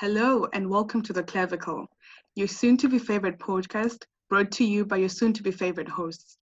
Hello, 0.00 0.46
and 0.54 0.66
welcome 0.70 1.02
to 1.02 1.12
The 1.12 1.22
Clavicle, 1.22 1.86
your 2.34 2.48
soon 2.48 2.78
to 2.78 2.88
be 2.88 2.98
favorite 2.98 3.38
podcast 3.38 3.98
brought 4.30 4.50
to 4.52 4.64
you 4.64 4.86
by 4.86 4.96
your 4.96 5.10
soon 5.10 5.34
to 5.34 5.42
be 5.42 5.50
favorite 5.50 5.90
hosts. 5.90 6.38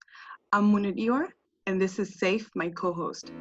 I'm 0.53 0.71
Munir 0.71 0.97
Ior, 0.97 1.27
and 1.65 1.81
this 1.81 1.99
is 1.99 2.15
Seif, 2.15 2.47
my 2.55 2.69
co 2.69 2.93
host. 2.93 3.33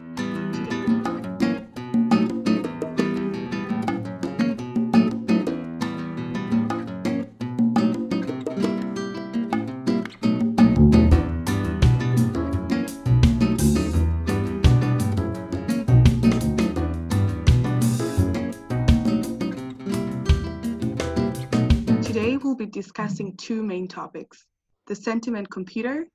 Discussing 22.79 23.37
two 23.37 23.65
main 23.65 23.89
topics 23.89 24.47
the 24.87 24.95
sentient 24.95 25.51
computer, 25.51 26.07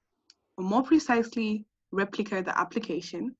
or 0.57 0.63
more 0.63 0.81
precisely, 0.81 1.65
Replika 1.93 2.41
the 2.41 2.57
application. 2.57 3.35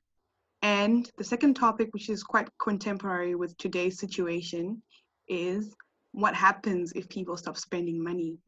And 0.62 1.10
the 1.18 1.24
second 1.24 1.54
topic, 1.54 1.88
which 1.94 2.10
is 2.10 2.22
quite 2.22 2.50
contemporary 2.62 3.36
with 3.36 3.56
today's 3.56 3.98
situation, 3.98 4.84
is 5.30 5.74
what 6.12 6.36
happens 6.36 6.92
if 6.98 7.08
people 7.08 7.38
stop 7.38 7.56
spending 7.56 8.04
money. 8.04 8.40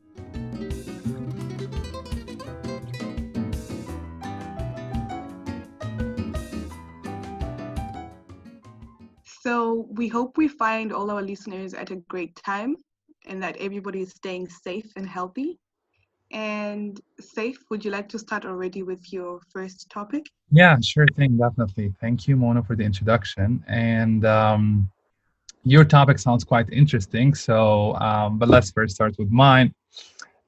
So, 9.39 9.87
we 9.91 10.09
hope 10.09 10.37
we 10.37 10.49
find 10.49 10.91
all 10.91 11.09
our 11.11 11.21
listeners 11.21 11.73
at 11.73 11.91
a 11.91 12.03
great 12.09 12.35
time 12.35 12.75
and 13.27 13.41
that 13.43 13.57
everybody 13.57 14.01
is 14.01 14.11
staying 14.11 14.47
safe 14.49 14.91
and 14.95 15.07
healthy. 15.07 15.57
And 16.31 16.99
Seif, 17.21 17.55
would 17.69 17.85
you 17.85 17.91
like 17.91 18.09
to 18.09 18.19
start 18.19 18.45
already 18.45 18.83
with 18.83 19.13
your 19.13 19.39
first 19.53 19.89
topic? 19.89 20.25
Yeah, 20.51 20.77
sure 20.81 21.07
thing, 21.15 21.37
definitely. 21.37 21.93
Thank 22.01 22.27
you, 22.27 22.35
Mona, 22.35 22.63
for 22.63 22.75
the 22.75 22.83
introduction. 22.83 23.63
And 23.67 24.25
um, 24.25 24.89
your 25.63 25.83
topic 25.83 26.19
sounds 26.19 26.43
quite 26.43 26.69
interesting. 26.71 27.33
So, 27.35 27.95
um, 27.95 28.37
but 28.37 28.49
let's 28.49 28.71
first 28.71 28.95
start 28.95 29.15
with 29.17 29.29
mine. 29.31 29.73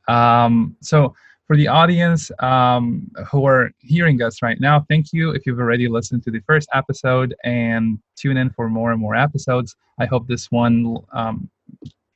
Um, 0.08 0.76
so, 0.82 1.14
for 1.48 1.56
the 1.56 1.68
audience 1.68 2.30
um, 2.40 3.10
who 3.32 3.46
are 3.46 3.72
hearing 3.80 4.22
us 4.22 4.42
right 4.42 4.60
now, 4.60 4.86
thank 4.90 5.14
you 5.14 5.32
if 5.32 5.46
you've 5.46 5.60
already 5.60 5.88
listened 5.88 6.24
to 6.24 6.32
the 6.32 6.42
first 6.42 6.68
episode 6.74 7.34
and 7.46 8.00
tune 8.18 8.36
in 8.36 8.50
for 8.50 8.68
more 8.70 8.92
and 8.92 9.00
more 9.00 9.16
episodes. 9.16 9.76
I 9.98 10.06
hope 10.06 10.28
this 10.28 10.52
one 10.52 10.98
um, 11.14 11.50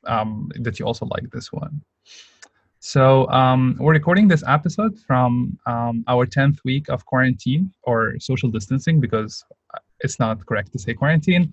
um, 0.06 0.50
that 0.60 0.78
you 0.78 0.86
also 0.86 1.06
like 1.06 1.30
this 1.30 1.52
one. 1.52 1.82
So 2.80 3.28
um, 3.28 3.76
we're 3.78 3.92
recording 3.92 4.26
this 4.26 4.42
episode 4.46 4.98
from 4.98 5.56
um, 5.66 6.04
our 6.08 6.26
10th 6.26 6.58
week 6.64 6.88
of 6.88 7.06
quarantine 7.06 7.72
or 7.84 8.18
social 8.18 8.50
distancing 8.50 8.98
because 8.98 9.44
it's 10.00 10.18
not 10.18 10.44
correct 10.46 10.72
to 10.72 10.78
say 10.78 10.92
quarantine. 10.92 11.52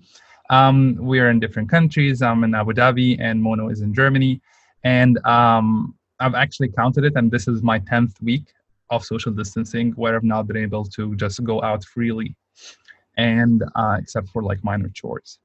Um, 0.50 0.96
we 0.96 1.20
are 1.20 1.30
in 1.30 1.38
different 1.38 1.70
countries. 1.70 2.20
I'm 2.20 2.42
in 2.42 2.54
Abu 2.54 2.72
Dhabi 2.72 3.20
and 3.20 3.40
Mono 3.40 3.68
is 3.68 3.80
in 3.80 3.94
Germany. 3.94 4.40
And 4.82 5.24
um, 5.24 5.94
I've 6.18 6.34
actually 6.34 6.68
counted 6.68 7.04
it, 7.04 7.12
and 7.16 7.30
this 7.30 7.46
is 7.46 7.62
my 7.62 7.78
10th 7.78 8.20
week 8.20 8.52
of 8.90 9.04
social 9.04 9.32
distancing 9.32 9.92
where 9.92 10.16
I've 10.16 10.24
not 10.24 10.48
been 10.48 10.56
able 10.56 10.84
to 10.96 11.14
just 11.14 11.44
go 11.44 11.62
out 11.62 11.84
freely 11.84 12.34
and 13.16 13.62
uh, 13.76 13.96
except 14.00 14.28
for 14.30 14.42
like 14.42 14.64
minor 14.64 14.90
chores. 14.92 15.38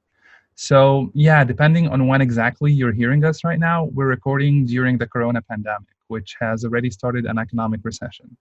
So, 0.58 1.10
yeah, 1.12 1.44
depending 1.44 1.88
on 1.88 2.06
when 2.06 2.22
exactly 2.22 2.72
you're 2.72 2.92
hearing 2.92 3.22
us 3.24 3.44
right 3.44 3.58
now, 3.58 3.84
we're 3.92 4.06
recording 4.06 4.64
during 4.64 4.96
the 4.96 5.06
corona 5.06 5.42
pandemic, 5.42 5.88
which 6.08 6.34
has 6.40 6.64
already 6.64 6.90
started 6.90 7.26
an 7.26 7.38
economic 7.38 7.80
recession. 7.84 8.34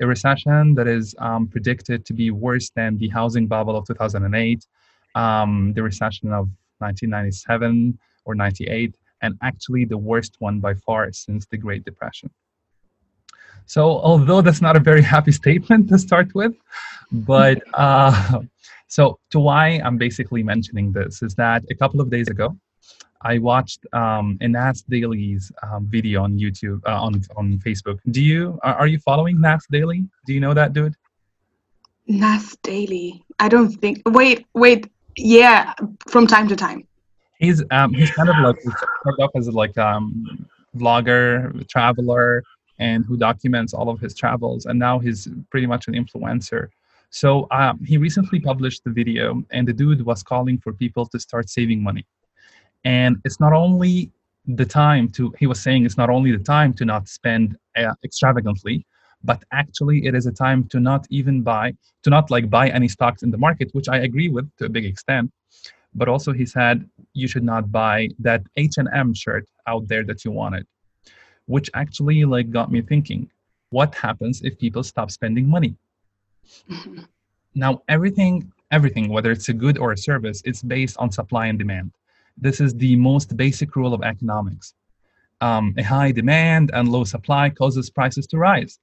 A 0.00 0.06
recession 0.06 0.76
that 0.76 0.86
is 0.86 1.16
um, 1.18 1.48
predicted 1.48 2.06
to 2.06 2.12
be 2.12 2.30
worse 2.30 2.70
than 2.70 2.98
the 2.98 3.08
housing 3.08 3.48
bubble 3.48 3.76
of 3.76 3.84
2008, 3.84 4.64
um, 5.16 5.72
the 5.74 5.82
recession 5.82 6.28
of 6.28 6.48
1997 6.78 7.98
or 8.26 8.36
98, 8.36 8.94
and 9.22 9.36
actually 9.42 9.84
the 9.84 9.98
worst 9.98 10.36
one 10.38 10.60
by 10.60 10.72
far 10.72 11.10
since 11.10 11.46
the 11.46 11.56
Great 11.56 11.84
Depression. 11.84 12.30
So, 13.64 13.98
although 13.98 14.40
that's 14.40 14.62
not 14.62 14.76
a 14.76 14.80
very 14.80 15.02
happy 15.14 15.32
statement 15.32 15.88
to 15.88 15.98
start 15.98 16.32
with, 16.32 16.54
but 17.10 17.60
uh, 17.74 18.40
so, 18.88 19.18
to 19.30 19.40
why 19.40 19.80
I'm 19.84 19.98
basically 19.98 20.42
mentioning 20.42 20.92
this 20.92 21.22
is 21.22 21.34
that 21.34 21.64
a 21.70 21.74
couple 21.74 22.00
of 22.00 22.10
days 22.10 22.28
ago, 22.28 22.56
I 23.22 23.38
watched 23.38 23.84
um, 23.92 24.38
a 24.40 24.48
Nas 24.48 24.82
Daily's 24.82 25.50
um, 25.62 25.86
video 25.86 26.22
on 26.22 26.38
YouTube 26.38 26.80
uh, 26.86 27.00
on 27.00 27.20
on 27.36 27.58
Facebook. 27.58 27.98
Do 28.10 28.22
you 28.22 28.58
are, 28.62 28.74
are 28.74 28.86
you 28.86 28.98
following 29.00 29.40
Nas 29.40 29.66
Daily? 29.70 30.04
Do 30.26 30.32
you 30.32 30.40
know 30.40 30.54
that 30.54 30.72
dude? 30.72 30.94
Nas 32.06 32.56
Daily. 32.62 33.24
I 33.40 33.48
don't 33.48 33.70
think. 33.70 34.02
Wait, 34.06 34.46
wait. 34.54 34.90
Yeah, 35.16 35.74
from 36.06 36.26
time 36.26 36.46
to 36.48 36.56
time. 36.56 36.86
He's 37.38 37.62
um 37.70 37.92
he's 37.92 38.10
kind 38.12 38.28
of 38.28 38.36
like 38.38 38.60
started 38.60 39.22
off 39.22 39.30
as 39.34 39.48
like 39.48 39.76
um 39.76 40.46
vlogger, 40.76 41.66
traveler, 41.68 42.42
and 42.78 43.04
who 43.04 43.16
documents 43.16 43.74
all 43.74 43.88
of 43.88 43.98
his 43.98 44.14
travels, 44.14 44.66
and 44.66 44.78
now 44.78 44.98
he's 44.98 45.28
pretty 45.50 45.66
much 45.66 45.88
an 45.88 45.94
influencer. 45.94 46.68
So 47.10 47.46
um, 47.50 47.82
he 47.84 47.96
recently 47.98 48.40
published 48.40 48.84
the 48.84 48.90
video, 48.90 49.42
and 49.50 49.66
the 49.66 49.72
dude 49.72 50.04
was 50.04 50.22
calling 50.22 50.58
for 50.58 50.72
people 50.72 51.06
to 51.06 51.18
start 51.18 51.48
saving 51.48 51.82
money. 51.82 52.04
And 52.84 53.16
it's 53.24 53.40
not 53.40 53.52
only 53.52 54.10
the 54.46 54.64
time 54.64 55.08
to, 55.10 55.34
he 55.38 55.46
was 55.46 55.60
saying 55.60 55.84
it's 55.84 55.96
not 55.96 56.10
only 56.10 56.30
the 56.32 56.42
time 56.42 56.72
to 56.74 56.84
not 56.84 57.08
spend 57.08 57.56
uh, 57.76 57.94
extravagantly, 58.04 58.86
but 59.24 59.42
actually 59.52 60.06
it 60.06 60.14
is 60.14 60.26
a 60.26 60.32
time 60.32 60.64
to 60.68 60.78
not 60.78 61.06
even 61.10 61.42
buy, 61.42 61.72
to 62.02 62.10
not 62.10 62.30
like 62.30 62.48
buy 62.48 62.68
any 62.68 62.88
stocks 62.88 63.22
in 63.22 63.30
the 63.30 63.38
market, 63.38 63.70
which 63.72 63.88
I 63.88 63.98
agree 63.98 64.28
with 64.28 64.48
to 64.58 64.66
a 64.66 64.68
big 64.68 64.84
extent. 64.84 65.32
But 65.94 66.08
also 66.08 66.32
he 66.32 66.46
said 66.46 66.88
you 67.14 67.26
should 67.26 67.42
not 67.42 67.72
buy 67.72 68.10
that 68.20 68.42
H&M 68.56 69.14
shirt 69.14 69.48
out 69.66 69.88
there 69.88 70.04
that 70.04 70.24
you 70.24 70.30
wanted, 70.30 70.66
which 71.46 71.70
actually 71.74 72.24
like 72.24 72.50
got 72.50 72.70
me 72.70 72.82
thinking, 72.82 73.30
what 73.70 73.94
happens 73.94 74.42
if 74.42 74.58
people 74.58 74.82
stop 74.82 75.10
spending 75.10 75.48
money? 75.48 75.74
now 77.54 77.82
everything 77.88 78.52
everything 78.70 79.08
whether 79.08 79.30
it's 79.30 79.48
a 79.48 79.52
good 79.52 79.78
or 79.78 79.92
a 79.92 79.96
service 79.96 80.42
it's 80.44 80.62
based 80.62 80.96
on 80.98 81.10
supply 81.10 81.46
and 81.46 81.58
demand. 81.58 81.92
This 82.36 82.60
is 82.60 82.74
the 82.74 82.96
most 82.96 83.36
basic 83.36 83.76
rule 83.76 83.94
of 83.94 84.02
economics. 84.02 84.74
Um, 85.40 85.74
a 85.78 85.82
high 85.82 86.12
demand 86.12 86.70
and 86.74 86.88
low 86.88 87.04
supply 87.04 87.50
causes 87.50 87.88
prices 87.90 88.26
to 88.28 88.38
rise. 88.38 88.78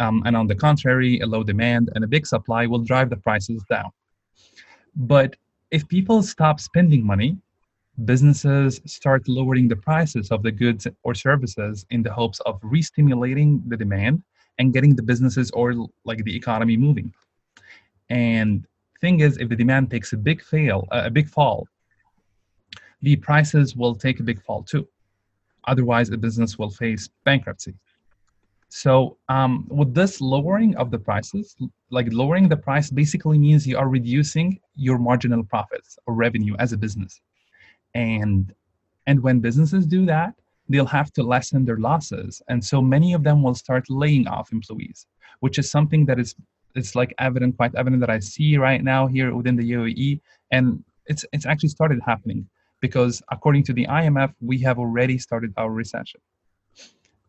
Um, 0.00 0.22
and 0.26 0.36
on 0.36 0.46
the 0.46 0.54
contrary 0.54 1.20
a 1.20 1.26
low 1.26 1.42
demand 1.42 1.90
and 1.94 2.04
a 2.04 2.08
big 2.08 2.26
supply 2.26 2.66
will 2.66 2.84
drive 2.90 3.10
the 3.10 3.16
prices 3.16 3.62
down. 3.68 3.90
But 4.96 5.36
if 5.70 5.86
people 5.88 6.22
stop 6.22 6.60
spending 6.60 7.04
money 7.04 7.38
businesses 8.04 8.80
start 8.86 9.28
lowering 9.28 9.68
the 9.68 9.76
prices 9.76 10.30
of 10.30 10.42
the 10.42 10.52
goods 10.52 10.86
or 11.02 11.14
services 11.14 11.84
in 11.90 12.02
the 12.02 12.12
hopes 12.12 12.40
of 12.40 12.60
re-stimulating 12.62 13.62
the 13.66 13.76
demand 13.76 14.22
and 14.58 14.72
getting 14.72 14.94
the 14.96 15.02
businesses 15.02 15.50
or 15.52 15.74
like 16.04 16.24
the 16.24 16.34
economy 16.34 16.76
moving. 16.76 17.12
And 18.10 18.66
thing 19.00 19.20
is, 19.20 19.38
if 19.38 19.48
the 19.48 19.56
demand 19.56 19.90
takes 19.90 20.12
a 20.12 20.16
big 20.16 20.42
fail, 20.42 20.86
uh, 20.90 21.02
a 21.04 21.10
big 21.10 21.28
fall, 21.28 21.66
the 23.02 23.16
prices 23.16 23.76
will 23.76 23.94
take 23.94 24.20
a 24.20 24.22
big 24.22 24.42
fall 24.42 24.62
too. 24.62 24.86
Otherwise, 25.66 26.08
the 26.08 26.16
business 26.16 26.58
will 26.58 26.70
face 26.70 27.08
bankruptcy. 27.24 27.74
So, 28.70 29.16
um, 29.28 29.66
with 29.68 29.94
this 29.94 30.20
lowering 30.20 30.76
of 30.76 30.90
the 30.90 30.98
prices, 30.98 31.56
like 31.90 32.08
lowering 32.12 32.48
the 32.48 32.56
price 32.56 32.90
basically 32.90 33.38
means 33.38 33.66
you 33.66 33.78
are 33.78 33.88
reducing 33.88 34.60
your 34.76 34.98
marginal 34.98 35.42
profits 35.42 35.98
or 36.06 36.14
revenue 36.14 36.54
as 36.58 36.72
a 36.72 36.76
business. 36.76 37.20
And 37.94 38.54
and 39.06 39.22
when 39.22 39.40
businesses 39.40 39.86
do 39.86 40.04
that, 40.06 40.34
they'll 40.68 40.86
have 40.86 41.12
to 41.14 41.22
lessen 41.22 41.64
their 41.64 41.78
losses. 41.78 42.42
And 42.48 42.64
so 42.64 42.80
many 42.82 43.12
of 43.14 43.24
them 43.24 43.42
will 43.42 43.54
start 43.54 43.88
laying 43.88 44.26
off 44.26 44.52
employees, 44.52 45.06
which 45.40 45.58
is 45.58 45.70
something 45.70 46.06
that 46.06 46.18
is 46.18 46.34
it's 46.74 46.94
like 46.94 47.14
evident, 47.18 47.56
quite 47.56 47.74
evident 47.74 48.00
that 48.00 48.10
I 48.10 48.18
see 48.20 48.56
right 48.56 48.82
now 48.84 49.06
here 49.06 49.34
within 49.34 49.56
the 49.56 49.72
UAE. 49.72 50.20
And 50.52 50.84
it's 51.06 51.24
it's 51.32 51.46
actually 51.46 51.70
started 51.70 52.00
happening 52.04 52.46
because 52.80 53.22
according 53.30 53.64
to 53.64 53.72
the 53.72 53.86
IMF, 53.86 54.32
we 54.40 54.58
have 54.60 54.78
already 54.78 55.18
started 55.18 55.52
our 55.56 55.70
recession. 55.70 56.20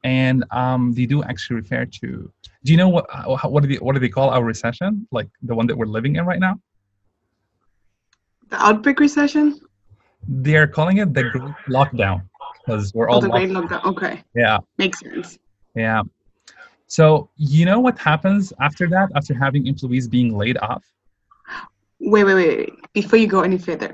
And 0.04 0.46
um, 0.52 0.94
they 0.94 1.06
do 1.06 1.24
actually 1.24 1.58
refer 1.58 1.86
to. 1.86 2.32
Do 2.64 2.72
you 2.72 2.78
know 2.78 2.90
what 2.90 3.06
what 3.50 3.64
do 3.64 3.70
they 3.70 3.76
what 3.76 3.94
do 3.94 4.00
they 4.00 4.10
call 4.10 4.30
our 4.30 4.44
recession? 4.44 5.08
Like 5.12 5.30
the 5.42 5.56
one 5.56 5.68
that 5.68 5.78
we're 5.78 5.94
living 5.98 6.16
in 6.18 6.26
right 6.26 6.40
now? 6.40 6.60
The 8.50 8.58
outbreak 8.66 9.00
recession. 9.00 9.60
They 10.28 10.56
are 10.58 10.68
calling 10.68 10.98
it 10.98 11.14
the 11.14 11.24
Lockdown 11.70 12.29
because 12.70 12.94
we're 12.94 13.10
Oh, 13.10 13.14
all 13.16 13.22
the 13.22 13.28
locked- 13.28 13.46
great 13.46 13.52
lockdown. 13.58 13.84
Okay, 13.86 14.24
yeah 14.36 14.60
makes 14.78 15.00
sense. 15.00 15.40
yeah 15.76 16.02
so 16.88 17.30
you 17.38 17.66
know 17.66 17.80
what 17.80 17.98
happens 18.00 18.54
after 18.60 18.88
that 18.88 19.10
after 19.16 19.34
having 19.34 19.68
employees 19.68 20.08
being 20.08 20.38
laid 20.38 20.58
off 20.58 20.84
Wait, 22.02 22.24
wait, 22.24 22.34
wait, 22.36 22.58
wait. 22.60 22.70
Before 22.94 23.20
you 23.20 23.28
go 23.28 23.42
any 23.42 23.58
further, 23.58 23.92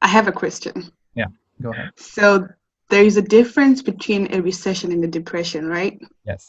I 0.00 0.06
have 0.06 0.28
a 0.28 0.32
question. 0.32 0.74
Yeah. 1.16 1.26
Go 1.60 1.70
ahead. 1.72 1.90
So 1.96 2.46
there 2.88 3.02
is 3.02 3.16
a 3.16 3.22
difference 3.38 3.82
between 3.82 4.32
a 4.32 4.40
recession 4.40 4.92
and 4.92 5.02
a 5.02 5.08
depression, 5.08 5.66
right? 5.66 6.00
Yes. 6.24 6.42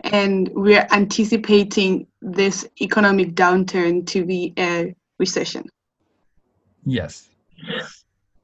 And 0.00 0.50
we're 0.52 0.84
anticipating 0.90 2.08
this 2.20 2.66
economic 2.80 3.36
downturn 3.36 4.04
to 4.08 4.24
be 4.24 4.52
a 4.58 4.96
recession. 5.20 5.64
Yes. 6.84 7.28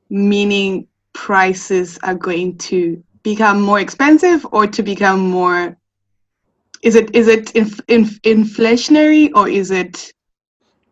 Meaning 0.09 0.87
prices 1.21 1.99
are 2.03 2.15
going 2.15 2.57
to 2.57 2.81
become 3.23 3.61
more 3.61 3.79
expensive 3.79 4.47
or 4.53 4.67
to 4.67 4.83
become 4.83 5.21
more 5.21 5.77
is 6.83 6.95
it 6.95 7.15
is 7.15 7.29
it 7.29 7.55
inf- 7.55 7.85
inf- 7.89 8.23
inflationary 8.23 9.31
or 9.35 9.47
is 9.47 9.71
it 9.71 10.15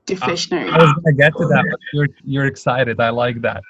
deflationary? 0.07 0.71
I 0.71 0.77
was 0.85 0.93
gonna 0.97 1.17
get 1.17 1.33
to 1.39 1.47
that, 1.49 1.65
but 1.71 1.81
you're 1.95 2.09
you're 2.25 2.45
excited. 2.45 3.01
I 3.01 3.09
like 3.09 3.41
that. 3.41 3.63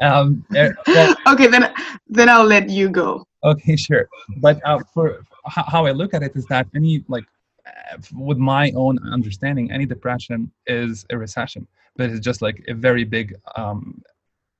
Um, 0.00 0.44
eh, 0.56 0.70
well, 0.88 1.14
okay, 1.28 1.46
then 1.46 1.72
then 2.08 2.28
I'll 2.28 2.50
let 2.56 2.68
you 2.68 2.88
go. 2.88 3.24
okay, 3.44 3.76
sure. 3.76 4.08
But 4.38 4.60
uh, 4.64 4.80
for 4.92 5.24
how 5.44 5.86
I 5.86 5.92
look 5.92 6.12
at 6.12 6.24
it 6.24 6.32
is 6.34 6.44
that 6.46 6.66
any 6.74 7.04
like, 7.06 7.26
uh, 7.66 7.98
with 8.28 8.38
my 8.38 8.72
own 8.74 8.98
understanding, 9.16 9.70
any 9.70 9.86
depression 9.86 10.50
is 10.66 11.06
a 11.10 11.16
recession, 11.16 11.68
but 11.96 12.10
it's 12.10 12.24
just 12.30 12.42
like 12.42 12.64
a 12.66 12.74
very 12.74 13.04
big 13.04 13.36
um, 13.54 14.02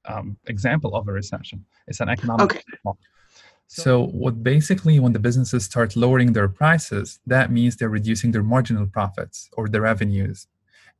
um, 0.06 0.36
example 0.46 0.94
of 0.94 1.08
a 1.08 1.12
recession. 1.12 1.64
It's 1.86 2.00
an 2.00 2.08
economic. 2.08 2.44
Okay. 2.44 2.62
shock. 2.82 2.98
So 3.72 4.06
what 4.06 4.42
basically 4.42 4.98
when 4.98 5.12
the 5.12 5.20
businesses 5.20 5.64
start 5.64 5.94
lowering 5.94 6.32
their 6.32 6.48
prices, 6.48 7.20
that 7.26 7.52
means 7.52 7.76
they're 7.76 7.88
reducing 7.88 8.32
their 8.32 8.42
marginal 8.42 8.86
profits 8.86 9.48
or 9.52 9.68
their 9.68 9.82
revenues. 9.82 10.48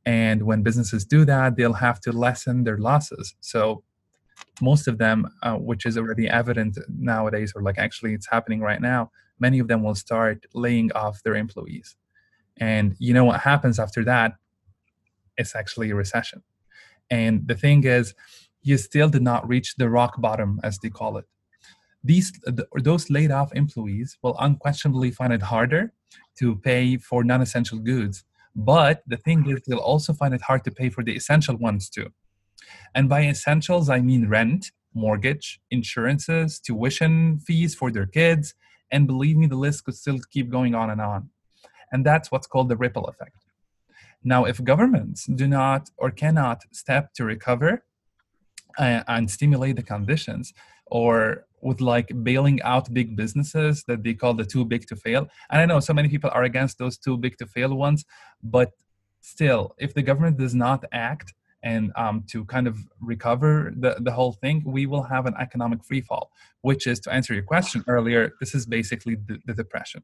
And 0.05 0.43
when 0.43 0.63
businesses 0.63 1.03
do 1.03 1.25
that, 1.25 1.57
they'll 1.57 1.73
have 1.73 1.99
to 2.01 2.13
lessen 2.13 2.63
their 2.63 2.77
losses. 2.77 3.35
So 3.41 3.83
most 4.61 4.87
of 4.87 4.99
them, 4.99 5.27
uh, 5.43 5.55
which 5.55 5.85
is 5.85 5.97
already 5.97 6.29
evident 6.29 6.77
nowadays, 6.87 7.51
or 7.55 7.61
like 7.61 7.77
actually 7.77 8.13
it's 8.13 8.29
happening 8.29 8.61
right 8.61 8.81
now, 8.81 9.11
many 9.37 9.59
of 9.59 9.67
them 9.67 9.83
will 9.83 9.95
start 9.95 10.45
laying 10.53 10.93
off 10.93 11.21
their 11.23 11.35
employees. 11.35 11.97
And 12.57 12.95
you 12.99 13.13
know 13.13 13.25
what 13.25 13.41
happens 13.41 13.79
after 13.79 14.03
that? 14.05 14.35
It's 15.37 15.55
actually 15.55 15.89
a 15.89 15.95
recession. 15.95 16.41
And 17.09 17.47
the 17.47 17.55
thing 17.55 17.83
is, 17.83 18.13
you 18.61 18.77
still 18.77 19.09
did 19.09 19.21
not 19.21 19.47
reach 19.47 19.75
the 19.75 19.89
rock 19.89 20.19
bottom, 20.21 20.59
as 20.63 20.77
they 20.79 20.89
call 20.89 21.17
it. 21.17 21.25
These 22.03 22.31
th- 22.31 22.67
those 22.83 23.09
laid 23.09 23.31
off 23.31 23.53
employees 23.53 24.17
will 24.21 24.35
unquestionably 24.39 25.11
find 25.11 25.31
it 25.33 25.43
harder 25.43 25.93
to 26.39 26.55
pay 26.55 26.97
for 26.97 27.23
non-essential 27.23 27.79
goods. 27.79 28.23
But 28.55 29.03
the 29.07 29.17
thing 29.17 29.49
is, 29.49 29.61
they'll 29.67 29.77
also 29.77 30.13
find 30.13 30.33
it 30.33 30.41
hard 30.41 30.63
to 30.65 30.71
pay 30.71 30.89
for 30.89 31.03
the 31.03 31.15
essential 31.15 31.55
ones 31.55 31.89
too. 31.89 32.11
And 32.95 33.07
by 33.07 33.23
essentials, 33.23 33.89
I 33.89 33.99
mean 34.01 34.27
rent, 34.27 34.71
mortgage, 34.93 35.61
insurances, 35.69 36.59
tuition 36.59 37.39
fees 37.39 37.75
for 37.75 37.91
their 37.91 38.05
kids, 38.05 38.55
and 38.91 39.07
believe 39.07 39.37
me, 39.37 39.47
the 39.47 39.55
list 39.55 39.85
could 39.85 39.95
still 39.95 40.19
keep 40.31 40.49
going 40.49 40.75
on 40.75 40.89
and 40.89 40.99
on. 40.99 41.29
And 41.91 42.05
that's 42.05 42.31
what's 42.31 42.47
called 42.47 42.69
the 42.69 42.77
ripple 42.77 43.05
effect. 43.05 43.37
Now, 44.23 44.45
if 44.45 44.63
governments 44.63 45.25
do 45.25 45.47
not 45.47 45.89
or 45.97 46.11
cannot 46.11 46.61
step 46.71 47.13
to 47.13 47.23
recover 47.25 47.83
uh, 48.77 49.03
and 49.07 49.29
stimulate 49.29 49.75
the 49.75 49.83
conditions, 49.83 50.53
or 50.87 51.45
with 51.61 51.79
like 51.79 52.11
bailing 52.23 52.61
out 52.63 52.93
big 52.93 53.15
businesses 53.15 53.83
that 53.87 54.03
they 54.03 54.13
call 54.13 54.33
the 54.33 54.45
too 54.45 54.65
big 54.65 54.87
to 54.87 54.95
fail, 54.95 55.27
and 55.49 55.61
I 55.61 55.65
know 55.65 55.79
so 55.79 55.93
many 55.93 56.09
people 56.09 56.29
are 56.33 56.43
against 56.43 56.77
those 56.77 56.97
too 56.97 57.17
big 57.17 57.37
to 57.37 57.45
fail 57.45 57.73
ones, 57.75 58.05
but 58.41 58.71
still, 59.21 59.75
if 59.77 59.93
the 59.93 60.01
government 60.01 60.37
does 60.37 60.55
not 60.55 60.83
act 60.91 61.33
and 61.63 61.91
um, 61.95 62.23
to 62.31 62.43
kind 62.45 62.67
of 62.67 62.75
recover 62.99 63.71
the, 63.77 63.95
the 63.99 64.11
whole 64.11 64.33
thing, 64.33 64.63
we 64.65 64.87
will 64.87 65.03
have 65.03 65.27
an 65.27 65.35
economic 65.39 65.83
free 65.85 66.01
fall, 66.01 66.31
which 66.61 66.87
is 66.87 66.99
to 66.99 67.13
answer 67.13 67.33
your 67.35 67.43
question 67.43 67.83
earlier, 67.87 68.33
this 68.39 68.55
is 68.55 68.65
basically 68.65 69.15
the, 69.27 69.37
the 69.45 69.53
depression. 69.53 70.03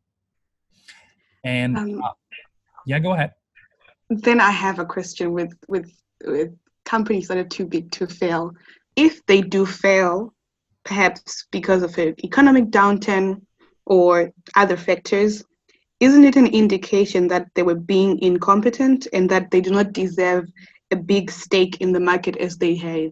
And 1.44 1.78
Um, 1.78 2.04
uh, 2.04 2.10
yeah, 2.86 3.00
go 3.00 3.14
ahead. 3.14 3.32
Then 4.10 4.40
I 4.40 4.52
have 4.52 4.80
a 4.80 4.86
question 4.86 5.34
with 5.34 5.54
with 5.68 5.92
with 6.26 6.54
companies 6.88 7.28
that 7.28 7.38
are 7.38 7.44
too 7.58 7.66
big 7.66 7.92
to 7.92 8.08
fail. 8.08 8.52
If 8.96 9.26
they 9.26 9.42
do 9.42 9.66
fail, 9.66 10.34
perhaps 10.84 11.46
because 11.52 11.84
of 11.84 11.98
an 11.98 12.16
economic 12.24 12.66
downturn 12.66 13.42
or 13.86 14.32
other 14.56 14.78
factors, 14.78 15.44
isn't 16.00 16.24
it 16.24 16.36
an 16.36 16.48
indication 16.48 17.28
that 17.28 17.48
they 17.56 17.64
were 17.64 17.76
being 17.76 18.20
incompetent 18.20 19.08
and 19.14 19.30
that 19.30 19.52
they 19.52 19.62
do 19.62 19.72
not 19.72 19.94
deserve 19.94 20.46
a 20.92 20.96
big 20.96 21.30
stake 21.30 21.82
in 21.82 21.92
the 21.92 22.00
market 22.00 22.38
as 22.38 22.58
they 22.58 22.76
have? 22.76 23.12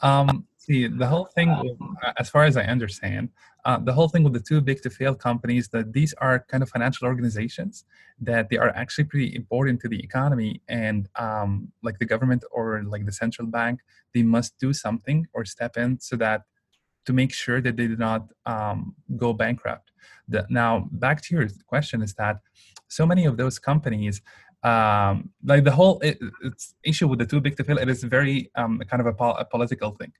Um, 0.00 0.46
see, 0.58 0.88
the 0.88 1.06
whole 1.06 1.26
thing, 1.34 1.50
as 2.18 2.28
far 2.28 2.44
as 2.44 2.56
I 2.56 2.64
understand, 2.64 3.30
uh, 3.66 3.78
the 3.78 3.92
whole 3.92 4.08
thing 4.08 4.22
with 4.22 4.32
the 4.32 4.40
too 4.40 4.60
big 4.60 4.80
to 4.80 4.88
fail 4.88 5.14
companies 5.14 5.68
that 5.70 5.92
these 5.92 6.14
are 6.18 6.44
kind 6.48 6.62
of 6.62 6.68
financial 6.70 7.04
organizations 7.06 7.84
that 8.20 8.48
they 8.48 8.56
are 8.56 8.70
actually 8.82 9.04
pretty 9.04 9.34
important 9.34 9.80
to 9.80 9.88
the 9.88 10.00
economy, 10.08 10.62
and 10.68 11.08
um, 11.16 11.50
like 11.82 11.98
the 11.98 12.06
government 12.06 12.44
or 12.52 12.84
like 12.84 13.04
the 13.04 13.12
central 13.12 13.48
bank, 13.48 13.80
they 14.14 14.22
must 14.22 14.56
do 14.58 14.72
something 14.72 15.26
or 15.34 15.44
step 15.44 15.76
in 15.76 15.98
so 15.98 16.14
that 16.14 16.42
to 17.06 17.12
make 17.12 17.32
sure 17.32 17.60
that 17.60 17.76
they 17.76 17.88
do 17.88 17.96
not 17.96 18.22
um, 18.46 18.94
go 19.16 19.32
bankrupt. 19.32 19.90
The, 20.28 20.46
now, 20.48 20.88
back 20.92 21.20
to 21.22 21.34
your 21.34 21.48
question 21.66 22.02
is 22.02 22.14
that 22.14 22.36
so 22.86 23.04
many 23.04 23.24
of 23.26 23.36
those 23.36 23.58
companies 23.58 24.22
um, 24.62 25.30
like 25.44 25.64
the 25.64 25.70
whole 25.72 25.98
it, 26.00 26.18
issue 26.82 27.06
with 27.08 27.18
the 27.18 27.26
too 27.26 27.40
big 27.40 27.56
to 27.56 27.64
fail 27.64 27.78
it 27.78 27.88
is 27.88 28.02
very 28.04 28.50
um, 28.54 28.80
kind 28.90 29.00
of 29.00 29.06
a, 29.06 29.12
pol- 29.12 29.36
a 29.36 29.44
political 29.44 29.90
thing 29.92 30.12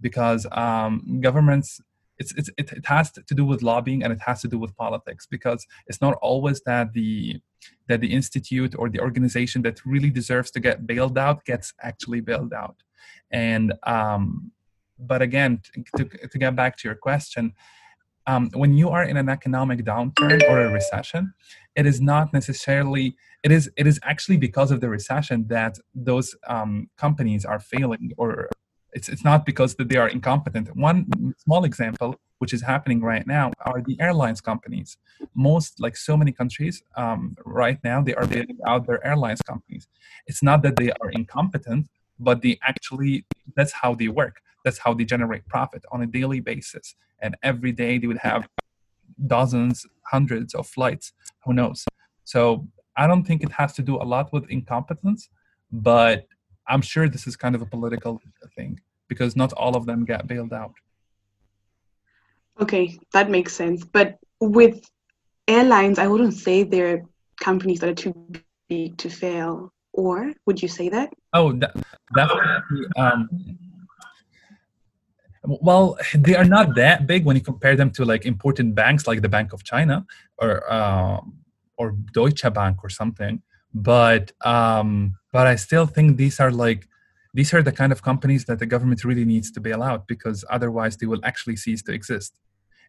because 0.00 0.46
um, 0.52 1.20
governments 1.20 1.80
it's, 2.18 2.32
it's 2.34 2.50
it, 2.56 2.72
it 2.72 2.86
has 2.86 3.10
to 3.10 3.34
do 3.34 3.44
with 3.44 3.62
lobbying 3.62 4.02
and 4.02 4.12
it 4.12 4.20
has 4.20 4.40
to 4.42 4.48
do 4.48 4.58
with 4.58 4.76
politics 4.76 5.26
because 5.26 5.66
it's 5.86 6.00
not 6.00 6.14
always 6.22 6.60
that 6.62 6.92
the 6.92 7.40
that 7.88 8.00
the 8.00 8.12
institute 8.12 8.74
or 8.78 8.88
the 8.88 9.00
organization 9.00 9.62
that 9.62 9.84
really 9.84 10.10
deserves 10.10 10.50
to 10.52 10.60
get 10.60 10.86
bailed 10.86 11.18
out 11.18 11.44
gets 11.44 11.72
actually 11.82 12.20
bailed 12.20 12.52
out. 12.52 12.76
And 13.30 13.74
um, 13.84 14.52
but 14.98 15.22
again 15.22 15.60
to, 15.96 16.04
to 16.04 16.38
get 16.38 16.54
back 16.54 16.76
to 16.78 16.88
your 16.88 16.94
question 16.94 17.52
um, 18.26 18.50
when 18.54 18.74
you 18.74 18.88
are 18.88 19.04
in 19.04 19.16
an 19.16 19.28
economic 19.28 19.84
downturn 19.84 20.42
or 20.48 20.60
a 20.60 20.70
recession 20.70 21.34
it 21.74 21.86
is 21.86 22.00
not 22.00 22.32
necessarily 22.32 23.16
it 23.42 23.50
is 23.50 23.70
it 23.76 23.86
is 23.86 23.98
actually 24.02 24.36
because 24.36 24.70
of 24.70 24.80
the 24.80 24.88
recession 24.88 25.46
that 25.48 25.76
those 25.94 26.34
um, 26.46 26.88
companies 26.96 27.44
are 27.44 27.58
failing 27.58 28.12
or 28.16 28.48
it's, 28.94 29.08
it's 29.08 29.24
not 29.24 29.44
because 29.44 29.74
that 29.76 29.88
they 29.88 29.96
are 29.96 30.08
incompetent. 30.08 30.74
One 30.76 31.34
small 31.38 31.64
example 31.64 32.16
which 32.38 32.52
is 32.52 32.62
happening 32.62 33.00
right 33.00 33.26
now 33.26 33.52
are 33.64 33.80
the 33.80 33.96
airlines 34.00 34.40
companies. 34.40 34.96
Most 35.34 35.80
like 35.80 35.96
so 35.96 36.16
many 36.16 36.32
countries 36.32 36.82
um, 36.96 37.34
right 37.44 37.78
now 37.84 38.02
they 38.02 38.14
are 38.14 38.26
bailing 38.26 38.58
out 38.66 38.86
their 38.86 39.04
airlines 39.06 39.42
companies. 39.42 39.88
It's 40.26 40.42
not 40.42 40.62
that 40.62 40.76
they 40.76 40.90
are 41.00 41.10
incompetent 41.10 41.88
but 42.18 42.42
they 42.42 42.58
actually 42.62 43.26
that's 43.56 43.72
how 43.72 43.94
they 43.94 44.08
work. 44.08 44.40
That's 44.64 44.78
how 44.78 44.94
they 44.94 45.04
generate 45.04 45.46
profit 45.46 45.84
on 45.92 46.02
a 46.02 46.06
daily 46.06 46.40
basis. 46.40 46.94
And 47.20 47.36
every 47.42 47.72
day 47.72 47.98
they 47.98 48.06
would 48.06 48.18
have 48.18 48.48
dozens 49.26 49.86
hundreds 50.10 50.54
of 50.54 50.66
flights. 50.66 51.12
Who 51.44 51.52
knows? 51.52 51.84
So 52.24 52.68
i 52.96 53.06
don't 53.06 53.24
think 53.24 53.42
it 53.42 53.52
has 53.52 53.72
to 53.74 53.82
do 53.82 53.96
a 53.96 54.06
lot 54.14 54.32
with 54.32 54.48
incompetence 54.50 55.28
but 55.72 56.26
i'm 56.68 56.82
sure 56.82 57.08
this 57.08 57.26
is 57.26 57.36
kind 57.36 57.54
of 57.54 57.62
a 57.62 57.66
political 57.66 58.20
thing 58.56 58.80
because 59.08 59.36
not 59.36 59.52
all 59.52 59.76
of 59.76 59.86
them 59.86 60.04
get 60.04 60.26
bailed 60.26 60.52
out 60.52 60.74
Okay, 62.60 62.98
that 63.12 63.30
makes 63.30 63.52
sense. 63.52 63.84
But 63.84 64.16
with 64.40 64.88
airlines, 65.48 65.98
I 65.98 66.06
wouldn't 66.06 66.34
say 66.34 66.62
they're 66.62 67.02
companies 67.40 67.80
that 67.80 67.88
are 67.90 67.94
too 67.94 68.14
big 68.68 68.96
to 68.98 69.10
fail. 69.10 69.72
Or 69.92 70.32
would 70.46 70.62
you 70.62 70.68
say 70.68 70.88
that? 70.88 71.12
oh 71.34 71.52
de- 71.52 71.72
definitely 72.14 72.86
um, 72.96 73.28
well 75.42 75.98
they 76.14 76.34
are 76.34 76.44
not 76.44 76.74
that 76.76 77.06
big 77.06 77.24
when 77.24 77.36
you 77.36 77.42
compare 77.42 77.76
them 77.76 77.90
to 77.90 78.04
like 78.04 78.24
important 78.24 78.74
banks 78.74 79.06
like 79.06 79.20
the 79.20 79.28
bank 79.28 79.52
of 79.52 79.62
china 79.64 80.06
or 80.38 80.72
um, 80.72 81.34
or 81.76 81.94
deutsche 82.12 82.46
bank 82.54 82.82
or 82.82 82.88
something 82.88 83.42
but 83.74 84.32
um, 84.44 85.16
but 85.32 85.46
i 85.46 85.56
still 85.56 85.86
think 85.86 86.16
these 86.16 86.38
are 86.40 86.50
like 86.52 86.88
these 87.34 87.52
are 87.52 87.62
the 87.62 87.72
kind 87.72 87.90
of 87.92 88.00
companies 88.02 88.44
that 88.44 88.60
the 88.60 88.66
government 88.66 89.04
really 89.04 89.24
needs 89.24 89.50
to 89.50 89.60
bail 89.60 89.82
out 89.82 90.06
because 90.06 90.44
otherwise 90.50 90.96
they 90.96 91.06
will 91.06 91.18
actually 91.24 91.56
cease 91.56 91.82
to 91.82 91.92
exist. 91.92 92.38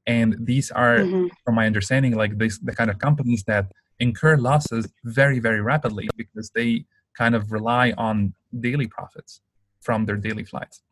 And 0.06 0.36
these 0.40 0.70
are 0.70 1.00
Mhm. 1.00 1.30
from 1.44 1.56
my 1.56 1.66
understanding 1.66 2.14
like 2.16 2.38
this 2.38 2.60
the 2.60 2.76
kind 2.76 2.92
of 2.92 3.00
companies 3.00 3.44
that 3.46 3.66
incur 4.00 4.38
losses 4.38 4.86
very 5.04 5.40
very 5.40 5.62
rapidly 5.62 6.08
because 6.16 6.52
they 6.52 6.86
kind 7.18 7.34
of 7.34 7.52
rely 7.52 7.92
on 7.98 8.36
daily 8.60 8.88
profits 8.88 9.42
from 9.82 10.06
their 10.06 10.18
daily 10.18 10.44
flights. 10.44 10.84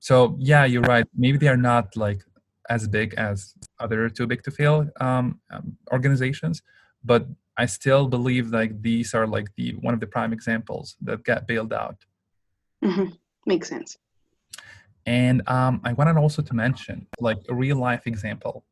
So 0.00 0.36
yeah 0.40 0.64
you're 0.64 0.82
right. 0.94 1.06
Maybe 1.14 1.38
they 1.38 1.48
are 1.48 1.62
not 1.72 1.96
like 1.96 2.20
as 2.68 2.88
big 2.88 3.14
as 3.14 3.54
other 3.78 4.08
too 4.08 4.26
big 4.26 4.42
to 4.42 4.50
fail 4.50 4.90
um, 5.00 5.40
um, 5.52 5.76
organizations 5.92 6.60
but 7.04 7.22
i 7.58 7.66
still 7.66 8.06
believe 8.08 8.48
like 8.48 8.80
these 8.82 9.14
are 9.14 9.26
like 9.26 9.48
the 9.56 9.72
one 9.80 9.94
of 9.94 10.00
the 10.00 10.06
prime 10.06 10.32
examples 10.32 10.96
that 11.00 11.24
get 11.24 11.46
bailed 11.46 11.72
out 11.72 12.04
hmm 12.82 13.06
Makes 13.46 13.68
sense. 13.68 13.96
And 15.06 15.48
um, 15.48 15.80
I 15.84 15.92
wanted 15.92 16.16
also 16.16 16.42
to 16.42 16.54
mention 16.54 17.06
like 17.20 17.38
a 17.48 17.54
real 17.54 17.76
life 17.76 18.06
example. 18.06 18.64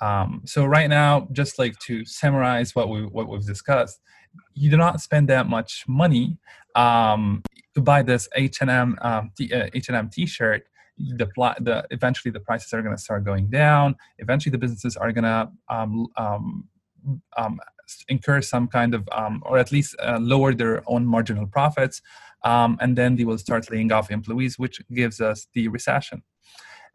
Um, 0.00 0.42
so 0.44 0.64
right 0.64 0.88
now, 0.88 1.28
just 1.32 1.58
like 1.58 1.76
to 1.80 2.04
summarize 2.04 2.74
what 2.74 2.88
we 2.88 3.02
what 3.04 3.28
we've 3.28 3.44
discussed, 3.44 4.00
you 4.54 4.70
do 4.70 4.76
not 4.76 5.00
spend 5.00 5.28
that 5.28 5.48
much 5.48 5.84
money 5.88 6.38
um, 6.76 7.42
to 7.74 7.80
buy 7.80 8.02
this 8.02 8.28
H&M 8.36 8.96
um, 9.02 9.32
t- 9.36 9.52
uh, 9.52 9.68
H&M 9.74 10.08
t-shirt. 10.08 10.62
The, 10.98 11.26
the 11.60 11.84
eventually 11.90 12.30
the 12.30 12.40
prices 12.40 12.72
are 12.72 12.82
going 12.82 12.94
to 12.94 13.02
start 13.02 13.24
going 13.24 13.50
down. 13.50 13.96
Eventually 14.18 14.52
the 14.52 14.58
businesses 14.58 14.96
are 14.96 15.10
going 15.10 15.24
to 15.24 15.50
um, 15.68 16.06
um, 16.16 16.68
um, 17.36 17.58
incur 18.08 18.40
some 18.40 18.66
kind 18.68 18.94
of 18.94 19.08
um, 19.12 19.42
or 19.44 19.58
at 19.58 19.72
least 19.72 19.96
uh, 20.02 20.18
lower 20.20 20.52
their 20.54 20.82
own 20.86 21.04
marginal 21.06 21.46
profits 21.46 22.02
um, 22.44 22.76
and 22.80 22.96
then 22.96 23.16
they 23.16 23.24
will 23.24 23.38
start 23.38 23.70
laying 23.70 23.92
off 23.92 24.10
employees, 24.10 24.58
which 24.58 24.80
gives 24.92 25.20
us 25.20 25.46
the 25.54 25.68
recession. 25.68 26.22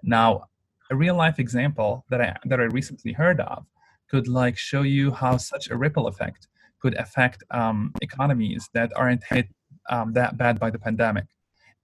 Now, 0.04 0.46
a 0.90 0.96
real 0.96 1.16
life 1.16 1.40
example 1.40 2.06
that 2.10 2.22
I 2.22 2.36
that 2.46 2.60
I 2.60 2.64
recently 2.64 3.14
heard 3.14 3.40
of 3.42 3.66
could 4.10 4.28
like 4.28 4.58
show 4.58 4.84
you 4.84 5.12
how 5.12 5.38
such 5.38 5.70
a 5.70 5.78
ripple 5.78 6.08
effect 6.08 6.48
could 6.82 6.96
affect 6.96 7.44
um, 7.52 7.94
economies 8.02 8.70
that 8.74 8.92
aren't 8.96 9.24
hit 9.24 9.48
um, 9.90 10.14
that 10.14 10.38
bad 10.38 10.60
by 10.60 10.70
the 10.70 10.80
pandemic. 10.80 11.26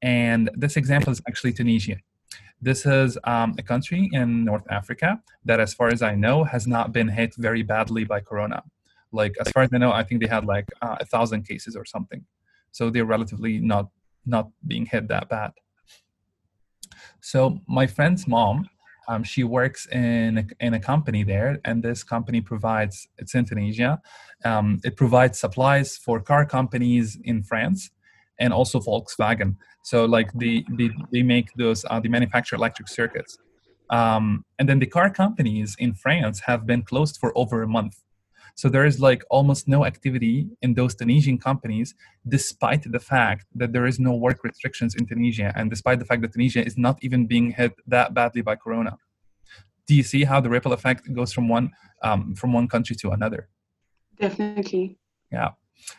And 0.02 0.50
this 0.54 0.78
example 0.78 1.12
is 1.12 1.22
actually 1.28 1.54
Tunisia. 1.54 1.98
This 2.62 2.86
is 2.86 3.18
um, 3.26 3.56
a 3.58 3.64
country 3.64 4.10
in 4.14 4.46
North 4.46 4.66
Africa 4.70 5.22
that, 5.44 5.60
as 5.60 5.74
far 5.74 5.90
as 5.90 6.02
I 6.02 6.16
know, 6.16 6.46
has 6.46 6.66
not 6.66 6.94
been 6.94 7.10
hit 7.10 7.36
very 7.36 7.62
badly 7.62 8.06
by 8.06 8.22
Corona. 8.22 8.64
Like, 9.14 9.36
as 9.40 9.50
far 9.52 9.64
as 9.64 9.70
I 9.74 9.78
know, 9.78 9.92
I 9.92 10.04
think 10.04 10.22
they 10.22 10.28
had 10.28 10.46
like 10.46 10.68
uh, 10.82 10.98
a 11.00 11.06
thousand 11.06 11.48
cases 11.48 11.76
or 11.76 11.86
something. 11.86 12.26
So 12.72 12.90
they're 12.90 13.06
relatively 13.06 13.60
not 13.60 13.90
not 14.26 14.50
being 14.66 14.86
hit 14.86 15.08
that 15.10 15.30
bad. 15.30 15.52
So 17.22 17.60
my 17.68 17.88
friend's 17.88 18.28
mom 18.28 18.70
um, 19.10 19.24
she 19.24 19.44
works 19.44 19.86
in 19.88 20.38
a, 20.38 20.66
in 20.66 20.74
a 20.74 20.80
company 20.80 21.24
there 21.24 21.60
and 21.66 21.84
this 21.84 22.04
company 22.04 22.40
provides 22.40 23.06
it's 23.18 23.36
in 23.36 23.44
tunisia 23.44 24.02
um, 24.46 24.80
it 24.86 24.96
provides 24.96 25.38
supplies 25.38 25.98
for 25.98 26.22
car 26.22 26.46
companies 26.46 27.18
in 27.26 27.44
france 27.44 27.90
and 28.40 28.52
also 28.54 28.80
volkswagen. 28.80 29.56
So 29.84 30.06
like 30.06 30.32
they 30.34 30.66
they, 30.78 30.90
they 31.12 31.24
make 31.24 31.50
those 31.58 31.86
uh, 31.90 32.00
they 32.00 32.10
manufacture 32.10 32.56
electric 32.56 32.88
circuits. 32.88 33.38
Um, 33.90 34.44
and 34.58 34.68
then 34.68 34.80
the 34.80 34.88
car 34.88 35.10
companies 35.10 35.76
in 35.78 35.94
france 35.94 36.42
have 36.42 36.66
been 36.66 36.84
closed 36.84 37.18
for 37.20 37.32
over 37.38 37.62
a 37.64 37.68
month 37.68 37.96
so 38.56 38.70
there 38.70 38.86
is 38.86 39.00
like 39.00 39.24
almost 39.30 39.68
no 39.68 39.86
activity 39.86 40.48
in 40.62 40.76
those 40.76 40.94
Tunisian 40.96 41.38
companies, 41.40 41.96
despite 42.28 42.84
the 42.92 43.00
fact 43.00 43.46
that 43.56 43.74
there 43.74 43.86
is 43.86 44.00
no 44.00 44.14
work 44.14 44.44
restrictions 44.44 44.96
in 44.96 45.06
Tunisia, 45.08 45.52
and 45.56 45.70
despite 45.70 46.00
the 46.00 46.06
fact 46.06 46.22
that 46.22 46.34
Tunisia 46.34 46.64
is 46.64 46.78
not 46.78 47.00
even 47.02 47.26
being 47.26 47.52
hit 47.52 47.74
that 47.88 48.14
badly 48.14 48.42
by 48.42 48.56
Corona. 48.56 48.98
Do 49.88 49.96
you 49.96 50.04
see 50.04 50.24
how 50.24 50.40
the 50.40 50.50
ripple 50.50 50.72
effect 50.72 51.12
goes 51.14 51.34
from 51.34 51.50
one 51.50 51.72
um, 52.04 52.36
from 52.36 52.54
one 52.54 52.68
country 52.68 52.96
to 52.98 53.10
another? 53.10 53.50
Definitely. 54.20 54.98
Yeah. 55.32 55.50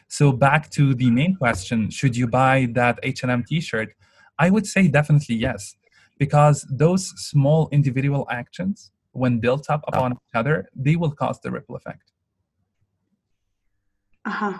So 0.08 0.32
back 0.32 0.70
to 0.70 0.94
the 0.94 1.10
main 1.10 1.34
question: 1.34 1.90
Should 1.90 2.16
you 2.16 2.26
buy 2.26 2.68
that 2.72 3.00
H&M 3.02 3.44
T-shirt? 3.48 3.94
I 4.38 4.50
would 4.50 4.66
say 4.66 4.88
definitely 4.88 5.36
yes, 5.36 5.76
because 6.18 6.66
those 6.70 7.08
small 7.16 7.68
individual 7.72 8.26
actions, 8.30 8.90
when 9.12 9.38
built 9.38 9.68
up 9.68 9.82
upon 9.86 10.12
each 10.12 10.34
other, 10.34 10.68
they 10.74 10.96
will 10.96 11.12
cause 11.12 11.40
the 11.40 11.50
ripple 11.50 11.76
effect. 11.76 12.13
Uh-huh. 14.24 14.58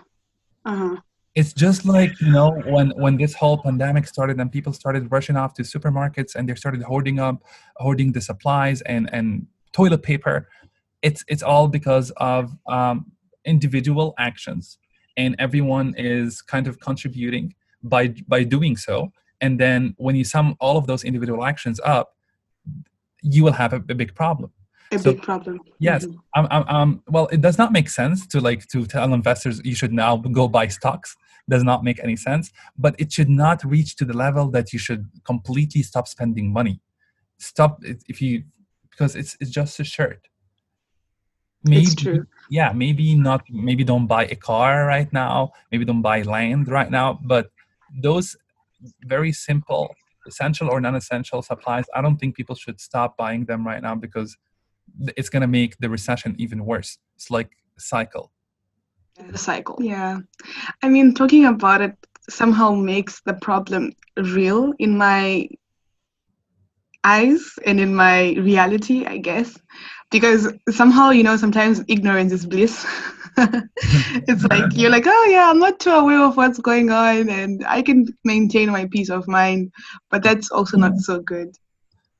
Uh-huh. 0.64 0.96
It's 1.34 1.52
just 1.52 1.84
like, 1.84 2.12
you 2.20 2.30
know, 2.30 2.52
when 2.66 2.90
when 2.90 3.16
this 3.16 3.34
whole 3.34 3.58
pandemic 3.58 4.06
started 4.06 4.38
and 4.38 4.52
people 4.52 4.72
started 4.72 5.10
rushing 5.10 5.36
off 5.36 5.54
to 5.54 5.62
supermarkets 5.62 6.36
and 6.36 6.48
they 6.48 6.54
started 6.54 6.82
hoarding 6.82 7.18
up 7.18 7.42
hoarding 7.76 8.12
the 8.12 8.20
supplies 8.20 8.82
and 8.82 9.12
and 9.12 9.46
toilet 9.72 10.02
paper. 10.02 10.48
It's 11.02 11.24
it's 11.28 11.42
all 11.42 11.66
because 11.68 12.12
of 12.18 12.56
um, 12.66 13.10
individual 13.44 14.14
actions 14.18 14.78
and 15.16 15.36
everyone 15.38 15.94
is 15.96 16.42
kind 16.42 16.66
of 16.66 16.80
contributing 16.80 17.54
by 17.82 18.14
by 18.26 18.44
doing 18.44 18.76
so 18.76 19.12
and 19.40 19.60
then 19.60 19.94
when 19.98 20.16
you 20.16 20.24
sum 20.24 20.56
all 20.60 20.76
of 20.76 20.86
those 20.86 21.04
individual 21.04 21.44
actions 21.44 21.78
up 21.84 22.16
you 23.22 23.44
will 23.44 23.52
have 23.52 23.72
a, 23.72 23.76
a 23.76 23.94
big 23.94 24.14
problem 24.14 24.50
a 24.92 24.98
so, 24.98 25.12
big 25.12 25.22
problem. 25.22 25.60
Yes, 25.78 26.06
mm-hmm. 26.06 26.18
um, 26.34 26.48
um, 26.50 26.64
um, 26.68 27.02
well, 27.08 27.26
it 27.28 27.40
does 27.40 27.58
not 27.58 27.72
make 27.72 27.88
sense 27.88 28.26
to 28.28 28.40
like 28.40 28.66
to 28.68 28.86
tell 28.86 29.12
investors 29.12 29.60
you 29.64 29.74
should 29.74 29.92
now 29.92 30.16
go 30.16 30.48
buy 30.48 30.68
stocks. 30.68 31.16
Does 31.48 31.62
not 31.62 31.84
make 31.84 32.02
any 32.02 32.16
sense, 32.16 32.50
but 32.78 32.94
it 32.98 33.12
should 33.12 33.28
not 33.28 33.62
reach 33.64 33.96
to 33.96 34.04
the 34.06 34.14
level 34.14 34.50
that 34.52 34.72
you 34.72 34.78
should 34.78 35.10
completely 35.24 35.82
stop 35.82 36.08
spending 36.08 36.52
money. 36.52 36.80
Stop 37.38 37.80
if 37.82 38.22
you 38.22 38.44
because 38.90 39.14
it's 39.14 39.36
it's 39.40 39.50
just 39.50 39.78
a 39.80 39.84
shirt. 39.84 40.28
Maybe, 41.64 41.82
it's 41.82 41.94
true. 41.94 42.26
Yeah, 42.50 42.72
maybe 42.72 43.14
not. 43.14 43.42
Maybe 43.50 43.84
don't 43.84 44.06
buy 44.06 44.24
a 44.26 44.36
car 44.36 44.86
right 44.86 45.10
now. 45.12 45.52
Maybe 45.70 45.84
don't 45.84 46.02
buy 46.02 46.22
land 46.22 46.68
right 46.68 46.90
now. 46.90 47.18
But 47.22 47.50
those 48.02 48.36
very 49.06 49.32
simple 49.32 49.94
essential 50.26 50.70
or 50.70 50.80
non-essential 50.80 51.42
supplies 51.42 51.84
i 51.94 52.00
don't 52.00 52.16
think 52.16 52.34
people 52.34 52.54
should 52.54 52.80
stop 52.80 53.16
buying 53.16 53.44
them 53.44 53.66
right 53.66 53.82
now 53.82 53.94
because 53.94 54.36
it's 55.16 55.28
going 55.28 55.42
to 55.42 55.48
make 55.48 55.76
the 55.78 55.88
recession 55.88 56.34
even 56.38 56.64
worse. 56.64 56.98
It's 57.16 57.30
like 57.30 57.50
a 57.76 57.80
cycle. 57.80 58.30
The 59.30 59.38
cycle. 59.38 59.78
Yeah. 59.80 60.18
I 60.82 60.88
mean, 60.88 61.14
talking 61.14 61.46
about 61.46 61.80
it 61.80 61.96
somehow 62.28 62.72
makes 62.72 63.20
the 63.22 63.34
problem 63.34 63.92
real 64.16 64.72
in 64.78 64.96
my 64.96 65.48
eyes 67.04 67.52
and 67.66 67.78
in 67.78 67.94
my 67.94 68.32
reality, 68.32 69.04
I 69.04 69.18
guess. 69.18 69.56
Because 70.10 70.52
somehow, 70.70 71.10
you 71.10 71.22
know, 71.22 71.36
sometimes 71.36 71.82
ignorance 71.88 72.32
is 72.32 72.46
bliss. 72.46 72.86
it's 73.36 74.44
like 74.44 74.76
you're 74.76 74.90
like, 74.90 75.04
oh 75.06 75.28
yeah, 75.30 75.50
I'm 75.50 75.58
not 75.58 75.80
too 75.80 75.90
aware 75.90 76.24
of 76.24 76.36
what's 76.36 76.58
going 76.58 76.90
on 76.90 77.28
and 77.28 77.64
I 77.66 77.82
can 77.82 78.06
maintain 78.24 78.70
my 78.70 78.86
peace 78.90 79.10
of 79.10 79.26
mind, 79.26 79.72
but 80.10 80.22
that's 80.22 80.50
also 80.50 80.76
not 80.76 80.92
mm-hmm. 80.92 81.00
so 81.00 81.20
good. 81.20 81.48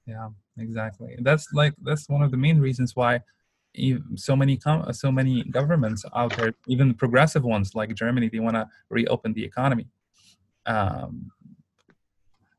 Yeah 0.07 0.29
exactly. 0.59 1.17
That's 1.21 1.53
like 1.53 1.75
that's 1.83 2.09
one 2.09 2.23
of 2.23 2.31
the 2.31 2.37
main 2.37 2.59
reasons 2.61 2.95
why 2.95 3.21
so 4.15 4.37
many 4.37 4.57
com- 4.57 4.93
so 4.93 5.11
many 5.11 5.43
governments 5.45 6.05
out 6.15 6.37
there 6.37 6.53
even 6.69 6.95
progressive 6.95 7.43
ones 7.43 7.75
like 7.75 7.93
germany 7.97 8.29
they 8.29 8.39
want 8.39 8.55
to 8.55 8.69
reopen 8.89 9.33
the 9.33 9.45
economy. 9.45 9.89
Um, 10.67 11.33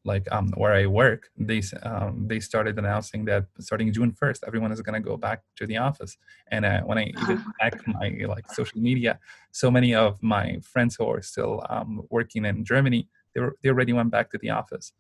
like 0.04 0.28
um, 0.32 0.52
where 0.58 0.74
i 0.74 0.86
work 0.86 1.30
they 1.38 1.62
um, 1.82 2.28
they 2.28 2.40
started 2.40 2.78
announcing 2.78 3.26
that 3.26 3.46
starting 3.60 3.92
june 3.92 4.12
1st 4.12 4.42
everyone 4.46 4.72
is 4.72 4.82
going 4.82 5.02
to 5.02 5.10
go 5.10 5.18
back 5.18 5.42
to 5.56 5.66
the 5.66 5.78
office. 5.78 6.18
And 6.52 6.66
uh, 6.66 6.82
when 6.82 6.98
i 6.98 7.06
even 7.22 7.44
check 7.62 7.88
my 7.88 8.14
like 8.28 8.52
social 8.52 8.80
media 8.80 9.18
so 9.52 9.72
many 9.72 9.96
of 9.96 10.22
my 10.22 10.60
friends 10.62 10.98
who 10.98 11.08
are 11.10 11.22
still 11.22 11.64
um, 11.70 12.06
working 12.10 12.44
in 12.46 12.66
germany 12.66 13.08
they, 13.36 13.42
were, 13.42 13.56
they 13.62 13.70
already 13.70 13.94
went 13.94 14.10
back 14.10 14.32
to 14.32 14.38
the 14.38 14.50
office. 14.50 14.94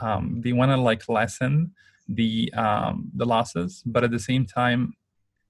Um, 0.00 0.40
they 0.42 0.52
want 0.52 0.70
to 0.70 0.76
like 0.76 1.08
lessen 1.08 1.72
the 2.08 2.52
um, 2.54 3.10
the 3.14 3.24
losses, 3.24 3.82
but 3.86 4.04
at 4.04 4.10
the 4.10 4.18
same 4.18 4.46
time, 4.46 4.94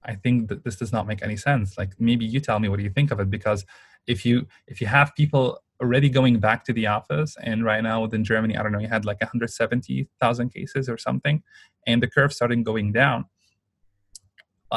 I 0.05 0.15
think 0.15 0.49
that 0.49 0.65
this 0.65 0.77
does 0.77 0.93
not 0.93 1.07
make 1.07 1.23
any 1.23 1.37
sense. 1.37 1.77
Like 1.77 1.93
maybe 1.99 2.25
you 2.25 2.41
tell 2.41 2.59
me 2.59 2.69
what 2.69 2.79
do 2.79 2.85
you 2.85 2.91
think 2.91 3.11
of 3.11 3.21
it? 3.21 3.31
Because 3.31 3.65
if 4.07 4.25
you 4.25 4.47
if 4.67 4.81
you 4.81 4.87
have 4.87 5.15
people 5.15 5.63
already 5.81 6.11
going 6.11 6.39
back 6.39 6.65
to 6.65 6.73
the 6.73 6.87
office, 6.87 7.37
and 7.43 7.65
right 7.65 7.83
now 7.83 8.03
within 8.03 8.25
Germany, 8.25 8.57
I 8.57 8.63
don't 8.63 8.73
know, 8.73 8.81
you 8.81 8.89
had 8.89 9.07
like 9.07 9.21
170,000 9.21 10.51
cases 10.51 10.89
or 10.89 10.99
something, 10.99 11.43
and 11.87 12.03
the 12.03 12.11
curve 12.11 12.33
starting 12.33 12.63
going 12.63 12.93
down. 12.93 13.27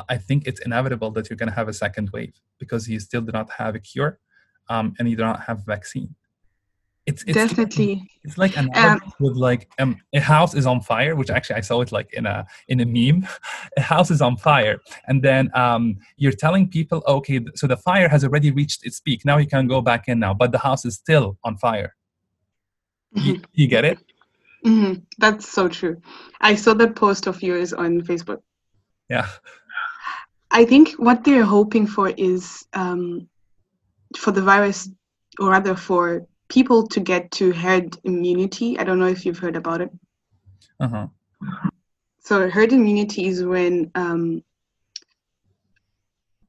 I 0.09 0.17
think 0.17 0.47
it's 0.47 0.61
inevitable 0.61 1.11
that 1.11 1.29
you're 1.29 1.37
going 1.37 1.49
to 1.49 1.55
have 1.55 1.67
a 1.67 1.73
second 1.73 2.09
wave 2.11 2.33
because 2.57 2.89
you 2.89 2.99
still 2.99 3.21
do 3.21 3.31
not 3.31 3.51
have 3.51 3.75
a 3.75 3.79
cure, 3.79 4.19
um, 4.69 4.93
and 4.97 5.09
you 5.09 5.15
do 5.15 5.23
not 5.23 5.41
have 5.43 5.65
vaccine 5.65 6.15
it's, 7.05 7.23
it's 7.23 7.33
definitely. 7.33 8.09
it's 8.23 8.37
like 8.37 8.57
an 8.57 8.69
um, 8.75 9.01
with 9.19 9.35
like 9.35 9.69
um, 9.77 9.97
a 10.13 10.21
house 10.21 10.55
is 10.55 10.65
on 10.65 10.79
fire 10.79 11.15
which 11.17 11.29
actually 11.29 11.57
i 11.57 11.59
saw 11.59 11.81
it 11.81 11.91
like 11.91 12.13
in 12.13 12.25
a 12.25 12.45
in 12.67 12.79
a 12.79 12.85
meme. 12.85 13.27
A 13.77 13.81
house 13.81 14.11
is 14.11 14.21
on 14.21 14.37
fire. 14.37 14.77
And 15.07 15.23
then 15.23 15.49
um, 15.55 15.97
you're 16.17 16.31
telling 16.31 16.69
people 16.69 17.01
okay 17.07 17.39
so 17.55 17.65
the 17.67 17.77
fire 17.77 18.07
has 18.07 18.23
already 18.23 18.51
reached 18.51 18.85
its 18.85 18.99
peak. 18.99 19.25
Now 19.25 19.37
you 19.37 19.47
can 19.47 19.67
go 19.67 19.81
back 19.81 20.07
in 20.07 20.19
now 20.19 20.33
but 20.33 20.51
the 20.51 20.59
house 20.59 20.85
is 20.85 20.95
still 20.95 21.37
on 21.43 21.57
fire. 21.57 21.95
Mm-hmm. 23.15 23.27
you, 23.27 23.41
you, 23.53 23.67
get 23.67 23.85
it? 23.85 23.99
Mm-hmm. 24.65 25.01
that's 25.17 25.47
so 25.49 25.67
true. 25.67 26.01
I 26.39 26.55
saw 26.55 26.73
that 26.75 26.95
post 26.95 27.27
of 27.27 27.41
yours 27.43 27.73
on 27.73 28.01
facebook. 28.01 28.41
Yeah. 29.09 29.27
I 30.51 30.65
think 30.65 30.91
what 30.93 31.23
they're 31.23 31.45
hoping 31.45 31.87
for 31.87 32.09
is 32.09 32.65
um, 32.73 33.27
for 34.15 34.31
the 34.31 34.41
virus 34.41 34.89
or 35.39 35.49
rather 35.49 35.75
for 35.75 36.27
people 36.53 36.87
to 36.87 36.99
get 36.99 37.31
to 37.31 37.51
herd 37.51 37.97
immunity. 38.03 38.77
I 38.77 38.83
don't 38.83 38.99
know 38.99 39.07
if 39.07 39.25
you've 39.25 39.39
heard 39.39 39.55
about 39.55 39.81
it. 39.81 39.91
Uh-huh. 40.79 41.07
So 42.19 42.49
herd 42.49 42.71
immunity 42.71 43.27
is 43.27 43.43
when 43.43 43.91
um, 43.95 44.43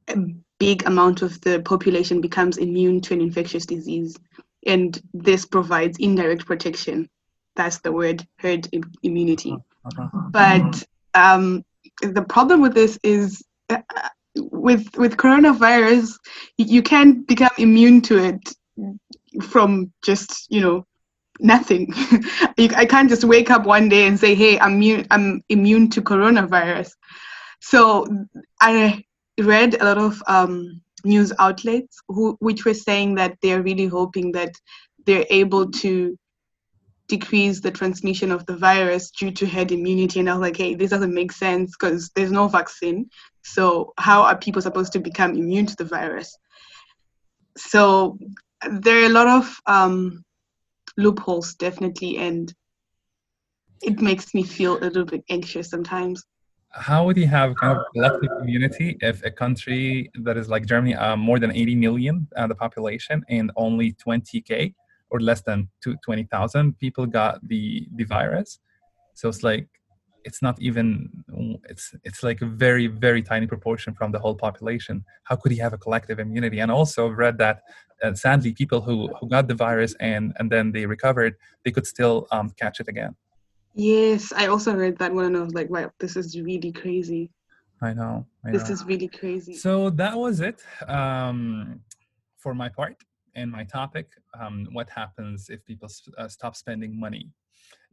a 0.08 0.16
big 0.58 0.87
amount 0.87 1.23
of 1.23 1.40
the 1.40 1.61
population 1.61 2.20
becomes 2.20 2.58
immune 2.58 3.00
to 3.02 3.14
an 3.14 3.20
infectious 3.20 3.66
disease, 3.66 4.16
and 4.66 5.00
this 5.12 5.44
provides 5.46 5.99
indirect 5.99 6.46
protection 6.46 7.08
that's 7.56 7.78
the 7.78 7.92
word 7.92 8.26
herd 8.38 8.68
immunity. 9.02 9.56
Uh-huh. 9.84 10.08
But 10.30 10.82
um, 11.14 11.64
the 12.02 12.23
problem 12.23 12.61
with 12.61 12.75
this 12.75 12.99
is 13.02 13.42
uh, 13.70 13.78
with 14.37 14.96
with 14.96 15.16
coronavirus, 15.16 16.18
you 16.56 16.82
can't 16.82 17.26
become 17.26 17.50
immune 17.58 18.00
to 18.02 18.18
it 18.18 18.54
from 19.43 19.93
just 20.05 20.47
you 20.50 20.61
know 20.61 20.87
nothing. 21.41 21.93
I 22.59 22.87
can't 22.88 23.09
just 23.09 23.25
wake 23.25 23.50
up 23.50 23.67
one 23.67 23.88
day 23.88 24.07
and 24.07 24.19
say, 24.19 24.35
"Hey, 24.35 24.59
I'm 24.59 24.75
immune, 24.75 25.07
I'm 25.11 25.43
immune 25.49 25.91
to 25.91 26.03
coronavirus." 26.03 26.91
So 27.61 28.07
I 28.61 29.05
read 29.41 29.81
a 29.81 29.85
lot 29.85 29.99
of 29.99 30.23
um, 30.26 30.83
news 31.05 31.33
outlets 31.38 31.99
who, 32.09 32.37
which 32.41 32.64
were 32.64 32.75
saying 32.75 33.14
that 33.17 33.37
they're 33.43 33.62
really 33.62 33.87
hoping 33.87 34.33
that 34.33 34.55
they're 35.07 35.26
able 35.31 35.71
to 35.71 36.17
decrease 37.09 37.61
the 37.61 37.71
transmission 37.71 38.31
of 38.31 38.47
the 38.47 38.57
virus 38.57 39.11
due 39.11 39.31
to 39.31 39.47
herd 39.47 39.73
immunity. 39.73 40.21
And 40.21 40.31
I 40.31 40.33
was 40.33 40.41
like, 40.41 40.57
hey, 40.57 40.75
this 40.75 40.91
doesn't 40.91 41.12
make 41.12 41.33
sense 41.33 41.73
because 41.79 42.11
there's 42.14 42.33
no 42.33 42.49
vaccine. 42.49 43.09
So 43.43 43.93
how 43.99 44.23
are 44.23 44.37
people 44.37 44.62
supposed 44.62 44.93
to 44.95 45.00
become 45.00 45.37
immune 45.37 45.67
to 45.67 45.76
the 45.76 45.85
virus? 45.85 46.37
So 47.57 48.19
there 48.71 49.02
are 49.02 49.06
a 49.06 49.11
lot 49.11 49.26
of 49.26 49.56
um, 49.66 50.25
loopholes, 50.97 51.54
definitely, 51.54 52.18
and 52.18 52.52
it 53.83 54.00
makes 54.00 54.35
me 54.35 54.42
feel 54.42 54.78
a 54.78 54.85
little 54.85 55.04
bit 55.04 55.23
anxious 55.30 55.71
sometimes. 55.71 56.25
How 56.71 57.04
would 57.04 57.16
you 57.16 57.28
have 57.28 57.54
kind 57.56 57.78
of 57.78 57.85
collective 57.94 58.30
immunity 58.40 58.97
if 59.00 59.25
a 59.25 59.30
country 59.30 60.11
that 60.23 60.37
is 60.37 60.49
like 60.49 60.66
Germany, 60.66 60.94
uh, 60.94 61.16
more 61.16 61.38
than 61.38 61.52
80 61.52 61.76
million 61.76 62.26
uh, 62.37 62.47
the 62.49 62.54
population, 62.54 63.25
and 63.28 63.52
only 63.56 63.92
20k 63.92 64.75
or 65.11 65.21
less 65.21 65.42
than 65.42 65.68
20,000 65.83 66.78
people 66.78 67.06
got 67.06 67.47
the 67.47 67.87
the 67.94 68.04
virus. 68.04 68.59
So 69.14 69.28
it's 69.28 69.44
like 69.44 69.68
it's 70.25 70.43
not 70.43 70.61
even 70.61 71.25
it's 71.69 71.95
it's 72.02 72.23
like 72.23 72.43
a 72.43 72.47
very 72.47 72.87
very 72.87 73.23
tiny 73.23 73.47
proportion 73.47 73.95
from 73.95 74.12
the 74.12 74.19
whole 74.19 74.35
population. 74.35 75.04
How 75.25 75.37
could 75.37 75.52
he 75.52 75.59
have 75.59 75.73
a 75.73 75.78
collective 75.78 76.19
immunity? 76.19 76.59
And 76.61 76.71
also 76.71 77.11
i've 77.11 77.19
read 77.19 77.38
that 77.38 77.62
uh, 78.02 78.14
sadly 78.14 78.52
people 78.52 78.81
who 78.81 79.09
who 79.19 79.28
got 79.28 79.49
the 79.49 79.54
virus 79.54 79.95
and 80.00 80.33
and 80.38 80.50
then 80.50 80.73
they 80.73 80.87
recovered, 80.87 81.35
they 81.64 81.71
could 81.71 81.87
still 81.87 82.26
um, 82.31 82.50
catch 82.50 82.81
it 82.81 82.88
again. 82.88 83.14
Yes, 83.75 84.33
I 84.33 84.47
also 84.47 84.75
read 84.75 84.99
that 84.99 85.12
one 85.12 85.25
and 85.25 85.37
I 85.37 85.40
was 85.40 85.54
like, 85.54 85.69
wow, 85.69 85.90
this 85.99 86.16
is 86.16 86.40
really 86.40 86.71
crazy. 86.73 87.31
I 87.83 87.93
know. 87.93 88.25
I 88.47 88.52
this 88.52 88.69
know. 88.69 88.75
is 88.75 88.85
really 88.85 89.09
crazy. 89.09 89.54
So 89.54 89.90
that 89.90 90.16
was 90.16 90.40
it 90.40 90.62
um, 90.87 91.81
for 92.38 92.54
my 92.54 92.69
part 92.69 92.97
and 93.35 93.50
my 93.50 93.64
topic 93.64 94.07
um, 94.38 94.69
what 94.73 94.88
happens 94.90 95.50
if 95.50 95.64
people 95.64 95.88
uh, 96.19 96.28
stop 96.28 96.54
spending 96.54 96.99
money 96.99 97.33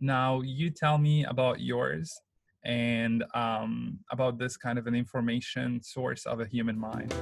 now 0.01 0.41
you 0.41 0.71
tell 0.71 0.97
me 0.97 1.23
about 1.25 1.61
yours 1.61 2.21
and 2.65 3.23
um, 3.35 3.99
about 4.11 4.39
this 4.39 4.57
kind 4.57 4.79
of 4.79 4.87
an 4.87 4.95
information 4.95 5.81
source 5.83 6.25
of 6.25 6.39
a 6.39 6.45
human 6.47 6.77
mind. 6.77 7.13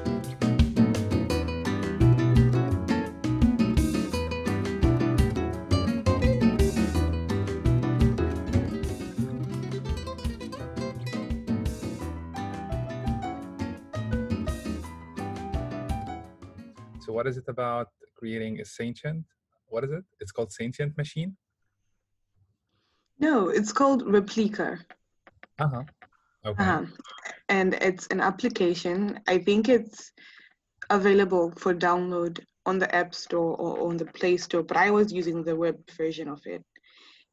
So 17.01 17.13
what 17.13 17.27
is 17.27 17.35
it 17.35 17.43
about 17.49 17.87
creating 18.15 18.61
a 18.61 18.65
sentient 18.65 19.25
what 19.67 19.83
is 19.83 19.91
it? 19.91 20.03
It's 20.19 20.31
called 20.31 20.51
sentient 20.51 20.97
machine 20.97 21.35
no 23.19 23.49
it's 23.49 23.71
called 23.71 24.03
replika 24.05 24.79
uh-huh. 25.59 25.83
Okay. 26.45 26.63
Uh-huh. 26.63 26.85
and 27.49 27.73
it's 27.75 28.07
an 28.07 28.21
application. 28.21 29.19
I 29.27 29.39
think 29.39 29.67
it's 29.67 30.11
available 30.89 31.51
for 31.57 31.73
download 31.73 32.39
on 32.65 32.79
the 32.79 32.93
app 32.95 33.13
store 33.13 33.55
or 33.57 33.89
on 33.89 33.97
the 33.97 34.05
play 34.05 34.37
store 34.37 34.63
but 34.63 34.77
i 34.77 34.89
was 34.89 35.11
using 35.11 35.43
the 35.43 35.55
web 35.55 35.77
version 35.97 36.27
of 36.27 36.41
it. 36.45 36.63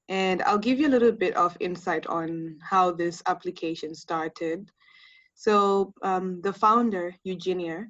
And 0.08 0.42
i'll 0.42 0.58
give 0.58 0.80
you 0.80 0.88
a 0.88 0.94
little 0.96 1.12
bit 1.12 1.36
of 1.36 1.56
insight 1.60 2.06
on 2.06 2.58
how 2.62 2.90
this 2.90 3.22
application 3.26 3.94
started. 3.94 4.68
So 5.34 5.92
um, 6.02 6.40
the 6.42 6.52
founder 6.52 7.14
eugenia 7.24 7.86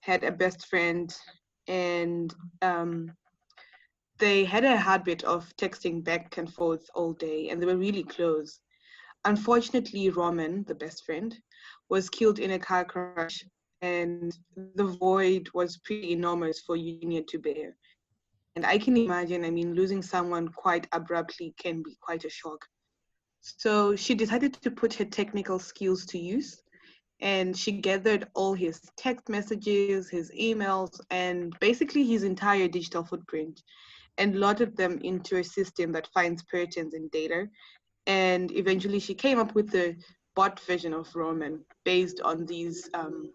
had 0.00 0.24
a 0.24 0.32
best 0.32 0.66
friend 0.66 1.14
and 1.68 2.34
um, 2.62 3.12
they 4.20 4.44
had 4.44 4.64
a 4.64 4.76
habit 4.76 5.24
of 5.24 5.54
texting 5.56 6.04
back 6.04 6.36
and 6.36 6.52
forth 6.52 6.86
all 6.94 7.14
day, 7.14 7.48
and 7.48 7.60
they 7.60 7.66
were 7.66 7.76
really 7.76 8.04
close. 8.04 8.60
Unfortunately, 9.24 10.10
Roman, 10.10 10.64
the 10.64 10.74
best 10.74 11.04
friend, 11.04 11.36
was 11.88 12.08
killed 12.08 12.38
in 12.38 12.52
a 12.52 12.58
car 12.58 12.84
crash, 12.84 13.44
and 13.82 14.32
the 14.76 14.84
void 14.84 15.48
was 15.54 15.78
pretty 15.78 16.12
enormous 16.12 16.60
for 16.60 16.76
Eugenia 16.76 17.22
to 17.28 17.38
bear. 17.38 17.74
And 18.56 18.66
I 18.66 18.78
can 18.78 18.96
imagine, 18.96 19.44
I 19.44 19.50
mean, 19.50 19.74
losing 19.74 20.02
someone 20.02 20.48
quite 20.48 20.86
abruptly 20.92 21.54
can 21.58 21.82
be 21.82 21.96
quite 22.00 22.24
a 22.24 22.30
shock. 22.30 22.64
So 23.40 23.96
she 23.96 24.14
decided 24.14 24.54
to 24.54 24.70
put 24.70 24.94
her 24.94 25.04
technical 25.04 25.58
skills 25.58 26.04
to 26.06 26.18
use 26.18 26.62
and 27.20 27.56
she 27.56 27.72
gathered 27.72 28.28
all 28.34 28.54
his 28.54 28.80
text 28.96 29.28
messages, 29.28 30.08
his 30.08 30.30
emails, 30.32 30.98
and 31.10 31.54
basically 31.60 32.04
his 32.04 32.22
entire 32.22 32.68
digital 32.68 33.04
footprint 33.04 33.62
and 34.18 34.38
loaded 34.38 34.76
them 34.76 34.98
into 35.02 35.36
a 35.36 35.44
system 35.44 35.92
that 35.92 36.08
finds 36.14 36.42
patterns 36.42 36.94
in 36.94 37.08
data. 37.08 37.48
And 38.06 38.50
eventually 38.52 39.00
she 39.00 39.14
came 39.14 39.38
up 39.38 39.54
with 39.54 39.70
the 39.70 39.96
bot 40.34 40.60
version 40.60 40.94
of 40.94 41.14
Roman 41.14 41.64
based 41.84 42.20
on 42.20 42.46
these 42.46 42.88
um, 42.94 43.32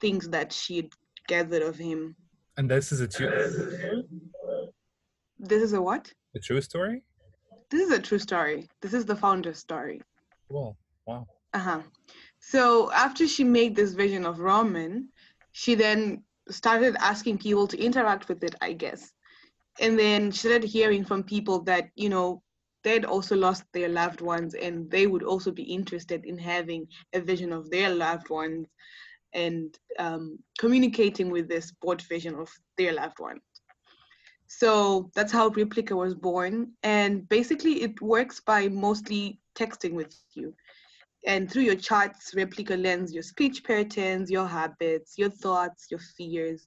things 0.00 0.28
that 0.28 0.52
she 0.52 0.76
had 0.76 0.88
gathered 1.26 1.62
of 1.62 1.76
him. 1.76 2.16
And 2.56 2.70
this 2.70 2.92
is 2.92 3.00
a 3.00 3.08
true. 3.08 4.04
This 5.38 5.62
is 5.62 5.72
a 5.72 5.80
what? 5.80 6.12
A 6.34 6.40
true 6.40 6.60
story. 6.60 7.02
This 7.70 7.82
is 7.88 7.92
a 7.92 8.00
true 8.00 8.18
story. 8.18 8.68
This 8.80 8.94
is 8.94 9.04
the 9.04 9.14
founder's 9.14 9.58
story. 9.58 10.00
Cool. 10.50 10.76
Wow. 11.06 11.26
Uh-huh. 11.54 11.82
So 12.40 12.90
after 12.92 13.26
she 13.26 13.44
made 13.44 13.76
this 13.76 13.92
vision 13.92 14.24
of 14.24 14.40
Roman, 14.40 15.08
she 15.52 15.74
then 15.74 16.22
started 16.50 16.96
asking 16.98 17.38
people 17.38 17.66
to 17.68 17.78
interact 17.78 18.28
with 18.28 18.42
it, 18.44 18.54
I 18.60 18.72
guess. 18.72 19.12
And 19.80 19.98
then 19.98 20.32
started 20.32 20.64
hearing 20.64 21.04
from 21.04 21.22
people 21.22 21.62
that, 21.62 21.90
you 21.94 22.08
know, 22.08 22.42
they'd 22.84 23.04
also 23.04 23.36
lost 23.36 23.64
their 23.72 23.88
loved 23.88 24.20
ones 24.20 24.54
and 24.54 24.90
they 24.90 25.06
would 25.06 25.22
also 25.22 25.50
be 25.50 25.62
interested 25.62 26.24
in 26.24 26.38
having 26.38 26.86
a 27.12 27.20
vision 27.20 27.52
of 27.52 27.70
their 27.70 27.94
loved 27.94 28.30
ones 28.30 28.66
and 29.34 29.76
um, 29.98 30.38
communicating 30.58 31.30
with 31.30 31.48
this 31.48 31.70
board 31.82 32.00
vision 32.02 32.34
of 32.34 32.48
their 32.76 32.92
loved 32.92 33.18
ones. 33.18 33.42
So 34.46 35.10
that's 35.14 35.32
how 35.32 35.50
Replika 35.50 35.94
was 35.94 36.14
born. 36.14 36.72
And 36.82 37.28
basically, 37.28 37.82
it 37.82 38.00
works 38.00 38.40
by 38.40 38.68
mostly 38.68 39.40
texting 39.54 39.92
with 39.92 40.14
you 40.34 40.54
and 41.26 41.50
through 41.50 41.62
your 41.62 41.74
charts, 41.74 42.34
Replika 42.34 42.80
learns 42.80 43.12
your 43.12 43.22
speech 43.22 43.64
patterns, 43.64 44.30
your 44.30 44.46
habits, 44.46 45.14
your 45.16 45.30
thoughts, 45.30 45.86
your 45.90 46.00
fears. 46.16 46.66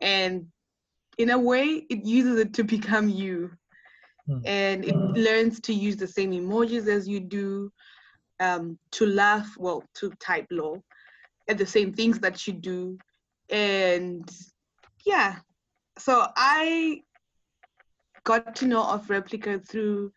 And 0.00 0.46
in 1.16 1.30
a 1.30 1.38
way, 1.38 1.86
it 1.90 2.04
uses 2.04 2.38
it 2.38 2.54
to 2.54 2.64
become 2.76 3.08
you. 3.08 3.50
Mm. 4.28 4.42
And 4.44 4.84
it 4.84 4.94
learns 5.16 5.60
to 5.60 5.72
use 5.72 5.96
the 5.96 6.06
same 6.06 6.32
emojis 6.32 6.86
as 6.86 7.08
you 7.08 7.20
do, 7.20 7.72
um, 8.40 8.78
to 8.92 9.06
laugh, 9.06 9.48
well, 9.58 9.82
to 9.94 10.10
type 10.20 10.46
low, 10.50 10.82
at 11.48 11.58
the 11.58 11.66
same 11.66 11.92
things 11.92 12.18
that 12.20 12.46
you 12.46 12.52
do. 12.52 12.98
And 13.50 14.30
yeah, 15.06 15.36
so 15.98 16.26
I 16.36 17.00
got 18.24 18.54
to 18.56 18.66
know 18.66 18.84
of 18.84 19.06
Replika 19.06 19.66
through 19.66 20.12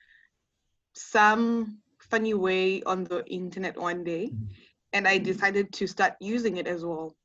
some 0.94 1.82
funny 2.12 2.34
way 2.34 2.84
on 2.84 3.06
the 3.06 3.26
internet 3.26 3.78
one 3.78 4.04
day 4.04 4.26
mm-hmm. 4.28 4.46
and 4.94 5.08
I 5.08 5.18
decided 5.18 5.72
to 5.74 5.88
start 5.88 6.14
using 6.20 6.58
it 6.58 6.68
as 6.68 6.84
well. 6.84 7.16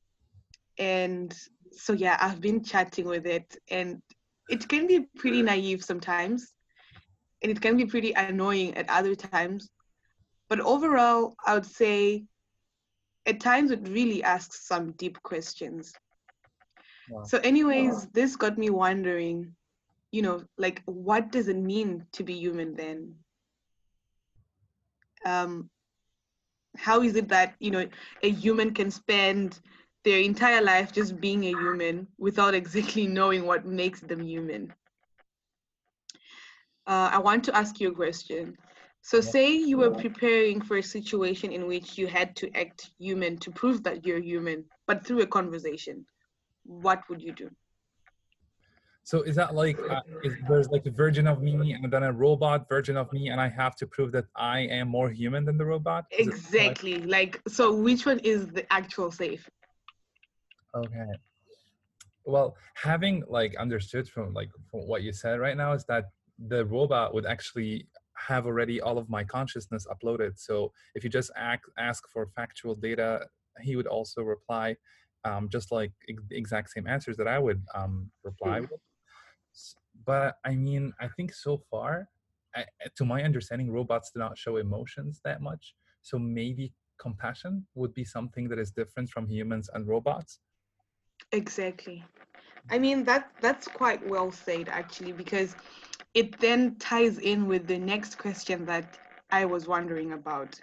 And 0.79 1.37
so 1.73 1.93
yeah, 1.93 2.17
I've 2.21 2.41
been 2.41 2.63
chatting 2.63 3.07
with 3.07 3.27
it 3.27 3.57
and 3.69 4.01
it 4.49 4.69
can 4.69 4.87
be 4.87 5.07
pretty 5.17 5.43
naive 5.43 5.85
sometimes 5.85 6.55
and 7.43 7.51
it 7.51 7.61
can 7.61 7.77
be 7.77 7.85
pretty 7.85 8.13
annoying 8.13 8.77
at 8.77 8.89
other 8.89 9.15
times. 9.15 9.69
But 10.49 10.61
overall, 10.61 11.35
I 11.45 11.55
would 11.55 11.67
say 11.67 12.25
at 13.27 13.41
times 13.41 13.71
it 13.71 13.89
really 13.89 14.23
asks 14.23 14.67
some 14.67 14.93
deep 14.93 15.21
questions. 15.23 15.93
Wow. 17.11 17.25
So, 17.25 17.39
anyways, 17.39 17.95
wow. 17.95 18.07
this 18.13 18.37
got 18.37 18.57
me 18.57 18.71
wondering, 18.71 19.55
you 20.13 20.23
know, 20.23 20.45
like 20.57 20.83
what 20.87 21.33
does 21.33 21.49
it 21.49 21.57
mean 21.57 22.07
to 22.13 22.23
be 22.23 22.35
human 22.35 22.75
then? 22.75 23.15
Um, 25.27 25.71
how 26.77 27.03
is 27.03 27.17
it 27.17 27.29
that 27.29 27.55
you 27.61 27.71
know 27.71 27.89
a 28.23 28.31
human 28.31 28.75
can 28.75 28.91
spend 28.91 29.61
their 30.05 30.21
entire 30.21 30.63
life 30.63 30.93
just 30.93 31.21
being 31.21 31.45
a 31.45 31.53
human 31.53 32.07
without 32.19 32.55
exactly 32.55 33.07
knowing 33.19 33.47
what 33.47 33.67
makes 33.67 34.01
them 34.01 34.21
human 34.23 34.73
uh, 36.87 37.11
I 37.13 37.19
want 37.19 37.45
to 37.45 37.57
ask 37.57 37.81
you 37.81 37.91
a 37.91 37.95
question. 37.95 38.57
So, 39.03 39.21
say 39.21 39.55
you 39.57 39.79
were 39.79 39.91
preparing 39.91 40.61
for 40.63 40.79
a 40.79 40.83
situation 40.83 41.53
in 41.53 41.67
which 41.67 41.99
you 41.99 42.07
had 42.09 42.37
to 42.37 42.51
act 42.57 42.91
human 42.99 43.39
to 43.39 43.51
prove 43.53 43.83
that 43.85 44.07
you're 44.07 44.21
human, 44.21 44.65
but 44.87 45.07
through 45.07 45.23
a 45.23 45.27
conversation, 45.27 46.07
what 46.65 47.09
would 47.09 47.23
you 47.23 47.33
do? 47.33 47.51
So 49.07 49.23
is 49.23 49.37
that 49.37 49.55
like 49.55 49.79
uh, 49.89 50.01
is, 50.25 50.35
there's 50.49 50.69
like 50.71 50.85
a 50.85 50.91
version 50.91 51.29
of 51.29 51.41
me 51.41 51.75
and 51.75 51.93
then 51.93 52.03
a 52.03 52.13
robot 52.13 52.69
version 52.69 52.97
of 52.97 53.13
me, 53.13 53.29
and 53.29 53.41
I 53.41 53.49
have 53.49 53.77
to 53.77 53.87
prove 53.87 54.11
that 54.11 54.25
I 54.35 54.63
am 54.63 54.89
more 54.89 55.09
human 55.11 55.45
than 55.45 55.57
the 55.57 55.65
robot? 55.65 56.07
Is 56.11 56.27
exactly. 56.27 56.99
Like, 56.99 57.35
like 57.37 57.43
so, 57.47 57.73
which 57.73 58.05
one 58.05 58.19
is 58.25 58.49
the 58.49 58.71
actual 58.73 59.13
Seif? 59.13 59.43
Okay. 60.75 61.07
Well, 62.25 62.57
having 62.75 63.23
like 63.29 63.55
understood 63.55 64.09
from 64.09 64.35
like 64.35 64.51
from 64.73 64.81
what 64.89 65.05
you 65.05 65.13
said 65.13 65.39
right 65.39 65.57
now 65.57 65.73
is 65.73 65.85
that 65.85 66.07
the 66.49 66.67
robot 66.67 67.15
would 67.15 67.27
actually 67.27 67.87
have 68.17 68.45
already 68.45 68.81
all 68.81 68.99
of 68.99 69.09
my 69.09 69.23
consciousness 69.23 69.87
uploaded. 69.87 70.33
So 70.37 70.73
if 70.97 71.05
you 71.05 71.11
just 71.11 71.31
ask 71.37 71.61
ask 71.79 72.03
for 72.13 72.27
factual 72.35 72.75
data, 72.75 73.29
he 73.61 73.77
would 73.77 73.87
also 73.87 74.23
reply 74.23 74.75
um, 75.25 75.49
just 75.49 75.71
like 75.71 75.93
ex- 76.09 76.25
exact 76.33 76.71
same 76.71 76.89
answers 76.89 77.17
that 77.19 77.29
I 77.29 77.39
would 77.39 77.63
um, 77.73 78.11
reply 78.25 78.59
mm. 78.59 78.63
with 78.63 78.81
but 80.07 80.37
I 80.45 80.55
mean, 80.55 80.93
I 81.01 81.09
think 81.09 81.35
so 81.35 81.59
far, 81.71 82.09
I, 82.55 82.65
to 82.97 83.05
my 83.05 83.23
understanding, 83.23 83.71
robots 83.71 84.11
do 84.13 84.21
not 84.21 84.39
show 84.39 84.57
emotions 84.57 85.21
that 85.25 85.43
much. 85.43 85.75
So 86.03 86.19
maybe 86.19 86.73
compassion 86.99 87.67
would 87.75 87.93
be 87.93 88.05
something 88.05 88.49
that 88.49 88.59
is 88.59 88.71
different 88.71 89.11
from 89.11 89.29
humans 89.29 89.69
and 89.75 89.87
robots. 89.87 90.39
Exactly. 91.33 92.05
I 92.71 92.79
mean 92.79 93.05
that 93.05 93.31
that's 93.41 93.69
quite 93.69 94.07
well 94.09 94.33
said 94.33 94.69
actually 94.69 95.13
because 95.13 95.55
it 96.15 96.39
then 96.41 96.77
ties 96.77 97.19
in 97.19 97.47
with 97.47 97.67
the 97.67 97.79
next 97.79 98.17
question 98.19 98.65
that 98.67 98.99
I 99.31 99.45
was 99.45 99.69
wondering 99.69 100.13
about, 100.13 100.61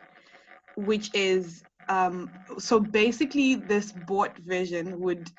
which 0.76 1.14
is 1.14 1.64
um, 1.90 2.32
so 2.58 2.80
basically 2.80 3.56
this 3.56 3.92
bot 3.92 4.38
version 4.40 5.00
would 5.00 5.30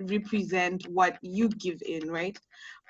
represent 0.00 0.84
what 0.88 1.18
you 1.22 1.48
give 1.48 1.80
in, 1.86 2.10
right? 2.10 2.38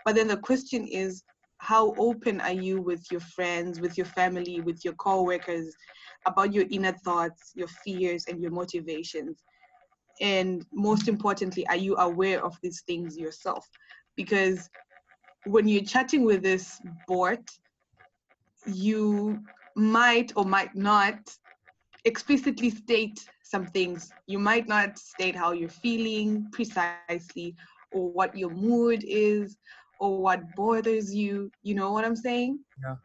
But 0.05 0.14
then 0.14 0.29
the 0.29 0.37
question 0.37 0.87
is, 0.87 1.23
how 1.59 1.95
open 1.99 2.40
are 2.40 2.53
you 2.53 2.81
with 2.81 3.11
your 3.11 3.21
friends, 3.21 3.81
with 3.81 3.97
your 3.97 4.07
family, 4.07 4.61
with 4.61 4.85
your 4.85 4.95
co-workers 4.95 5.75
about 6.27 6.53
your 6.53 6.64
inner 6.71 6.93
thoughts, 6.93 7.53
your 7.55 7.69
fears, 7.69 8.27
and 8.29 8.40
your 8.43 8.51
motivations? 8.51 9.43
And 10.21 10.64
most 10.73 11.09
importantly, 11.09 11.67
are 11.69 11.77
you 11.77 11.97
aware 11.97 12.45
of 12.45 12.57
these 12.62 12.83
things 12.87 13.17
yourself? 13.17 13.67
Because 14.17 14.69
when 15.45 15.67
you're 15.69 15.83
chatting 15.85 16.25
with 16.25 16.43
this 16.43 16.81
bot, 17.09 17.43
you 18.67 19.43
might 19.77 20.33
or 20.37 20.45
might 20.45 20.75
not 20.75 21.19
explicitly 22.05 22.71
state 22.71 23.29
some 23.43 23.67
things. 23.67 24.12
You 24.27 24.38
might 24.38 24.69
not 24.69 24.99
state 24.99 25.35
how 25.35 25.53
you're 25.53 25.69
feeling 25.69 26.49
precisely 26.53 27.57
or 27.90 28.11
what 28.11 28.37
your 28.37 28.51
mood 28.51 29.05
is 29.07 29.57
or 29.98 30.20
what 30.20 30.54
bothers 30.54 31.14
you. 31.14 31.50
You 31.62 31.74
know 31.74 31.92
what 31.92 32.04
I'm 32.04 32.16
saying? 32.16 32.59
Yeah. 32.83 32.96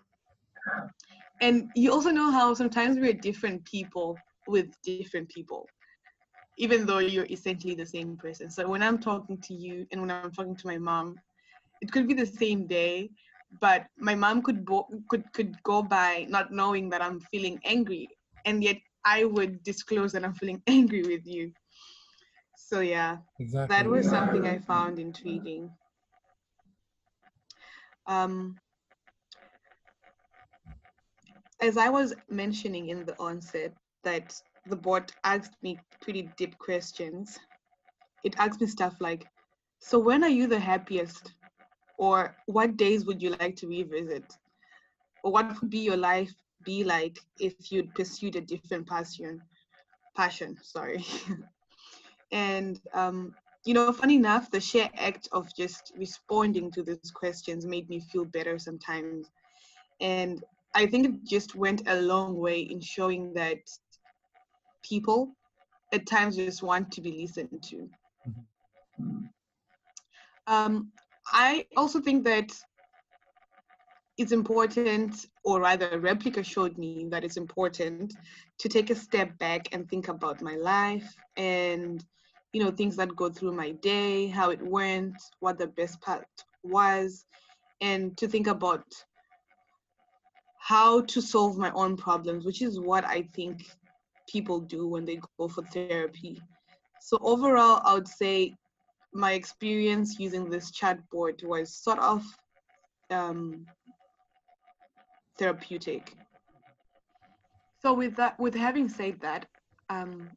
And 1.41 1.69
you 1.75 1.91
also 1.91 2.11
know 2.11 2.31
how 2.31 2.53
sometimes 2.53 2.97
we're 2.97 3.13
different 3.13 3.63
people 3.65 4.21
with 4.47 4.67
different 4.83 5.29
people, 5.29 5.69
even 6.57 6.85
though 6.85 6.99
you're 6.99 7.27
essentially 7.29 7.75
the 7.75 7.85
same 7.85 8.17
person. 8.17 8.49
So 8.49 8.67
when 8.67 8.81
I'm 8.83 8.99
talking 8.99 9.37
to 9.41 9.53
you 9.53 9.85
and 9.91 10.01
when 10.01 10.11
I'm 10.11 10.31
talking 10.31 10.55
to 10.55 10.67
my 10.67 10.77
mom, 10.77 11.19
it 11.81 11.91
could 11.91 12.07
be 12.07 12.13
the 12.13 12.25
same 12.25 12.67
day, 12.67 13.09
but 13.61 13.85
my 13.97 14.15
mom 14.15 14.41
could 14.41 14.65
bo- 14.65 14.87
could 15.09 15.23
could 15.33 15.61
go 15.63 15.81
by 15.81 16.25
not 16.29 16.51
knowing 16.51 16.89
that 16.89 17.01
I'm 17.01 17.19
feeling 17.19 17.59
angry, 17.65 18.09
and 18.45 18.63
yet 18.63 18.77
I 19.05 19.23
would 19.25 19.63
disclose 19.63 20.11
that 20.13 20.23
I'm 20.25 20.33
feeling 20.33 20.61
angry 20.67 21.03
with 21.03 21.25
you. 21.25 21.51
So 22.55 22.81
yeah, 22.81 23.17
exactly. 23.39 23.75
that 23.75 23.89
was 23.89 24.09
something 24.09 24.47
I 24.47 24.59
found 24.59 24.99
intriguing. 24.99 25.71
Um, 28.09 28.59
as 31.61 31.77
I 31.77 31.89
was 31.89 32.15
mentioning 32.27 32.89
in 32.89 33.05
the 33.05 33.17
onset, 33.19 33.71
that 34.03 34.33
the 34.65 34.75
bot 34.75 35.11
asked 35.23 35.53
me 35.61 35.79
pretty 36.01 36.23
deep 36.35 36.57
questions. 36.57 37.37
It 38.23 38.35
asked 38.39 38.61
me 38.61 38.67
stuff 38.67 38.95
like, 38.99 39.27
so 39.77 39.99
when 39.99 40.23
are 40.23 40.29
you 40.29 40.47
the 40.47 40.59
happiest? 40.59 41.33
Or 41.97 42.35
what 42.47 42.77
days 42.77 43.05
would 43.05 43.21
you 43.21 43.35
like 43.39 43.55
to 43.57 43.67
revisit? 43.67 44.23
Or 45.23 45.31
what 45.31 45.61
would 45.61 45.69
be 45.69 45.79
your 45.79 45.97
life 45.97 46.33
be 46.63 46.83
like 46.83 47.19
if 47.39 47.71
you'd 47.71 47.93
pursued 47.93 48.35
a 48.35 48.41
different 48.41 48.87
passion? 48.87 49.41
Passion, 50.17 50.57
sorry. 50.63 51.05
and 52.31 52.79
um, 52.93 53.35
you 53.65 53.73
know, 53.73 53.91
funny 53.91 54.15
enough, 54.15 54.49
the 54.49 54.59
sheer 54.59 54.89
act 54.97 55.27
of 55.31 55.53
just 55.55 55.91
responding 55.97 56.71
to 56.71 56.83
these 56.83 57.11
questions 57.13 57.65
made 57.65 57.89
me 57.89 57.99
feel 57.99 58.25
better 58.25 58.57
sometimes. 58.57 59.29
And 59.99 60.43
I 60.73 60.85
think 60.85 61.05
it 61.05 61.23
just 61.25 61.55
went 61.55 61.87
a 61.87 62.01
long 62.01 62.37
way 62.37 62.61
in 62.61 62.79
showing 62.79 63.33
that 63.33 63.59
people 64.83 65.35
at 65.91 66.05
times 66.05 66.35
just 66.35 66.63
want 66.63 66.91
to 66.91 67.01
be 67.01 67.11
listened 67.11 67.61
to. 67.63 67.89
Mm-hmm. 68.97 69.25
Um, 70.47 70.91
I 71.31 71.65
also 71.75 71.99
think 71.99 72.23
that 72.25 72.51
it's 74.17 74.31
important, 74.31 75.27
or 75.43 75.61
rather, 75.61 75.99
Replika 75.99 76.43
showed 76.43 76.77
me 76.77 77.07
that 77.09 77.23
it's 77.23 77.37
important 77.37 78.15
to 78.57 78.69
take 78.69 78.89
a 78.89 78.95
step 78.95 79.37
back 79.37 79.67
and 79.71 79.89
think 79.89 80.07
about 80.07 80.41
my 80.41 80.55
life 80.55 81.15
and 81.37 82.03
you 82.53 82.63
know, 82.63 82.71
things 82.71 82.95
that 82.95 83.15
go 83.15 83.29
through 83.29 83.53
my 83.53 83.71
day, 83.71 84.27
how 84.27 84.49
it 84.49 84.61
went, 84.61 85.15
what 85.39 85.57
the 85.57 85.67
best 85.67 86.01
part 86.01 86.27
was, 86.63 87.25
and 87.81 88.17
to 88.17 88.27
think 88.27 88.47
about 88.47 88.83
how 90.57 91.01
to 91.01 91.21
solve 91.21 91.57
my 91.57 91.71
own 91.71 91.95
problems, 91.95 92.45
which 92.45 92.61
is 92.61 92.79
what 92.79 93.05
I 93.05 93.23
think 93.33 93.65
people 94.29 94.59
do 94.59 94.87
when 94.87 95.05
they 95.05 95.19
go 95.37 95.47
for 95.47 95.63
therapy. 95.63 96.41
So 96.99 97.17
overall, 97.21 97.81
I 97.85 97.93
would 97.93 98.07
say 98.07 98.53
my 99.13 99.33
experience 99.33 100.19
using 100.19 100.49
this 100.49 100.71
chatbot 100.71 101.43
was 101.43 101.73
sort 101.73 101.99
of 101.99 102.23
um, 103.09 103.65
therapeutic. 105.37 106.15
So 107.81 107.93
with 107.93 108.15
that, 108.17 108.37
with 108.39 108.53
having 108.53 108.89
said 108.89 109.21
that, 109.21 109.47
um, 109.89 110.29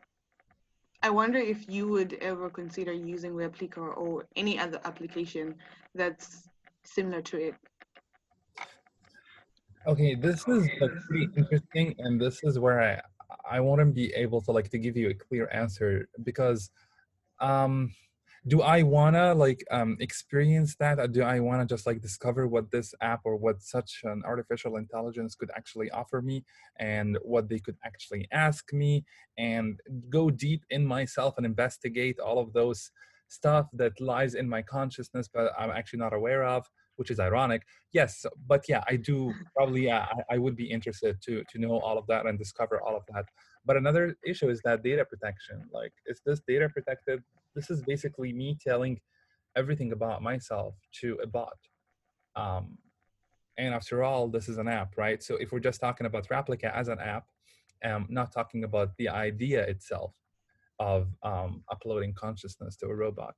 I 1.02 1.10
wonder 1.10 1.38
if 1.38 1.68
you 1.68 1.88
would 1.88 2.14
ever 2.20 2.48
consider 2.48 2.92
using 2.92 3.32
Replika 3.32 3.96
or 3.96 4.24
any 4.36 4.58
other 4.58 4.80
application 4.84 5.56
that's 5.94 6.48
similar 6.84 7.20
to 7.22 7.48
it. 7.48 7.54
Okay, 9.86 10.14
this 10.14 10.46
is 10.46 10.68
like 10.80 10.92
pretty 11.08 11.28
interesting, 11.36 11.94
and 11.98 12.20
this 12.20 12.38
is 12.44 12.58
where 12.58 12.80
I 12.80 13.00
I 13.50 13.58
want 13.60 13.80
to 13.80 13.86
be 13.86 14.12
able 14.14 14.40
to 14.42 14.52
like 14.52 14.68
to 14.70 14.78
give 14.78 14.96
you 14.96 15.10
a 15.10 15.14
clear 15.14 15.48
answer 15.52 16.08
because 16.22 16.70
um 17.40 17.92
do 18.46 18.60
I 18.62 18.82
wanna 18.82 19.34
like 19.34 19.64
um, 19.70 19.96
experience 20.00 20.74
that, 20.76 20.98
or 20.98 21.06
do 21.06 21.22
I 21.22 21.38
wanna 21.40 21.66
just 21.66 21.86
like 21.86 22.00
discover 22.00 22.46
what 22.46 22.70
this 22.70 22.94
app 23.00 23.20
or 23.24 23.36
what 23.36 23.62
such 23.62 24.00
an 24.04 24.22
artificial 24.26 24.76
intelligence 24.76 25.34
could 25.34 25.50
actually 25.56 25.90
offer 25.90 26.20
me, 26.22 26.44
and 26.78 27.18
what 27.22 27.48
they 27.48 27.60
could 27.60 27.76
actually 27.84 28.26
ask 28.32 28.72
me, 28.72 29.04
and 29.38 29.78
go 30.10 30.30
deep 30.30 30.64
in 30.70 30.84
myself 30.86 31.34
and 31.36 31.46
investigate 31.46 32.18
all 32.18 32.38
of 32.38 32.52
those 32.52 32.90
stuff 33.28 33.66
that 33.72 34.00
lies 34.00 34.34
in 34.34 34.48
my 34.48 34.62
consciousness, 34.62 35.28
but 35.32 35.52
I'm 35.58 35.70
actually 35.70 36.00
not 36.00 36.12
aware 36.12 36.44
of, 36.44 36.68
which 36.96 37.10
is 37.10 37.18
ironic. 37.18 37.62
Yes, 37.92 38.26
but 38.46 38.64
yeah, 38.68 38.82
I 38.88 38.96
do 38.96 39.32
probably 39.56 39.86
yeah, 39.86 40.06
I, 40.30 40.34
I 40.34 40.38
would 40.38 40.56
be 40.56 40.70
interested 40.70 41.20
to 41.22 41.42
to 41.50 41.58
know 41.58 41.78
all 41.78 41.96
of 41.98 42.06
that 42.08 42.26
and 42.26 42.38
discover 42.38 42.80
all 42.82 42.96
of 42.96 43.04
that. 43.12 43.24
But 43.64 43.76
another 43.76 44.16
issue 44.26 44.48
is 44.48 44.60
that 44.64 44.82
data 44.82 45.04
protection. 45.04 45.64
Like, 45.72 45.92
is 46.06 46.20
this 46.26 46.40
data 46.46 46.68
protected? 46.68 47.22
This 47.54 47.70
is 47.70 47.82
basically 47.82 48.32
me 48.32 48.58
telling 48.60 49.00
everything 49.56 49.92
about 49.92 50.22
myself 50.22 50.74
to 51.00 51.18
a 51.22 51.26
bot. 51.26 51.58
Um, 52.34 52.78
and 53.58 53.74
after 53.74 54.02
all, 54.02 54.28
this 54.28 54.48
is 54.48 54.58
an 54.58 54.68
app, 54.68 54.96
right? 54.96 55.22
So 55.22 55.36
if 55.36 55.52
we're 55.52 55.60
just 55.60 55.80
talking 55.80 56.06
about 56.06 56.28
Replika 56.28 56.74
as 56.74 56.88
an 56.88 56.98
app, 56.98 57.26
um, 57.84 58.06
not 58.08 58.32
talking 58.32 58.64
about 58.64 58.96
the 58.96 59.08
idea 59.08 59.62
itself 59.62 60.14
of 60.78 61.08
um, 61.22 61.62
uploading 61.70 62.14
consciousness 62.14 62.76
to 62.76 62.86
a 62.86 62.94
robot. 62.94 63.34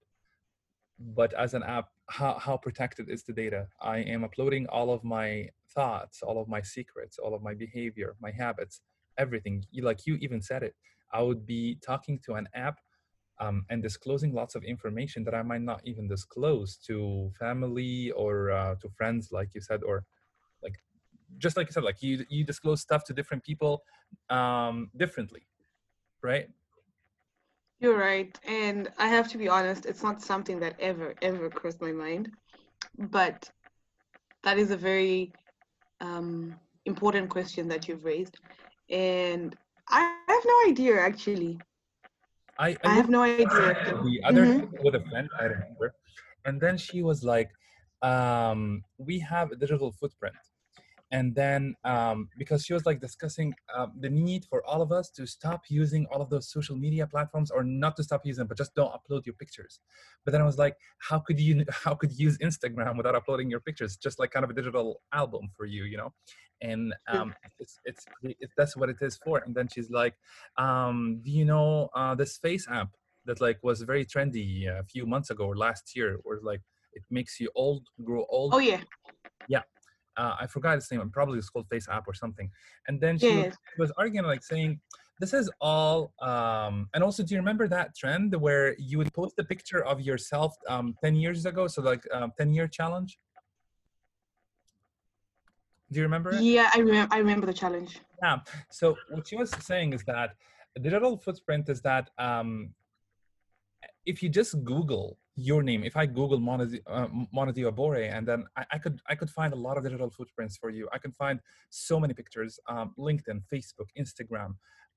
But 0.98 1.34
as 1.34 1.54
an 1.54 1.64
app, 1.64 1.88
how, 2.08 2.38
how 2.38 2.56
protected 2.56 3.10
is 3.10 3.24
the 3.24 3.32
data? 3.32 3.66
I 3.82 3.98
am 3.98 4.22
uploading 4.22 4.66
all 4.68 4.92
of 4.92 5.02
my 5.02 5.48
thoughts, 5.74 6.22
all 6.22 6.40
of 6.40 6.48
my 6.48 6.62
secrets, 6.62 7.18
all 7.18 7.34
of 7.34 7.42
my 7.42 7.54
behavior, 7.54 8.14
my 8.20 8.30
habits, 8.30 8.80
everything. 9.18 9.64
You, 9.70 9.84
Like 9.84 10.06
you 10.06 10.16
even 10.16 10.40
said 10.42 10.62
it. 10.62 10.74
I 11.12 11.22
would 11.22 11.46
be 11.46 11.78
talking 11.84 12.18
to 12.26 12.34
an 12.34 12.48
app 12.54 12.80
um, 13.40 13.64
and 13.70 13.82
disclosing 13.82 14.32
lots 14.32 14.54
of 14.54 14.64
information 14.64 15.24
that 15.24 15.34
I 15.34 15.42
might 15.42 15.62
not 15.62 15.80
even 15.84 16.08
disclose 16.08 16.76
to 16.86 17.32
family 17.38 18.10
or 18.12 18.50
uh, 18.50 18.74
to 18.76 18.88
friends, 18.90 19.30
like 19.32 19.54
you 19.54 19.60
said, 19.60 19.82
or 19.82 20.04
like 20.62 20.74
just 21.38 21.56
like 21.56 21.66
you 21.68 21.72
said 21.72 21.84
like 21.84 22.02
you 22.02 22.24
you 22.28 22.44
disclose 22.44 22.80
stuff 22.80 23.04
to 23.04 23.12
different 23.12 23.42
people 23.42 23.82
um 24.30 24.90
differently 24.96 25.46
right 26.22 26.48
you're 27.80 27.98
right 27.98 28.38
and 28.46 28.90
i 28.98 29.08
have 29.08 29.28
to 29.28 29.38
be 29.38 29.48
honest 29.48 29.84
it's 29.86 30.02
not 30.02 30.22
something 30.22 30.60
that 30.60 30.74
ever 30.78 31.14
ever 31.22 31.50
crossed 31.50 31.80
my 31.80 31.92
mind 31.92 32.30
but 32.98 33.50
that 34.42 34.58
is 34.58 34.70
a 34.70 34.76
very 34.76 35.32
um, 36.00 36.54
important 36.84 37.30
question 37.30 37.66
that 37.68 37.88
you've 37.88 38.04
raised 38.04 38.38
and 38.90 39.56
i 39.88 40.00
have 40.00 40.44
no 40.44 40.70
idea 40.70 41.00
actually. 41.00 41.58
I 42.58 42.68
i, 42.70 42.76
I 42.84 42.88
have 42.94 43.08
no 43.10 43.22
idea. 43.22 43.74
the 44.04 44.16
other 44.28 44.44
Mhm. 44.46 44.68
with 44.82 44.94
a 44.94 45.00
friend 45.10 45.28
i 45.40 45.44
remember. 45.44 45.94
And 46.44 46.60
then 46.60 46.76
she 46.76 47.02
was 47.02 47.24
like 47.24 47.50
um 48.02 48.82
we 48.98 49.18
have 49.20 49.50
a 49.52 49.56
digital 49.56 49.90
footprint 49.92 50.36
and 51.10 51.34
then 51.34 51.74
um, 51.84 52.28
because 52.38 52.64
she 52.64 52.72
was 52.72 52.86
like 52.86 53.00
discussing 53.00 53.54
um, 53.76 53.92
the 54.00 54.08
need 54.08 54.44
for 54.46 54.64
all 54.66 54.82
of 54.82 54.90
us 54.90 55.10
to 55.10 55.26
stop 55.26 55.62
using 55.68 56.06
all 56.10 56.22
of 56.22 56.30
those 56.30 56.50
social 56.50 56.76
media 56.76 57.06
platforms 57.06 57.50
or 57.50 57.62
not 57.62 57.96
to 57.96 58.02
stop 58.02 58.22
using 58.24 58.40
them 58.40 58.48
but 58.48 58.56
just 58.56 58.74
don't 58.74 58.92
upload 58.92 59.26
your 59.26 59.34
pictures. 59.34 59.80
But 60.24 60.32
then 60.32 60.40
i 60.40 60.44
was 60.44 60.58
like 60.58 60.76
how 60.98 61.18
could 61.18 61.38
you 61.38 61.64
how 61.70 61.94
could 61.94 62.12
you 62.12 62.24
use 62.26 62.38
instagram 62.38 62.96
without 62.96 63.14
uploading 63.14 63.50
your 63.50 63.60
pictures? 63.60 63.96
Just 63.96 64.18
like 64.18 64.30
kind 64.30 64.44
of 64.44 64.50
a 64.50 64.54
digital 64.54 65.00
album 65.12 65.50
for 65.56 65.66
you 65.66 65.84
you 65.84 65.96
know? 65.96 66.12
And 66.60 66.94
um, 67.08 67.34
it's, 67.58 67.78
it's 67.84 68.06
it's 68.22 68.54
that's 68.56 68.76
what 68.76 68.88
it 68.88 68.96
is 69.02 69.18
for. 69.22 69.38
And 69.38 69.54
then 69.54 69.68
she's 69.68 69.90
like 69.90 70.14
um, 70.56 71.20
do 71.22 71.30
you 71.30 71.44
know 71.44 71.90
uh, 71.94 72.14
this 72.14 72.38
face 72.38 72.66
app 72.70 72.90
that 73.26 73.40
like 73.40 73.58
was 73.62 73.82
very 73.82 74.04
trendy 74.06 74.66
a 74.66 74.84
few 74.84 75.06
months 75.06 75.30
ago 75.30 75.44
or 75.46 75.56
last 75.56 75.94
year 75.94 76.18
where 76.22 76.38
like 76.42 76.62
it 76.94 77.02
makes 77.10 77.38
you 77.40 77.50
old 77.54 77.88
grow 78.02 78.24
old? 78.30 78.54
Oh 78.54 78.58
yeah. 78.58 78.80
yeah 79.48 79.62
uh, 80.16 80.36
I 80.40 80.46
forgot 80.46 80.76
its 80.76 80.90
name. 80.90 81.08
Probably 81.10 81.38
it's 81.38 81.50
called 81.50 81.68
Face 81.68 81.88
App 81.88 82.04
or 82.06 82.14
something. 82.14 82.50
And 82.88 83.00
then 83.00 83.18
she, 83.18 83.26
was, 83.26 83.36
yes 83.36 83.56
was 83.78 83.92
arguing 83.98 84.26
like 84.26 84.42
saying, 84.42 84.80
"This 85.20 85.32
is 85.34 85.50
all." 85.60 86.12
Um, 86.20 86.88
and 86.94 87.02
also, 87.02 87.22
do 87.22 87.34
you 87.34 87.40
remember 87.40 87.68
that 87.68 87.96
trend 87.96 88.34
where 88.34 88.74
you 88.78 88.98
would 88.98 89.12
post 89.12 89.34
a 89.38 89.44
picture 89.44 89.84
of 89.84 90.00
yourself 90.00 90.54
um, 90.68 90.94
ten 91.02 91.14
years 91.14 91.46
ago? 91.46 91.66
So 91.66 91.82
like 91.82 92.04
um, 92.12 92.32
ten 92.38 92.52
year 92.52 92.68
challenge. 92.68 93.18
Do 95.92 96.00
you 96.00 96.04
remember 96.04 96.30
it? 96.34 96.42
yeah 96.42 96.70
i 96.74 96.78
remember 96.78 97.14
i 97.14 97.18
remember 97.18 97.46
the 97.46 97.54
challenge 97.54 98.00
Yeah. 98.20 98.38
So 98.70 98.96
what 99.10 99.28
she 99.28 99.36
was 99.36 99.50
saying 99.50 99.92
is 99.92 100.02
that 100.04 100.30
a 100.76 100.80
digital 100.80 101.16
footprint 101.16 101.68
is 101.68 101.80
that 101.82 102.10
um, 102.18 102.74
if 104.04 104.22
you 104.22 104.28
just 104.28 104.64
Google 104.64 105.18
your 105.36 105.62
name, 105.62 105.82
if 105.82 105.96
I 105.96 106.06
Google 106.06 106.38
Monadi 106.38 106.80
uh, 106.86 107.68
Abore, 107.68 107.96
and 107.96 108.26
then 108.26 108.44
I, 108.56 108.64
I 108.72 108.78
could 108.78 109.00
I 109.08 109.14
could 109.14 109.30
find 109.30 109.52
a 109.52 109.56
lot 109.56 109.76
of 109.76 109.82
digital 109.82 110.10
footprints 110.10 110.56
for 110.56 110.70
you. 110.70 110.88
I 110.92 110.98
can 110.98 111.12
find 111.12 111.40
so 111.70 111.98
many 111.98 112.14
pictures, 112.14 112.58
um, 112.68 112.94
LinkedIn, 112.98 113.42
Facebook, 113.52 113.88
Instagram, 113.98 114.54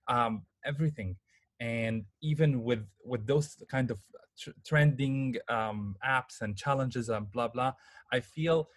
um, 0.07 0.43
everything, 0.63 1.15
and 1.59 2.05
even 2.21 2.63
with 2.63 2.85
with 3.03 3.25
those 3.25 3.55
kind 3.69 3.89
of 3.89 3.99
tr- 4.39 4.51
trending 4.65 5.35
um, 5.49 5.95
apps 6.07 6.41
and 6.41 6.55
challenges 6.55 7.09
and 7.09 7.31
blah 7.31 7.47
blah, 7.47 7.73
I 8.11 8.19
feel 8.19 8.69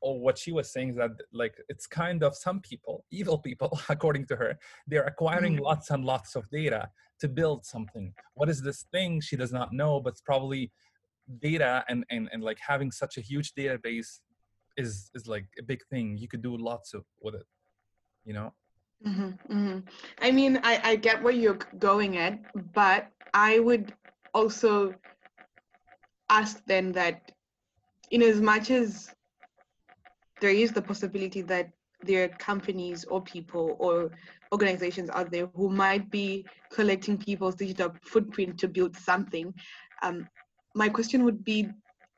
or 0.00 0.18
what 0.18 0.36
she 0.36 0.50
was 0.50 0.72
saying 0.72 0.90
is 0.90 0.96
that 0.96 1.12
like 1.32 1.54
it's 1.68 1.86
kind 1.86 2.22
of 2.24 2.34
some 2.34 2.60
people 2.60 3.04
evil 3.10 3.38
people 3.38 3.78
according 3.88 4.26
to 4.26 4.34
her 4.34 4.58
they're 4.88 5.04
acquiring 5.04 5.56
Mhm. 5.56 5.60
lots 5.60 5.90
and 5.90 6.04
lots 6.04 6.34
of 6.34 6.48
data 6.50 6.90
to 7.20 7.28
build 7.28 7.64
something 7.64 8.12
what 8.34 8.48
is 8.48 8.60
this 8.60 8.82
thing 8.90 9.20
she 9.20 9.36
does 9.36 9.52
not 9.52 9.72
know 9.72 10.00
but 10.00 10.10
it's 10.14 10.20
probably 10.20 10.72
data 11.40 11.84
and 11.88 12.04
and, 12.10 12.28
and 12.32 12.42
like 12.42 12.58
having 12.66 12.90
such 12.90 13.16
a 13.16 13.20
huge 13.20 13.54
database 13.54 14.20
is 14.76 15.10
is 15.14 15.26
like 15.26 15.46
a 15.58 15.62
big 15.62 15.80
thing. 15.90 16.16
You 16.16 16.28
could 16.28 16.42
do 16.42 16.56
lots 16.56 16.94
of 16.94 17.04
with 17.20 17.34
it 17.34 17.46
you 18.24 18.32
know? 18.32 18.52
Hmm 19.04 19.30
hmm 19.48 19.78
I 20.20 20.30
mean, 20.30 20.60
I, 20.62 20.80
I 20.84 20.96
get 20.96 21.22
where 21.22 21.32
you're 21.32 21.58
going 21.78 22.18
at, 22.18 22.38
but 22.72 23.08
I 23.34 23.58
would 23.58 23.92
also 24.34 24.94
ask 26.30 26.62
then 26.66 26.92
that, 26.92 27.32
in 28.10 28.22
as 28.22 28.40
much 28.40 28.70
as 28.70 29.14
there 30.40 30.50
is 30.50 30.72
the 30.72 30.82
possibility 30.82 31.42
that 31.42 31.70
there 32.04 32.24
are 32.24 32.28
companies 32.28 33.04
or 33.04 33.22
people 33.22 33.76
or 33.78 34.10
organizations 34.52 35.08
out 35.10 35.30
there 35.30 35.48
who 35.54 35.68
might 35.68 36.10
be 36.10 36.44
collecting 36.70 37.16
people's 37.16 37.54
digital 37.54 37.92
footprint 38.02 38.58
to 38.58 38.68
build 38.68 38.96
something, 38.96 39.54
um, 40.02 40.28
my 40.74 40.88
question 40.88 41.24
would 41.24 41.44
be, 41.44 41.68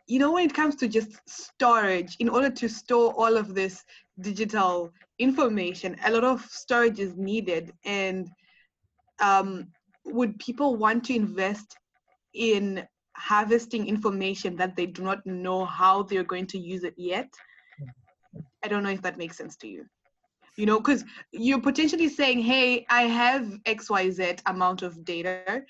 you 0.06 0.18
know, 0.18 0.32
when 0.32 0.46
it 0.46 0.54
comes 0.54 0.76
to 0.76 0.88
just 0.88 1.18
storage, 1.26 2.16
in 2.20 2.28
order 2.28 2.50
to 2.50 2.68
store 2.68 3.12
all 3.14 3.36
of 3.36 3.54
this 3.54 3.84
digital 4.20 4.92
information, 5.18 5.96
a 6.04 6.10
lot 6.10 6.24
of 6.24 6.44
storage 6.44 6.98
is 6.98 7.16
needed. 7.16 7.72
And 7.84 8.28
um, 9.20 9.68
would 10.04 10.38
people 10.38 10.76
want 10.76 11.04
to 11.04 11.14
invest 11.14 11.76
in 12.34 12.86
harvesting 13.16 13.86
information 13.86 14.56
that 14.56 14.76
they 14.76 14.86
do 14.86 15.02
not 15.02 15.24
know 15.24 15.64
how 15.64 16.02
they're 16.02 16.24
going 16.24 16.46
to 16.48 16.58
use 16.58 16.84
it 16.84 16.94
yet? 16.96 17.28
I 18.64 18.68
don't 18.68 18.82
know 18.82 18.90
if 18.90 19.02
that 19.02 19.18
makes 19.18 19.36
sense 19.36 19.56
to 19.56 19.68
you. 19.68 19.84
You 20.56 20.66
know, 20.66 20.78
because 20.78 21.04
you're 21.32 21.60
potentially 21.60 22.08
saying, 22.08 22.40
hey, 22.40 22.86
I 22.88 23.02
have 23.02 23.42
XYZ 23.64 24.40
amount 24.46 24.82
of 24.82 25.04
data. 25.04 25.62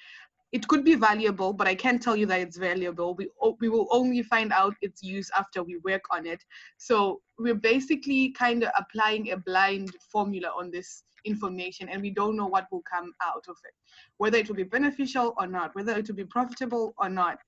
It 0.54 0.68
could 0.68 0.84
be 0.84 0.94
valuable, 0.94 1.52
but 1.52 1.66
I 1.66 1.74
can't 1.74 2.00
tell 2.00 2.14
you 2.14 2.26
that 2.26 2.40
it's 2.40 2.56
valuable. 2.56 3.16
We, 3.16 3.28
we 3.60 3.68
will 3.68 3.88
only 3.90 4.22
find 4.22 4.52
out 4.52 4.76
its 4.82 5.02
use 5.02 5.28
after 5.36 5.64
we 5.64 5.78
work 5.78 6.02
on 6.12 6.26
it. 6.26 6.44
So 6.76 7.22
we're 7.40 7.56
basically 7.56 8.30
kind 8.30 8.62
of 8.62 8.70
applying 8.78 9.32
a 9.32 9.36
blind 9.36 9.90
formula 10.12 10.52
on 10.56 10.70
this 10.70 11.02
information, 11.24 11.88
and 11.88 12.00
we 12.00 12.10
don't 12.10 12.36
know 12.36 12.46
what 12.46 12.68
will 12.70 12.84
come 12.88 13.12
out 13.20 13.44
of 13.48 13.56
it, 13.64 13.74
whether 14.18 14.38
it 14.38 14.46
will 14.46 14.54
be 14.54 14.62
beneficial 14.62 15.34
or 15.38 15.48
not, 15.48 15.74
whether 15.74 15.98
it 15.98 16.06
will 16.06 16.14
be 16.14 16.24
profitable 16.24 16.94
or 16.98 17.08
not. 17.08 17.38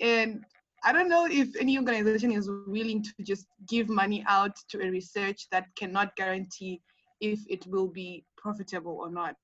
And 0.00 0.44
I 0.84 0.92
don't 0.92 1.08
know 1.08 1.26
if 1.30 1.56
any 1.58 1.78
organization 1.78 2.32
is 2.32 2.50
willing 2.66 3.02
to 3.02 3.12
just 3.22 3.46
give 3.66 3.88
money 3.88 4.26
out 4.28 4.56
to 4.68 4.82
a 4.86 4.90
research 4.90 5.46
that 5.52 5.74
cannot 5.74 6.14
guarantee 6.16 6.82
if 7.22 7.40
it 7.48 7.66
will 7.66 7.88
be 7.88 8.26
profitable 8.36 8.98
or 9.00 9.10
not. 9.10 9.36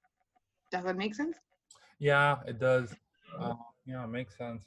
Does 0.70 0.84
that 0.84 0.98
make 0.98 1.14
sense? 1.14 1.38
Yeah 1.98 2.36
it 2.46 2.58
does. 2.58 2.94
Uh, 3.38 3.54
yeah 3.86 4.04
it 4.04 4.08
makes 4.08 4.36
sense. 4.36 4.64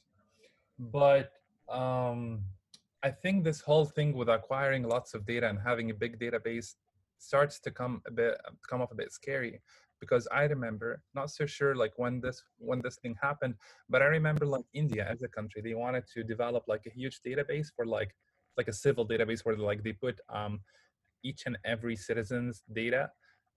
But 0.79 1.31
um 1.71 2.41
i 3.03 3.09
think 3.09 3.43
this 3.43 3.61
whole 3.61 3.85
thing 3.85 4.13
with 4.13 4.29
acquiring 4.29 4.83
lots 4.83 5.13
of 5.13 5.25
data 5.25 5.47
and 5.47 5.59
having 5.59 5.89
a 5.89 5.93
big 5.93 6.19
database 6.19 6.75
starts 7.17 7.59
to 7.59 7.71
come 7.71 8.01
a 8.07 8.11
bit 8.11 8.37
come 8.69 8.81
off 8.81 8.91
a 8.91 8.95
bit 8.95 9.11
scary 9.11 9.61
because 9.99 10.27
i 10.31 10.43
remember 10.43 11.01
not 11.13 11.29
so 11.29 11.45
sure 11.45 11.75
like 11.75 11.93
when 11.97 12.19
this 12.19 12.43
when 12.57 12.81
this 12.81 12.97
thing 12.97 13.15
happened 13.21 13.55
but 13.89 14.01
i 14.01 14.05
remember 14.05 14.45
like 14.45 14.65
india 14.73 15.07
as 15.09 15.21
a 15.21 15.27
country 15.27 15.61
they 15.61 15.73
wanted 15.73 16.03
to 16.13 16.23
develop 16.23 16.63
like 16.67 16.85
a 16.87 16.89
huge 16.89 17.21
database 17.25 17.67
for 17.75 17.85
like 17.85 18.13
like 18.57 18.67
a 18.67 18.73
civil 18.73 19.07
database 19.07 19.45
where 19.45 19.55
like 19.55 19.83
they 19.83 19.93
put 19.93 20.19
um 20.29 20.59
each 21.23 21.43
and 21.45 21.57
every 21.63 21.95
citizen's 21.95 22.63
data 22.73 23.09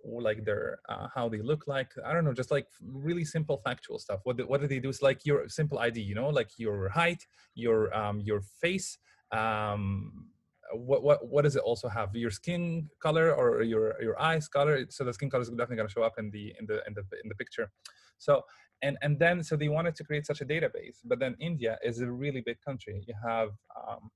like 0.04 0.44
their 0.44 0.78
uh, 0.88 1.08
how 1.14 1.28
they 1.28 1.40
look 1.40 1.66
like 1.66 1.90
i 2.04 2.12
don't 2.12 2.24
know 2.24 2.32
just 2.32 2.50
like 2.50 2.66
really 2.82 3.24
simple 3.24 3.60
factual 3.64 3.98
stuff. 3.98 4.20
What 4.24 4.36
do, 4.36 4.46
what 4.46 4.60
do 4.60 4.66
they 4.66 4.78
do? 4.78 4.88
It's 4.88 5.02
like 5.02 5.24
your 5.24 5.48
simple 5.48 5.78
id 5.78 6.00
you 6.00 6.14
know 6.14 6.28
like 6.28 6.50
your 6.58 6.88
height 6.88 7.26
your 7.54 7.94
um 7.96 8.20
your 8.20 8.40
face 8.40 8.98
um 9.32 10.28
what 10.72 11.02
what 11.02 11.26
what 11.28 11.42
does 11.42 11.56
it 11.56 11.62
also 11.62 11.88
have? 11.88 12.14
Your 12.16 12.30
skin 12.30 12.88
color 13.00 13.34
or 13.34 13.62
your 13.62 14.00
your 14.02 14.20
eyes 14.20 14.48
color? 14.48 14.86
So 14.88 15.04
the 15.04 15.12
skin 15.12 15.30
color 15.30 15.42
is 15.42 15.48
definitely 15.50 15.76
going 15.76 15.88
to 15.88 15.92
show 15.92 16.02
up 16.02 16.18
in 16.18 16.30
the 16.30 16.54
in 16.58 16.66
the 16.66 16.82
in 16.86 16.94
the 16.94 17.02
in 17.22 17.28
the 17.28 17.34
picture. 17.34 17.70
So 18.18 18.42
and 18.82 18.96
and 19.02 19.18
then 19.18 19.42
so 19.42 19.56
they 19.56 19.68
wanted 19.68 19.94
to 19.96 20.04
create 20.04 20.26
such 20.26 20.40
a 20.40 20.44
database 20.44 20.98
but 21.04 21.18
then 21.18 21.36
india 21.40 21.78
is 21.82 22.00
a 22.00 22.10
really 22.10 22.40
big 22.40 22.60
country. 22.60 23.04
You 23.06 23.14
have 23.26 23.50
um 23.76 24.10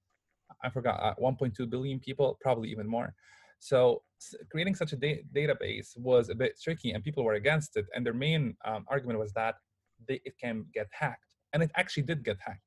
i 0.62 0.68
forgot 0.70 0.98
uh, 1.00 1.14
1.2 1.22 1.70
billion 1.70 2.00
people 2.00 2.36
probably 2.40 2.68
even 2.70 2.86
more 2.86 3.14
so 3.58 4.02
creating 4.50 4.74
such 4.74 4.92
a 4.92 4.96
da- 4.96 5.22
database 5.34 5.96
was 5.96 6.28
a 6.28 6.34
bit 6.34 6.52
tricky 6.62 6.92
and 6.92 7.02
people 7.04 7.24
were 7.24 7.34
against 7.34 7.76
it 7.76 7.86
and 7.94 8.04
their 8.04 8.14
main 8.14 8.56
um, 8.64 8.84
argument 8.88 9.18
was 9.18 9.32
that 9.32 9.54
they, 10.06 10.20
it 10.24 10.34
can 10.40 10.64
get 10.72 10.86
hacked 10.92 11.34
and 11.52 11.62
it 11.62 11.70
actually 11.76 12.02
did 12.02 12.24
get 12.24 12.36
hacked. 12.44 12.62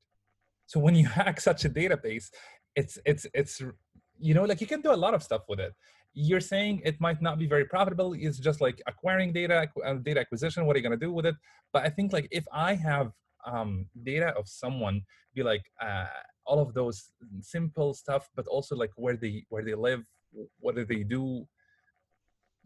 So 0.65 0.79
when 0.79 0.95
you 0.95 1.07
hack 1.19 1.39
such 1.41 1.65
a 1.65 1.69
database 1.69 2.25
it's 2.75 2.97
it's 3.05 3.25
it's 3.33 3.61
you 4.17 4.33
know 4.33 4.45
like 4.45 4.61
you 4.61 4.67
can 4.67 4.81
do 4.81 4.93
a 4.93 5.01
lot 5.05 5.13
of 5.13 5.23
stuff 5.23 5.41
with 5.49 5.59
it. 5.59 5.73
You're 6.13 6.41
saying 6.41 6.81
it 6.83 6.99
might 6.99 7.21
not 7.21 7.39
be 7.39 7.47
very 7.47 7.65
profitable 7.65 8.13
it's 8.13 8.37
just 8.37 8.61
like 8.61 8.81
acquiring 8.87 9.33
data 9.33 9.67
uh, 9.85 9.93
data 9.95 10.19
acquisition 10.19 10.65
what 10.65 10.75
are 10.75 10.79
you 10.79 10.83
going 10.83 10.99
to 10.99 11.05
do 11.05 11.11
with 11.11 11.25
it? 11.25 11.35
But 11.73 11.83
i 11.83 11.89
think 11.89 12.11
like 12.11 12.27
if 12.31 12.45
i 12.53 12.73
have 12.75 13.11
um, 13.45 13.87
data 14.03 14.27
of 14.37 14.47
someone 14.47 15.01
be 15.33 15.43
like 15.43 15.63
uh, 15.81 16.05
all 16.45 16.59
of 16.59 16.73
those 16.73 17.11
simple 17.41 17.93
stuff 17.93 18.29
but 18.35 18.45
also 18.47 18.75
like 18.75 18.91
where 18.95 19.17
they 19.17 19.45
where 19.49 19.63
they 19.63 19.73
live 19.73 20.03
what 20.59 20.75
do 20.75 20.85
they 20.85 21.03
do 21.03 21.47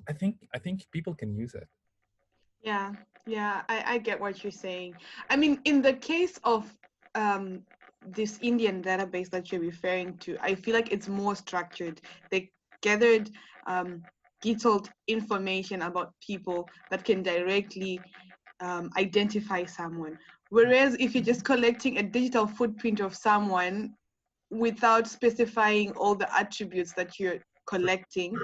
i 0.09 0.13
think 0.13 0.37
i 0.53 0.59
think 0.59 0.85
people 0.91 1.13
can 1.13 1.35
use 1.35 1.55
it 1.55 1.67
Yeah, 2.61 2.93
yeah, 3.27 3.61
I, 3.69 3.83
I 3.85 3.97
get 3.99 4.19
what 4.19 4.43
you're 4.43 4.51
saying. 4.51 4.97
I 5.29 5.35
mean, 5.35 5.59
in 5.65 5.81
the 5.81 5.93
case 5.93 6.39
of 6.43 6.71
um, 7.15 7.61
this 8.05 8.39
Indian 8.41 8.83
database 8.83 9.29
that 9.31 9.51
you're 9.51 9.61
referring 9.61 10.17
to, 10.19 10.37
I 10.41 10.55
feel 10.55 10.73
like 10.73 10.91
it's 10.91 11.07
more 11.07 11.35
structured. 11.35 12.01
They 12.31 12.51
gathered 12.81 13.29
um, 13.67 14.01
detailed 14.41 14.89
information 15.07 15.83
about 15.83 16.13
people 16.25 16.69
that 16.91 17.03
can 17.03 17.23
directly 17.23 18.03
um, 18.59 18.89
identify 18.97 19.65
someone. 19.65 20.17
Whereas 20.49 20.95
if 20.99 21.15
you're 21.15 21.23
just 21.23 21.43
collecting 21.43 21.97
a 21.97 22.03
digital 22.03 22.45
footprint 22.45 22.99
of 22.99 23.15
someone 23.15 23.93
without 24.51 25.07
specifying 25.07 25.91
all 25.93 26.15
the 26.15 26.33
attributes 26.37 26.93
that 26.93 27.19
you're 27.19 27.39
collecting, 27.67 28.37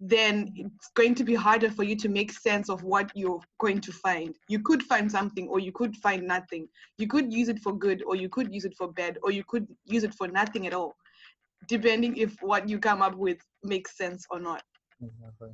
then 0.00 0.52
it's 0.54 0.90
going 0.94 1.14
to 1.16 1.24
be 1.24 1.34
harder 1.34 1.70
for 1.70 1.82
you 1.82 1.96
to 1.96 2.08
make 2.08 2.32
sense 2.32 2.68
of 2.68 2.82
what 2.84 3.10
you're 3.14 3.40
going 3.58 3.80
to 3.80 3.92
find. 3.92 4.34
You 4.48 4.60
could 4.60 4.82
find 4.82 5.10
something 5.10 5.48
or 5.48 5.58
you 5.58 5.72
could 5.72 5.96
find 5.96 6.26
nothing. 6.26 6.68
You 6.98 7.08
could 7.08 7.32
use 7.32 7.48
it 7.48 7.58
for 7.60 7.72
good 7.72 8.02
or 8.06 8.14
you 8.14 8.28
could 8.28 8.52
use 8.54 8.64
it 8.64 8.76
for 8.76 8.92
bad 8.92 9.18
or 9.22 9.32
you 9.32 9.44
could 9.44 9.66
use 9.84 10.04
it 10.04 10.14
for 10.14 10.28
nothing 10.28 10.66
at 10.66 10.72
all, 10.72 10.96
depending 11.68 12.16
if 12.16 12.36
what 12.42 12.68
you 12.68 12.78
come 12.78 13.02
up 13.02 13.16
with 13.16 13.38
makes 13.64 13.96
sense 13.96 14.24
or 14.30 14.38
not. 14.38 14.62
Exactly. 15.00 15.50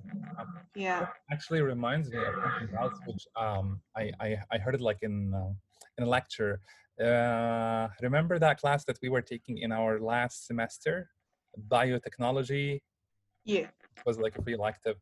Yeah. 0.74 1.06
actually 1.30 1.60
reminds 1.60 2.10
me 2.10 2.18
of 2.18 2.34
something 2.34 2.76
else, 2.76 2.98
which 3.06 3.26
um, 3.36 3.80
I, 3.94 4.10
I 4.18 4.38
I 4.50 4.58
heard 4.58 4.74
it 4.74 4.80
like 4.80 4.98
in 5.02 5.34
uh, 5.34 5.52
in 5.98 6.04
a 6.04 6.06
lecture. 6.06 6.60
Uh, 6.98 7.88
remember 8.00 8.38
that 8.38 8.58
class 8.58 8.84
that 8.86 8.98
we 9.02 9.10
were 9.10 9.20
taking 9.20 9.58
in 9.58 9.70
our 9.70 10.00
last 10.00 10.46
semester, 10.46 11.10
biotechnology 11.68 12.80
Yeah. 13.44 13.66
was 14.06 14.18
like 14.18 14.36
a 14.38 14.42
free 14.42 14.54
elective, 14.54 14.96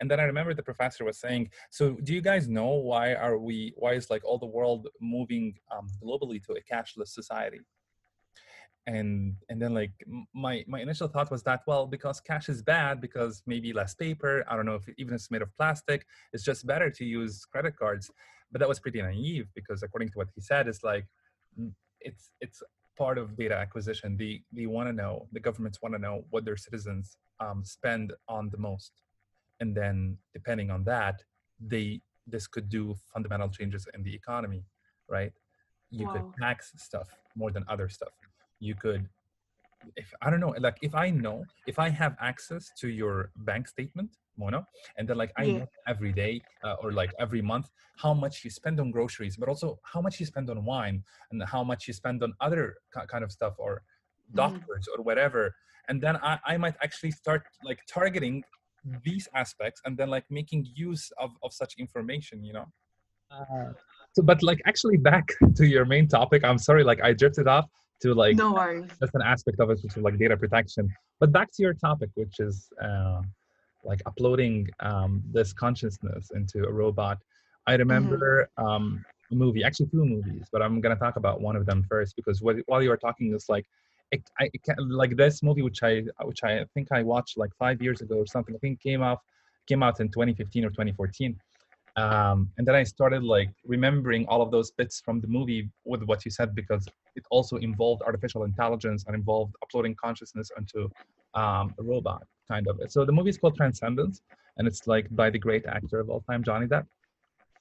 and 0.00 0.10
then 0.10 0.20
I 0.20 0.24
remember 0.24 0.54
the 0.54 0.62
professor 0.62 1.04
was 1.04 1.18
saying, 1.18 1.50
"So 1.70 1.94
do 2.02 2.14
you 2.14 2.20
guys 2.20 2.48
know 2.48 2.70
why 2.90 3.14
are 3.14 3.38
we 3.38 3.74
why 3.76 3.92
is 3.94 4.10
like 4.10 4.24
all 4.24 4.38
the 4.38 4.46
world 4.46 4.88
moving 5.00 5.54
um, 5.74 5.88
globally 6.02 6.42
to 6.46 6.52
a 6.52 6.60
cashless 6.60 7.08
society?" 7.08 7.60
and 8.86 9.34
and 9.48 9.60
then 9.60 9.74
like 9.74 9.92
my 10.32 10.64
my 10.68 10.80
initial 10.80 11.08
thought 11.08 11.30
was 11.30 11.42
that 11.42 11.62
well 11.66 11.86
because 11.86 12.20
cash 12.20 12.48
is 12.48 12.62
bad 12.62 13.00
because 13.00 13.42
maybe 13.46 13.72
less 13.72 13.94
paper 13.94 14.44
i 14.48 14.54
don't 14.54 14.66
know 14.66 14.76
if 14.76 14.88
even 14.96 15.14
if 15.14 15.20
it's 15.20 15.30
made 15.30 15.42
of 15.42 15.54
plastic 15.56 16.06
it's 16.32 16.44
just 16.44 16.66
better 16.66 16.90
to 16.90 17.04
use 17.04 17.44
credit 17.44 17.76
cards 17.76 18.10
but 18.52 18.60
that 18.60 18.68
was 18.68 18.78
pretty 18.78 19.02
naive 19.02 19.48
because 19.54 19.82
according 19.82 20.08
to 20.08 20.18
what 20.18 20.28
he 20.34 20.40
said 20.40 20.68
it's 20.68 20.84
like 20.84 21.06
mm, 21.60 21.72
it's 22.00 22.30
it's 22.40 22.62
part 22.96 23.18
of 23.18 23.36
data 23.36 23.54
acquisition 23.54 24.16
they 24.16 24.40
they 24.52 24.66
want 24.66 24.88
to 24.88 24.92
know 24.92 25.26
the 25.32 25.40
governments 25.40 25.82
want 25.82 25.94
to 25.94 25.98
know 25.98 26.24
what 26.30 26.44
their 26.44 26.56
citizens 26.56 27.16
um, 27.40 27.64
spend 27.64 28.12
on 28.28 28.50
the 28.50 28.58
most 28.58 28.92
and 29.60 29.74
then 29.74 30.18
depending 30.32 30.70
on 30.70 30.84
that 30.84 31.22
they 31.60 32.00
this 32.26 32.46
could 32.46 32.68
do 32.68 32.94
fundamental 33.12 33.48
changes 33.48 33.86
in 33.94 34.02
the 34.02 34.14
economy 34.14 34.64
right 35.08 35.32
you 35.90 36.08
could 36.08 36.24
Wow. 36.24 36.34
tax 36.38 36.72
stuff 36.76 37.08
more 37.34 37.50
than 37.50 37.64
other 37.68 37.88
stuff 37.88 38.12
you 38.60 38.74
could 38.74 39.08
if 39.96 40.12
i 40.22 40.30
don't 40.30 40.40
know 40.40 40.54
like 40.58 40.78
if 40.82 40.94
i 40.94 41.10
know 41.10 41.46
if 41.66 41.78
i 41.78 41.88
have 41.88 42.16
access 42.20 42.72
to 42.78 42.88
your 42.88 43.30
bank 43.36 43.68
statement 43.68 44.16
mono 44.36 44.66
and 44.96 45.08
then 45.08 45.16
like 45.16 45.32
i 45.36 45.46
Yeah. 45.46 45.52
know 45.52 45.66
every 45.86 46.12
day 46.12 46.42
uh, 46.64 46.74
or 46.82 46.92
like 46.92 47.12
every 47.18 47.40
month 47.42 47.70
how 47.96 48.12
much 48.12 48.44
you 48.44 48.50
spend 48.50 48.80
on 48.80 48.90
groceries 48.90 49.36
but 49.36 49.48
also 49.48 49.78
how 49.84 50.00
much 50.00 50.18
you 50.20 50.26
spend 50.26 50.50
on 50.50 50.64
wine 50.64 51.02
and 51.30 51.42
how 51.44 51.62
much 51.62 51.86
you 51.86 51.94
spend 51.94 52.22
on 52.22 52.32
other 52.40 52.76
ki- 52.92 53.06
kind 53.08 53.24
of 53.24 53.30
stuff 53.32 53.54
or 53.58 53.82
Mhm. 54.30 54.36
doctors 54.36 54.88
or 54.96 55.02
whatever 55.02 55.54
and 55.88 56.00
then 56.02 56.16
I, 56.16 56.38
I 56.44 56.56
might 56.56 56.74
actually 56.82 57.12
start 57.12 57.44
like 57.64 57.80
targeting 57.88 58.42
these 59.04 59.28
aspects 59.34 59.80
and 59.84 59.96
then 59.96 60.08
like 60.08 60.24
making 60.30 60.66
use 60.74 61.10
of, 61.18 61.30
of 61.42 61.52
such 61.52 61.74
information 61.78 62.44
you 62.44 62.52
know 62.52 62.66
uh, 63.30 63.70
so 64.12 64.22
but 64.22 64.42
like 64.42 64.60
actually 64.66 64.96
back 64.96 65.28
to 65.56 65.66
your 65.66 65.84
main 65.84 66.06
topic 66.08 66.44
i'm 66.44 66.58
sorry 66.58 66.84
like 66.84 67.00
i 67.02 67.12
drifted 67.12 67.48
off 67.48 67.66
to 68.02 68.14
like 68.14 68.36
No 68.36 68.52
worries. 68.52 68.90
that's 69.00 69.14
an 69.14 69.22
aspect 69.22 69.58
of 69.60 69.70
it 69.70 69.78
which 69.82 69.96
is 69.96 70.02
like 70.02 70.18
data 70.18 70.36
protection 70.36 70.88
but 71.20 71.32
back 71.32 71.48
to 71.52 71.62
your 71.62 71.74
topic 71.74 72.10
which 72.14 72.38
is 72.40 72.68
uh, 72.82 73.20
like 73.84 74.00
uploading 74.06 74.68
um, 74.80 75.22
this 75.32 75.52
consciousness 75.52 76.30
into 76.34 76.64
a 76.64 76.72
robot 76.72 77.18
i 77.66 77.74
remember 77.74 78.48
um, 78.58 79.04
a 79.32 79.34
movie 79.34 79.64
actually 79.64 79.86
two 79.86 80.04
movies 80.04 80.48
but 80.52 80.62
i'm 80.62 80.80
going 80.80 80.94
to 80.94 81.00
talk 81.00 81.16
about 81.16 81.40
one 81.40 81.56
of 81.56 81.66
them 81.66 81.84
first 81.88 82.14
because 82.16 82.40
what, 82.42 82.56
while 82.66 82.82
you 82.82 82.88
were 82.90 82.96
talking 82.96 83.32
it's 83.34 83.48
like 83.48 83.66
I, 84.14 84.50
like 84.78 85.16
this 85.16 85.42
movie 85.42 85.62
which 85.62 85.82
i 85.82 86.02
which 86.22 86.44
i 86.44 86.64
think 86.74 86.88
i 86.92 87.02
watched 87.02 87.36
like 87.36 87.50
five 87.58 87.82
years 87.82 88.00
ago 88.00 88.16
or 88.16 88.26
something 88.26 88.54
i 88.54 88.58
think 88.58 88.80
came 88.80 89.02
out 89.02 89.18
came 89.66 89.82
out 89.82 90.00
in 90.00 90.08
2015 90.08 90.64
or 90.64 90.70
2014 90.70 91.36
um, 91.96 92.50
and 92.56 92.66
then 92.66 92.74
i 92.74 92.82
started 92.82 93.22
like 93.22 93.50
remembering 93.64 94.24
all 94.28 94.42
of 94.42 94.50
those 94.50 94.70
bits 94.72 95.00
from 95.04 95.20
the 95.20 95.26
movie 95.26 95.68
with 95.84 96.02
what 96.04 96.24
you 96.24 96.30
said 96.30 96.54
because 96.54 96.86
it 97.16 97.24
also 97.30 97.56
involved 97.56 98.02
artificial 98.02 98.44
intelligence 98.44 99.04
and 99.06 99.16
involved 99.16 99.54
uploading 99.62 99.94
consciousness 100.00 100.50
onto 100.56 100.88
um, 101.34 101.74
a 101.78 101.82
robot 101.82 102.22
kind 102.48 102.68
of 102.68 102.80
so 102.88 103.04
the 103.04 103.12
movie 103.12 103.30
is 103.30 103.38
called 103.38 103.56
transcendence 103.56 104.22
and 104.58 104.68
it's 104.68 104.86
like 104.86 105.06
by 105.10 105.30
the 105.30 105.38
great 105.38 105.66
actor 105.66 105.98
of 106.00 106.08
all 106.08 106.20
time 106.20 106.44
johnny 106.44 106.66
depp. 106.66 106.86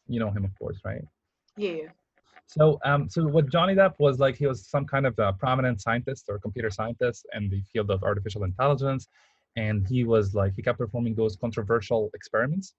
You 0.08 0.20
know 0.20 0.30
him 0.30 0.46
of 0.46 0.52
course 0.60 0.80
right? 0.86 1.02
Yeah. 1.58 1.88
So, 2.48 2.80
um, 2.86 3.10
so 3.10 3.26
what 3.28 3.50
Johnny 3.50 3.76
Depp 3.76 3.96
was 4.00 4.20
like, 4.20 4.36
he 4.36 4.46
was 4.46 4.68
some 4.68 4.86
kind 4.86 5.06
of 5.06 5.18
a 5.18 5.34
prominent 5.34 5.82
scientist 5.82 6.26
or 6.30 6.40
computer 6.40 6.70
scientist 6.70 7.26
in 7.34 7.50
the 7.50 7.62
field 7.74 7.90
of 7.90 8.04
artificial 8.04 8.44
intelligence, 8.44 9.08
and 9.56 9.88
he 9.88 10.04
was 10.04 10.36
like, 10.36 10.54
he 10.56 10.62
kept 10.62 10.78
performing 10.78 11.16
those 11.16 11.36
controversial 11.36 12.10
experiments, 12.14 12.74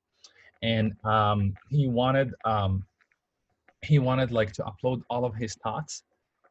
and 0.62 0.94
um, 1.04 1.54
he 1.68 1.88
wanted, 1.88 2.32
um, 2.44 2.84
he 3.82 3.98
wanted 3.98 4.30
like 4.30 4.52
to 4.52 4.64
upload 4.64 5.02
all 5.10 5.24
of 5.24 5.34
his 5.34 5.54
thoughts 5.56 6.04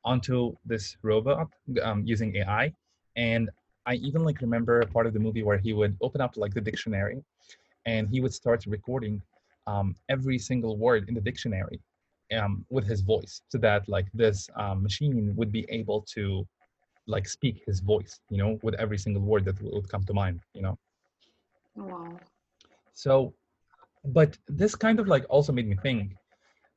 onto 0.04 0.56
this 0.66 0.98
robot 1.02 1.48
um, 1.82 2.04
using 2.06 2.36
AI, 2.36 2.74
and 3.16 3.50
I 3.86 3.96
even 3.96 4.24
like 4.24 4.42
remember 4.42 4.82
a 4.82 4.88
part 4.88 5.08
of 5.08 5.14
the 5.14 5.20
movie 5.20 5.44
where 5.44 5.58
he 5.58 5.74
would 5.74 5.96
open 6.02 6.20
up 6.22 6.36
like 6.38 6.54
the 6.54 6.62
dictionary, 6.62 7.24
and 7.86 8.10
he 8.10 8.20
would 8.20 8.34
start 8.34 8.66
recording 8.68 9.22
um, 9.68 9.96
every 10.10 10.38
single 10.38 10.76
word 10.78 11.08
in 11.08 11.16
the 11.16 11.22
dictionary 11.22 11.80
um, 12.34 12.66
with 12.70 12.86
his 12.86 13.02
voice 13.02 13.42
so 13.50 13.58
that 13.60 13.88
like 13.88 14.08
this 14.14 14.50
um, 14.58 14.82
machine 14.84 15.34
would 15.36 15.52
be 15.52 15.66
able 15.70 16.02
to 16.14 16.46
like 17.08 17.28
speak 17.28 17.62
his 17.68 17.80
voice 17.80 18.20
you 18.30 18.38
know 18.38 18.58
with 18.62 18.76
every 18.76 18.98
single 18.98 19.22
word 19.24 19.46
that 19.46 19.62
would 19.62 19.90
come 19.90 20.04
to 20.06 20.14
mind 20.14 20.40
you 20.54 20.62
know 20.62 20.78
Wow. 21.76 22.20
so 22.94 23.34
but 24.06 24.38
this 24.48 24.76
kind 24.76 25.00
of 25.00 25.08
like 25.08 25.26
also 25.30 25.52
made 25.52 25.68
me 25.68 25.76
think 25.82 26.14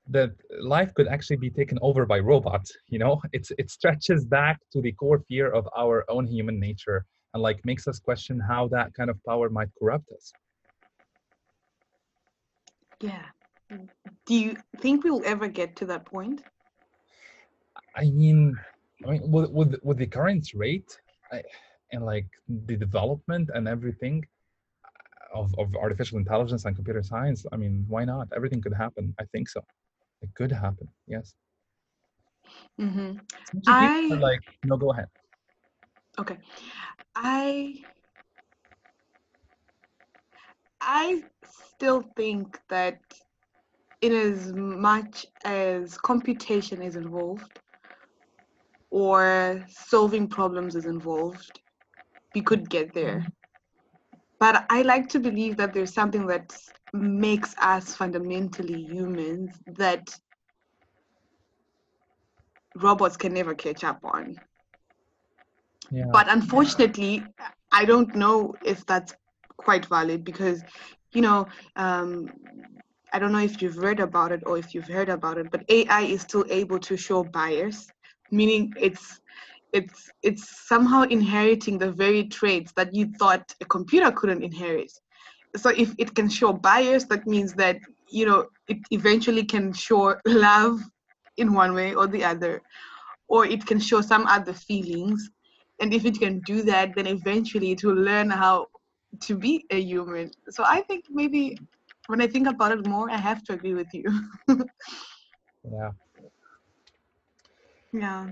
that 0.09 0.31
life 0.61 0.93
could 0.95 1.07
actually 1.09 1.37
be 1.37 1.51
taken 1.51 1.79
over 1.83 2.05
by 2.07 2.19
robots 2.19 2.73
you 2.89 2.99
know 2.99 3.21
it's 3.33 3.51
it 3.59 3.71
stretches 3.71 4.25
back 4.25 4.59
to 4.73 4.81
the 4.83 4.93
core 4.93 5.21
fear 5.29 5.51
of 5.51 5.69
our 5.77 6.05
own 6.09 6.27
human 6.27 6.59
nature 6.61 7.05
and 7.35 7.43
like 7.43 7.65
makes 7.65 7.87
us 7.87 7.99
question 7.99 8.41
how 8.41 8.69
that 8.69 8.93
kind 8.95 9.11
of 9.11 9.19
power 9.25 9.49
might 9.51 9.69
corrupt 9.79 10.09
us 10.17 10.35
Yeah. 13.01 13.27
Do 14.29 14.35
you 14.35 14.57
think 14.83 15.05
we'll 15.05 15.25
ever 15.25 15.49
get 15.49 15.75
to 15.77 15.87
that 15.87 16.05
point? 16.05 16.43
I 17.97 18.05
mean, 18.11 18.55
I 19.07 19.13
mean, 19.13 19.23
with 19.31 19.51
with 19.51 19.75
with 19.83 19.97
the 19.97 20.07
current 20.07 20.47
rate 20.55 20.91
I, 21.33 21.43
and 21.93 22.05
like 22.05 22.27
the 22.69 22.77
development 22.77 23.49
and 23.55 23.67
everything 23.67 24.23
of 25.35 25.55
of 25.59 25.75
artificial 25.77 26.19
intelligence 26.19 26.67
and 26.67 26.77
computer 26.77 27.03
science, 27.03 27.47
I 27.53 27.57
mean, 27.57 27.87
why 27.89 28.05
not? 28.05 28.29
Everything 28.37 28.61
could 28.61 28.75
happen. 28.75 29.15
I 29.19 29.25
think 29.33 29.49
so. 29.49 29.63
It 30.21 30.29
could 30.35 30.53
happen. 30.53 30.89
Yes. 31.07 31.33
Mm-hmm. 32.79 33.11
I- 33.67 34.09
like 34.21 34.45
no, 34.65 34.77
go 34.77 34.93
ahead. 34.93 35.09
Okay. 36.21 36.37
I 37.17 37.81
I 40.83 41.23
still 41.45 42.03
think 42.15 42.61
that 42.69 43.01
in 44.01 44.13
as 44.13 44.53
much 44.53 45.27
as 45.45 45.99
computation 45.99 46.83
is 46.83 46.97
involved 46.97 47.59
or 48.91 49.65
solving 49.69 50.29
problems 50.29 50.77
is 50.77 50.87
involved, 50.87 51.61
we 52.35 52.41
could 52.41 52.69
get 52.71 52.95
there. 52.95 53.27
But 54.41 54.67
I 54.71 54.83
like 54.83 55.09
to 55.11 55.19
believe 55.19 55.57
that 55.57 55.75
there's 55.75 55.93
something 55.93 56.27
that 56.27 56.57
makes 56.93 57.55
us 57.61 57.95
fundamentally 57.95 58.87
humans 58.87 59.59
that 59.67 60.09
robots 62.77 63.17
can 63.17 63.35
never 63.35 63.55
catch 63.55 63.83
up 63.85 63.99
on. 64.05 64.37
Yeah. 65.91 66.05
but 66.13 66.29
unfortunately 66.29 67.25
i 67.73 67.85
don't 67.85 68.15
know 68.15 68.55
if 68.65 68.85
that's 68.85 69.15
quite 69.57 69.87
valid 69.87 70.25
because 70.25 70.63
you 71.13 71.23
know 71.23 71.47
um, 71.77 72.29
i 73.13 73.19
don't 73.19 73.33
know 73.33 73.39
if 73.39 73.61
you've 73.63 73.79
read 73.79 74.01
about 74.01 74.33
it 74.33 74.43
or 74.47 74.59
if 74.59 74.75
you've 74.75 74.89
heard 74.89 75.09
about 75.09 75.39
it 75.39 75.51
but 75.51 75.65
ai 75.69 76.03
is 76.03 76.23
still 76.23 76.45
able 76.51 76.79
to 76.79 76.97
show 76.97 77.23
bias 77.25 77.89
meaning 78.31 78.73
it's 78.79 79.21
it's 79.73 80.11
it's 80.23 80.67
somehow 80.67 81.03
inheriting 81.03 81.79
the 81.79 81.91
very 81.91 82.25
traits 82.25 82.73
that 82.77 82.95
you 82.95 83.07
thought 83.19 83.55
a 83.61 83.65
computer 83.65 84.11
couldn't 84.13 84.43
inherit 84.43 84.93
so 85.57 85.71
if 85.71 85.95
it 85.99 86.15
can 86.15 86.29
show 86.29 86.53
bias 86.53 87.05
that 87.05 87.27
means 87.27 87.53
that 87.55 87.79
you 88.11 88.25
know 88.27 88.47
it 88.69 88.79
eventually 88.91 89.45
can 89.45 89.73
show 89.73 90.15
love 90.27 90.81
in 91.37 91.53
one 91.53 91.75
way 91.75 91.95
or 91.95 92.07
the 92.07 92.25
other 92.25 92.63
or 93.29 93.45
it 93.45 93.65
can 93.67 93.79
show 93.79 94.01
some 94.01 94.27
other 94.27 94.53
feelings 94.53 95.31
and 95.81 95.93
if 95.93 96.05
it 96.05 96.19
can 96.19 96.41
do 96.41 96.63
that 96.63 96.95
then 96.95 97.07
eventually 97.07 97.73
it 97.73 97.85
will 97.85 97.95
learn 97.95 98.31
how 98.31 98.67
to 99.21 99.35
be 99.37 99.65
a 99.71 99.81
human. 99.81 100.31
So 100.51 100.65
I 100.67 100.83
think 100.83 101.05
maybe 101.11 101.59
when 102.09 102.23
I 102.23 102.27
think 102.27 102.49
about 102.49 102.73
it 102.73 102.87
more, 102.87 103.11
I 103.11 103.17
have 103.19 103.45
to 103.45 103.53
agree 103.53 103.75
with 103.75 103.93
you. 103.93 104.05
yeah. 104.49 105.91
Yeah. 107.93 108.31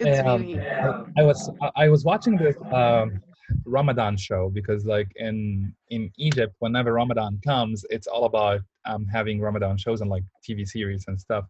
It's 0.00 0.20
Um, 0.20 0.42
really 0.42 0.60
I, 0.60 1.04
I 1.18 1.22
was 1.24 1.50
I- 1.76 1.88
was 1.88 2.04
watching 2.04 2.36
this 2.36 2.56
um, 2.72 3.20
Ramadan 3.64 4.16
show 4.16 4.42
because 4.58 4.84
like 4.94 5.10
in 5.16 5.74
in 5.90 6.02
Egypt, 6.28 6.54
whenever 6.64 6.90
Ramadan 7.00 7.32
comes, 7.50 7.84
it's 7.90 8.06
all 8.06 8.24
about 8.24 8.60
um, 8.90 9.06
having 9.06 9.36
Ramadan 9.40 9.76
shows 9.76 10.00
and 10.02 10.10
like 10.10 10.24
TV 10.46 10.66
series 10.66 11.04
and 11.08 11.16
stuff. 11.26 11.44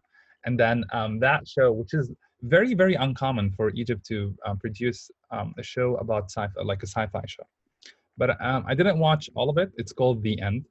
And 0.45 0.59
then 0.63 0.77
um, 0.97 1.19
that 1.19 1.47
show, 1.47 1.67
which 1.79 1.93
is 1.93 2.11
very 2.55 2.73
very 2.73 2.95
uncommon 3.05 3.51
for 3.57 3.65
Egypt 3.81 4.01
to 4.11 4.17
um, 4.45 4.57
produce 4.57 5.01
um, 5.35 5.53
a 5.61 5.63
show 5.63 5.95
about 6.03 6.23
sci-fi, 6.31 6.61
like 6.71 6.81
a 6.83 6.87
sci-fi 6.95 7.23
show. 7.27 7.47
But 8.17 8.29
um, 8.49 8.61
I 8.67 8.73
didn't 8.79 8.99
watch 8.99 9.29
all 9.35 9.49
of 9.49 9.57
it. 9.57 9.69
It's 9.81 9.93
called 9.99 10.17
The 10.23 10.35
End, 10.41 10.65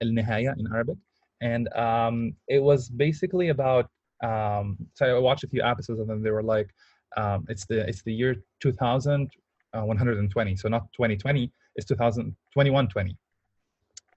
El 0.00 0.08
Nihaya 0.08 0.58
in 0.58 0.66
Arabic, 0.72 0.96
and 1.40 1.72
um, 1.74 2.34
it 2.48 2.62
was 2.62 2.88
basically 2.88 3.48
about. 3.48 3.88
Um, 4.22 4.78
so 4.94 5.14
I 5.14 5.18
watched 5.18 5.44
a 5.44 5.48
few 5.48 5.62
episodes 5.62 6.00
and 6.00 6.08
then 6.08 6.22
they 6.22 6.30
were 6.30 6.42
like, 6.42 6.70
um, 7.18 7.44
it's 7.48 7.66
the 7.66 7.86
it's 7.86 8.02
the 8.02 8.12
year 8.12 8.36
2000 8.60 9.30
uh, 9.74 9.82
120 9.82 10.56
so 10.56 10.68
not 10.68 10.90
2020 10.94 11.52
it's 11.74 11.86
2021 11.86 12.88
20 12.88 13.16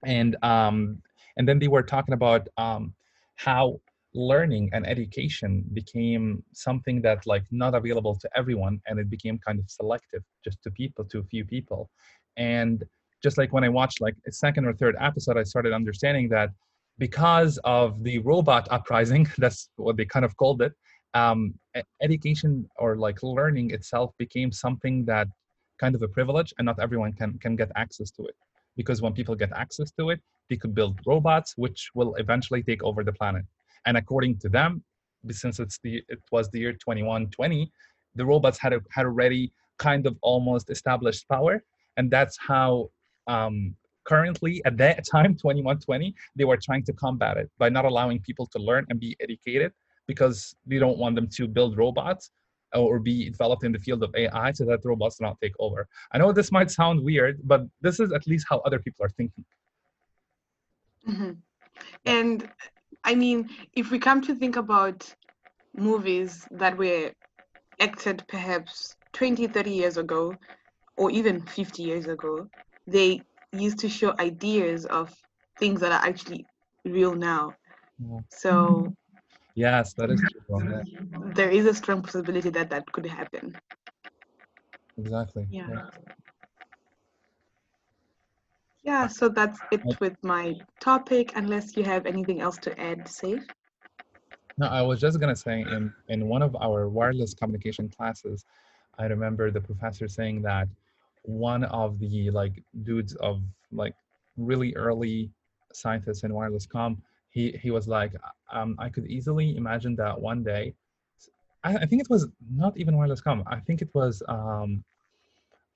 and 0.06 0.36
um 0.42 1.02
and 1.36 1.46
then 1.46 1.58
they 1.58 1.68
were 1.68 1.82
talking 1.82 2.14
about 2.14 2.48
um 2.56 2.94
how 3.36 3.78
learning 4.14 4.68
and 4.72 4.86
education 4.86 5.64
became 5.72 6.42
something 6.52 7.00
that 7.02 7.26
like 7.26 7.44
not 7.50 7.74
available 7.74 8.16
to 8.16 8.28
everyone 8.36 8.80
and 8.86 8.98
it 8.98 9.08
became 9.08 9.38
kind 9.38 9.58
of 9.58 9.70
selective 9.70 10.22
just 10.44 10.60
to 10.62 10.70
people 10.70 11.04
to 11.04 11.18
a 11.20 11.24
few 11.24 11.44
people. 11.44 11.88
And 12.36 12.82
just 13.22 13.38
like 13.38 13.52
when 13.52 13.64
i 13.64 13.68
watched 13.68 14.00
like 14.00 14.14
a 14.26 14.32
second 14.32 14.64
or 14.64 14.72
third 14.72 14.96
episode 15.00 15.36
i 15.36 15.42
started 15.42 15.72
understanding 15.72 16.28
that 16.28 16.50
because 16.98 17.58
of 17.64 18.02
the 18.04 18.18
robot 18.18 18.68
uprising 18.70 19.26
that's 19.38 19.70
what 19.76 19.96
they 19.96 20.04
kind 20.04 20.24
of 20.24 20.36
called 20.36 20.62
it 20.62 20.72
um, 21.14 21.54
education 22.02 22.68
or 22.76 22.96
like 22.96 23.22
learning 23.22 23.70
itself 23.72 24.12
became 24.18 24.52
something 24.52 25.04
that 25.06 25.28
kind 25.78 25.94
of 25.94 26.02
a 26.02 26.08
privilege 26.08 26.52
and 26.58 26.66
not 26.66 26.78
everyone 26.78 27.12
can 27.12 27.38
can 27.38 27.56
get 27.56 27.70
access 27.74 28.10
to 28.12 28.24
it. 28.24 28.34
Because 28.76 29.02
when 29.02 29.12
people 29.12 29.34
get 29.34 29.50
access 29.52 29.90
to 29.92 30.10
it 30.10 30.20
they 30.48 30.56
could 30.56 30.74
build 30.74 31.00
robots 31.06 31.54
which 31.56 31.90
will 31.94 32.14
eventually 32.16 32.62
take 32.62 32.82
over 32.82 33.02
the 33.04 33.12
planet. 33.12 33.44
And 33.86 33.96
according 33.96 34.38
to 34.38 34.48
them 34.48 34.84
since 35.30 35.58
it's 35.58 35.78
the 35.82 36.02
it 36.08 36.20
was 36.30 36.50
the 36.50 36.60
year 36.60 36.72
2120 36.72 37.70
the 38.14 38.24
robots 38.24 38.58
had 38.58 38.72
a, 38.72 38.80
had 38.90 39.06
already 39.06 39.52
kind 39.78 40.06
of 40.06 40.16
almost 40.22 40.70
established 40.70 41.28
power 41.28 41.62
and 41.96 42.10
that's 42.10 42.36
how 42.38 42.90
um, 43.26 43.74
currently 44.04 44.62
at 44.64 44.76
that 44.76 45.04
time 45.10 45.34
2120 45.34 46.14
they 46.36 46.44
were 46.44 46.56
trying 46.56 46.84
to 46.84 46.92
combat 46.92 47.36
it 47.36 47.50
by 47.58 47.68
not 47.68 47.84
allowing 47.84 48.18
people 48.20 48.46
to 48.46 48.58
learn 48.58 48.86
and 48.88 48.98
be 49.00 49.16
educated 49.20 49.72
because 50.06 50.54
they 50.66 50.78
don't 50.78 50.98
want 50.98 51.14
them 51.14 51.28
to 51.28 51.46
build 51.46 51.76
robots 51.76 52.30
or 52.74 52.98
be 52.98 53.30
developed 53.30 53.64
in 53.64 53.72
the 53.72 53.78
field 53.78 54.02
of 54.02 54.14
AI 54.14 54.52
so 54.52 54.64
that 54.64 54.80
robots 54.84 55.16
do 55.18 55.24
not 55.24 55.36
take 55.40 55.52
over. 55.58 55.88
I 56.12 56.18
know 56.18 56.32
this 56.32 56.52
might 56.52 56.70
sound 56.70 57.02
weird, 57.02 57.40
but 57.44 57.62
this 57.80 57.98
is 58.00 58.12
at 58.12 58.26
least 58.26 58.46
how 58.48 58.58
other 58.60 58.78
people 58.78 59.04
are 59.04 59.10
thinking. 59.10 59.44
Mhm. 61.06 61.38
And 62.04 62.50
I 63.04 63.14
mean, 63.14 63.48
if 63.72 63.90
we 63.90 63.98
come 63.98 64.20
to 64.22 64.34
think 64.34 64.56
about 64.56 64.98
movies 65.74 66.46
that 66.50 66.76
were 66.76 67.12
acted 67.80 68.24
perhaps 68.28 68.96
20, 69.12 69.46
30 69.46 69.72
years 69.72 69.96
ago, 69.96 70.34
or 70.96 71.10
even 71.10 71.40
50 71.46 71.82
years 71.82 72.06
ago, 72.06 72.48
they 72.86 73.22
used 73.52 73.78
to 73.80 73.88
show 73.88 74.14
ideas 74.18 74.86
of 74.86 75.14
things 75.58 75.80
that 75.80 75.92
are 75.92 76.08
actually 76.08 76.46
real 76.84 77.14
now. 77.14 77.54
Yeah. 77.98 78.20
So 78.30 78.92
Yes, 79.54 79.92
that 79.94 80.10
is 80.10 80.20
true. 80.20 80.40
Yeah, 80.70 80.82
there 81.34 81.50
is 81.50 81.66
a 81.66 81.74
strong 81.74 82.02
possibility 82.02 82.50
that 82.50 82.70
that 82.70 82.90
could 82.92 83.06
happen. 83.06 83.56
exactly. 84.98 85.46
Yeah. 85.50 85.82
Yeah, 88.82 89.06
so 89.08 89.28
that's 89.28 89.60
it 89.70 89.80
with 90.00 90.16
my 90.22 90.54
topic, 90.80 91.32
unless 91.36 91.76
you 91.76 91.82
have 91.84 92.06
anything 92.06 92.40
else 92.40 92.58
to 92.58 92.80
add, 92.80 93.04
Seif. 93.04 93.44
No, 94.58 94.66
I 94.66 94.82
was 94.82 95.00
just 95.00 95.20
gonna 95.20 95.36
say 95.36 95.60
in 95.62 95.92
in 96.08 96.28
one 96.28 96.42
of 96.42 96.56
our 96.56 96.88
wireless 96.88 97.34
communication 97.34 97.88
classes, 97.88 98.44
I 98.98 99.06
remember 99.06 99.50
the 99.50 99.60
professor 99.60 100.08
saying 100.08 100.42
that 100.42 100.68
one 101.22 101.64
of 101.64 101.98
the 101.98 102.30
like 102.30 102.62
dudes 102.82 103.14
of 103.16 103.42
like 103.72 103.94
really 104.36 104.74
early 104.76 105.30
scientists 105.72 106.24
in 106.24 106.32
wireless 106.34 106.66
com, 106.66 107.02
he 107.30 107.52
he 107.62 107.70
was 107.70 107.86
like, 107.86 108.12
um, 108.52 108.76
I 108.78 108.88
could 108.88 109.06
easily 109.06 109.56
imagine 109.56 109.94
that 109.96 110.20
one 110.20 110.42
day, 110.42 110.74
I, 111.64 111.76
I 111.76 111.86
think 111.86 112.02
it 112.02 112.10
was 112.10 112.26
not 112.54 112.76
even 112.76 112.96
wireless 112.96 113.20
com. 113.20 113.42
I 113.46 113.60
think 113.60 113.82
it 113.82 113.90
was 113.94 114.22
um, 114.28 114.82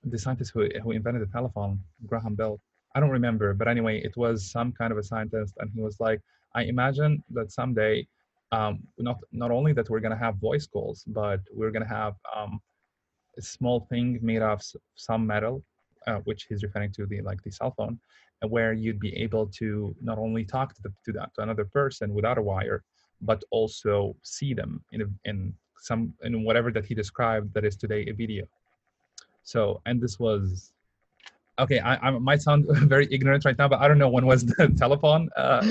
the 0.03 0.17
scientist 0.17 0.51
who 0.53 0.67
who 0.83 0.91
invented 0.91 1.21
the 1.21 1.31
telephone, 1.31 1.79
Graham 2.05 2.35
Bell. 2.35 2.59
I 2.95 2.99
don't 3.01 3.09
remember, 3.09 3.53
but 3.53 3.67
anyway, 3.67 3.99
it 3.99 4.15
was 4.15 4.49
some 4.49 4.71
kind 4.71 4.91
of 4.91 4.97
a 4.97 5.03
scientist, 5.03 5.53
and 5.59 5.69
he 5.73 5.81
was 5.81 5.99
like, 5.99 6.21
I 6.55 6.63
imagine 6.63 7.21
that 7.31 7.51
someday 7.51 8.07
um, 8.51 8.79
not 8.97 9.17
not 9.31 9.51
only 9.51 9.73
that 9.73 9.89
we're 9.89 9.99
gonna 9.99 10.17
have 10.17 10.35
voice 10.37 10.65
calls, 10.67 11.03
but 11.07 11.41
we're 11.53 11.71
gonna 11.71 11.87
have 11.87 12.15
um, 12.35 12.61
a 13.37 13.41
small 13.41 13.81
thing 13.89 14.19
made 14.21 14.41
of 14.41 14.61
some 14.95 15.25
metal, 15.25 15.63
uh, 16.07 16.19
which 16.25 16.45
he's 16.47 16.63
referring 16.63 16.91
to 16.93 17.05
the 17.05 17.21
like 17.21 17.41
the 17.43 17.51
cell 17.51 17.73
phone, 17.77 17.99
where 18.47 18.73
you'd 18.73 18.99
be 18.99 19.15
able 19.15 19.47
to 19.47 19.95
not 20.01 20.17
only 20.17 20.43
talk 20.43 20.73
to 20.75 20.81
the, 20.81 20.91
to 21.05 21.11
that 21.13 21.33
to 21.35 21.41
another 21.41 21.65
person 21.65 22.13
without 22.13 22.37
a 22.37 22.41
wire, 22.41 22.83
but 23.21 23.43
also 23.51 24.15
see 24.23 24.53
them 24.53 24.83
in 24.91 25.01
a, 25.01 25.05
in 25.25 25.53
some 25.77 26.13
in 26.23 26.43
whatever 26.43 26.71
that 26.71 26.85
he 26.85 26.93
described 26.93 27.53
that 27.53 27.65
is 27.65 27.75
today 27.75 28.05
a 28.07 28.13
video. 28.13 28.45
So 29.43 29.81
and 29.85 30.01
this 30.01 30.19
was. 30.19 30.71
Okay, 31.57 31.79
I, 31.79 31.95
I 31.95 32.09
might 32.11 32.41
sound 32.41 32.65
very 32.89 33.07
ignorant 33.11 33.45
right 33.45 33.57
now, 33.57 33.69
but 33.69 33.79
I 33.79 33.87
don't 33.87 33.97
know 33.97 34.09
when 34.09 34.25
was 34.25 34.45
the 34.45 34.73
telephone 34.77 35.29
uh. 35.37 35.61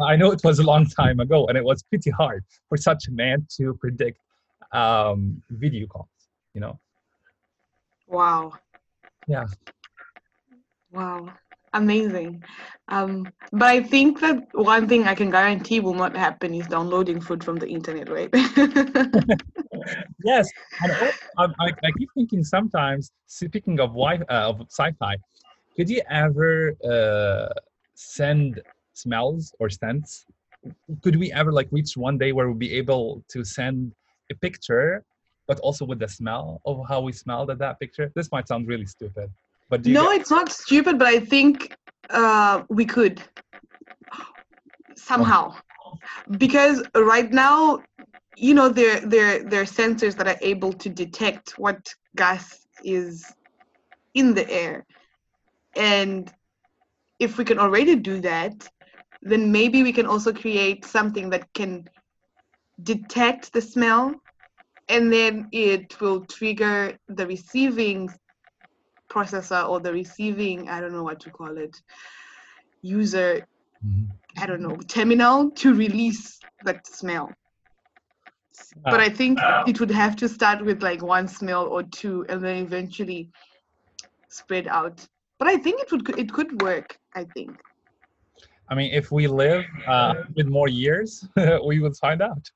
I 0.00 0.16
know 0.16 0.30
it 0.30 0.40
was 0.44 0.58
a 0.58 0.62
long 0.62 0.86
time 0.86 1.20
ago, 1.20 1.46
and 1.48 1.56
it 1.58 1.64
was 1.64 1.82
pretty 1.82 2.10
hard 2.10 2.44
for 2.68 2.76
such 2.78 3.08
a 3.08 3.12
man 3.12 3.46
to 3.56 3.74
predict 3.74 4.18
um, 4.72 5.42
video 5.50 5.86
calls. 5.86 6.08
You 6.56 6.60
know, 6.60 6.80
Wow. 8.08 8.54
Yeah. 9.28 9.44
Wow. 10.90 11.28
Amazing. 11.74 12.42
Um, 12.88 13.30
but 13.52 13.68
I 13.68 13.82
think 13.82 14.20
that 14.20 14.48
one 14.54 14.88
thing 14.88 15.06
I 15.06 15.14
can 15.14 15.28
guarantee 15.28 15.80
will 15.80 15.92
not 15.92 16.16
happen 16.16 16.54
is 16.54 16.66
downloading 16.66 17.20
food 17.20 17.44
from 17.44 17.56
the 17.56 17.68
internet, 17.68 18.08
right? 18.08 18.30
yes. 20.24 20.48
And 20.80 20.92
I, 21.36 21.44
I, 21.60 21.66
I 21.84 21.92
keep 21.98 22.08
thinking 22.14 22.42
sometimes. 22.42 23.10
Speaking 23.26 23.78
of 23.78 23.90
wi- 23.90 24.24
uh, 24.30 24.48
of 24.48 24.62
sci-fi, 24.70 25.16
could 25.76 25.90
you 25.90 26.00
ever 26.08 26.74
uh, 26.82 27.52
send 27.94 28.62
smells 28.94 29.52
or 29.58 29.68
scents? 29.68 30.24
Could 31.02 31.16
we 31.16 31.30
ever 31.32 31.52
like 31.52 31.68
reach 31.70 31.98
one 31.98 32.16
day 32.16 32.32
where 32.32 32.46
we'll 32.48 32.56
be 32.56 32.72
able 32.78 33.22
to 33.28 33.44
send 33.44 33.92
a 34.30 34.34
picture, 34.36 35.04
but 35.46 35.58
also 35.60 35.84
with 35.84 35.98
the 35.98 36.08
smell 36.08 36.60
of 36.64 36.84
how 36.88 37.00
we 37.00 37.12
smelled 37.12 37.50
at 37.50 37.58
that 37.58 37.78
picture? 37.80 38.10
This 38.14 38.30
might 38.32 38.48
sound 38.48 38.66
really 38.66 38.86
stupid, 38.86 39.30
but 39.68 39.82
do 39.82 39.90
you 39.90 39.94
no, 39.94 40.10
get- 40.10 40.20
it's 40.20 40.30
not 40.30 40.50
stupid, 40.50 40.98
but 40.98 41.08
I 41.08 41.20
think 41.20 41.76
uh, 42.10 42.62
we 42.68 42.84
could. 42.84 43.22
Somehow. 44.96 45.54
Because 46.38 46.82
right 46.94 47.30
now 47.30 47.82
you 48.36 48.54
know 48.54 48.68
there 48.68 49.00
there 49.00 49.42
there 49.44 49.62
are 49.62 49.72
sensors 49.82 50.14
that 50.16 50.28
are 50.28 50.38
able 50.40 50.72
to 50.72 50.88
detect 50.88 51.58
what 51.58 51.94
gas 52.16 52.66
is 52.84 53.32
in 54.14 54.34
the 54.34 54.48
air. 54.50 54.84
And 55.76 56.32
if 57.18 57.38
we 57.38 57.44
can 57.44 57.58
already 57.58 57.96
do 57.96 58.20
that 58.20 58.68
then 59.22 59.50
maybe 59.50 59.82
we 59.82 59.92
can 59.92 60.06
also 60.06 60.32
create 60.32 60.84
something 60.84 61.30
that 61.30 61.52
can 61.52 61.88
detect 62.82 63.52
the 63.52 63.60
smell 63.60 64.14
and 64.88 65.12
then 65.12 65.48
it 65.52 66.00
will 66.00 66.24
trigger 66.26 66.96
the 67.08 67.26
receiving 67.26 68.08
processor 69.10 69.68
or 69.68 69.80
the 69.80 69.92
receiving 69.92 70.68
i 70.68 70.80
don't 70.80 70.92
know 70.92 71.02
what 71.02 71.20
to 71.20 71.30
call 71.30 71.56
it 71.56 71.76
user 72.82 73.46
Mhm. 73.84 74.08
I 74.38 74.46
don't 74.46 74.60
know, 74.60 74.76
terminal 74.88 75.50
to 75.62 75.74
release 75.74 76.38
that 76.64 76.86
smell. 76.86 77.32
But 78.84 79.00
Ah. 79.00 79.04
I 79.04 79.08
think 79.08 79.38
it 79.66 79.80
would 79.80 79.90
have 79.90 80.16
to 80.16 80.28
start 80.28 80.64
with 80.64 80.82
like 80.82 81.02
one 81.02 81.28
smell 81.28 81.66
or 81.66 81.82
two 81.82 82.26
and 82.28 82.42
then 82.42 82.56
eventually 82.64 83.30
spread 84.28 84.66
out. 84.66 85.06
But 85.38 85.48
I 85.48 85.56
think 85.56 85.82
it 85.82 85.90
would 85.92 86.18
it 86.18 86.32
could 86.32 86.62
work, 86.62 86.98
I 87.14 87.24
think. 87.24 87.50
I 88.68 88.74
mean, 88.74 88.92
if 88.92 89.12
we 89.12 89.26
live 89.28 89.64
uh, 89.86 90.14
with 90.34 90.48
more 90.48 90.68
years, 90.68 91.24
we 91.68 91.78
will 91.80 91.94
find 91.94 92.20
out. 92.20 92.50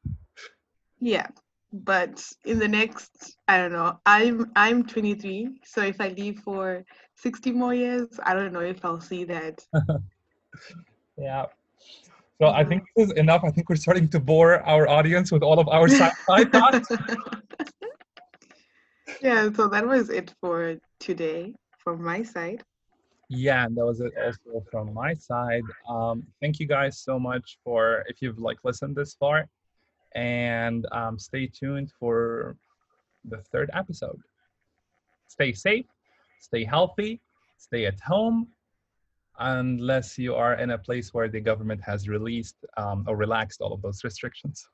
Yeah. 0.98 1.28
But 1.72 2.24
in 2.44 2.58
the 2.58 2.68
next 2.68 3.36
I 3.46 3.58
don't 3.58 3.72
know, 3.72 3.98
I'm 4.06 4.50
I'm 4.56 4.84
23, 4.84 5.60
so 5.64 5.82
if 5.82 6.00
I 6.00 6.08
live 6.08 6.38
for 6.38 6.84
60 7.16 7.52
more 7.52 7.74
years, 7.74 8.08
I 8.24 8.34
don't 8.34 8.52
know 8.52 8.60
if 8.60 8.84
I'll 8.84 9.00
see 9.00 9.24
that. 9.24 9.64
yeah. 11.18 11.46
So 12.40 12.48
I 12.48 12.64
think 12.64 12.84
this 12.96 13.08
is 13.08 13.12
enough. 13.18 13.44
I 13.44 13.50
think 13.50 13.68
we're 13.68 13.76
starting 13.76 14.08
to 14.08 14.18
bore 14.18 14.66
our 14.66 14.88
audience 14.88 15.30
with 15.30 15.42
all 15.42 15.58
of 15.58 15.68
our 15.68 15.88
sci-fi 15.88 16.44
thoughts. 16.54 16.88
yeah, 19.20 19.50
so 19.52 19.68
that 19.68 19.86
was 19.86 20.08
it 20.08 20.32
for 20.40 20.76
today 20.98 21.52
from 21.76 22.02
my 22.02 22.22
side. 22.22 22.62
Yeah, 23.28 23.66
and 23.66 23.76
that 23.76 23.84
was 23.84 24.00
it 24.00 24.12
also 24.16 24.64
from 24.72 24.94
my 24.94 25.14
side. 25.14 25.64
Um, 25.86 26.26
thank 26.40 26.58
you 26.58 26.66
guys 26.66 26.98
so 26.98 27.18
much 27.18 27.58
for 27.62 28.04
if 28.08 28.22
you've 28.22 28.38
like 28.38 28.56
listened 28.64 28.96
this 28.96 29.14
far, 29.14 29.46
and 30.14 30.86
um, 30.92 31.18
stay 31.18 31.46
tuned 31.46 31.92
for 31.98 32.56
the 33.24 33.38
third 33.52 33.70
episode. 33.74 34.20
Stay 35.28 35.52
safe, 35.52 35.86
stay 36.40 36.64
healthy, 36.64 37.20
stay 37.58 37.86
at 37.86 38.00
home, 38.00 38.48
unless 39.38 40.18
you 40.18 40.34
are 40.34 40.54
in 40.54 40.70
a 40.70 40.78
place 40.78 41.14
where 41.14 41.28
the 41.28 41.40
government 41.40 41.80
has 41.82 42.08
released 42.08 42.56
um, 42.76 43.04
or 43.06 43.16
relaxed 43.16 43.60
all 43.60 43.72
of 43.72 43.82
those 43.82 44.04
restrictions. 44.04 44.68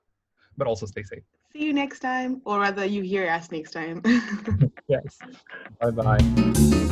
But 0.57 0.67
also 0.67 0.87
stay 0.87 1.03
safe. 1.03 1.23
See 1.53 1.65
you 1.65 1.73
next 1.73 2.01
time, 2.01 2.41
or 2.45 2.61
rather, 2.61 2.85
you 2.85 3.03
hear 3.03 3.29
us 3.29 3.53
next 3.53 3.73
time. 3.73 4.03
yes. 4.89 5.19
Bye 5.81 5.91
bye. 5.91 6.87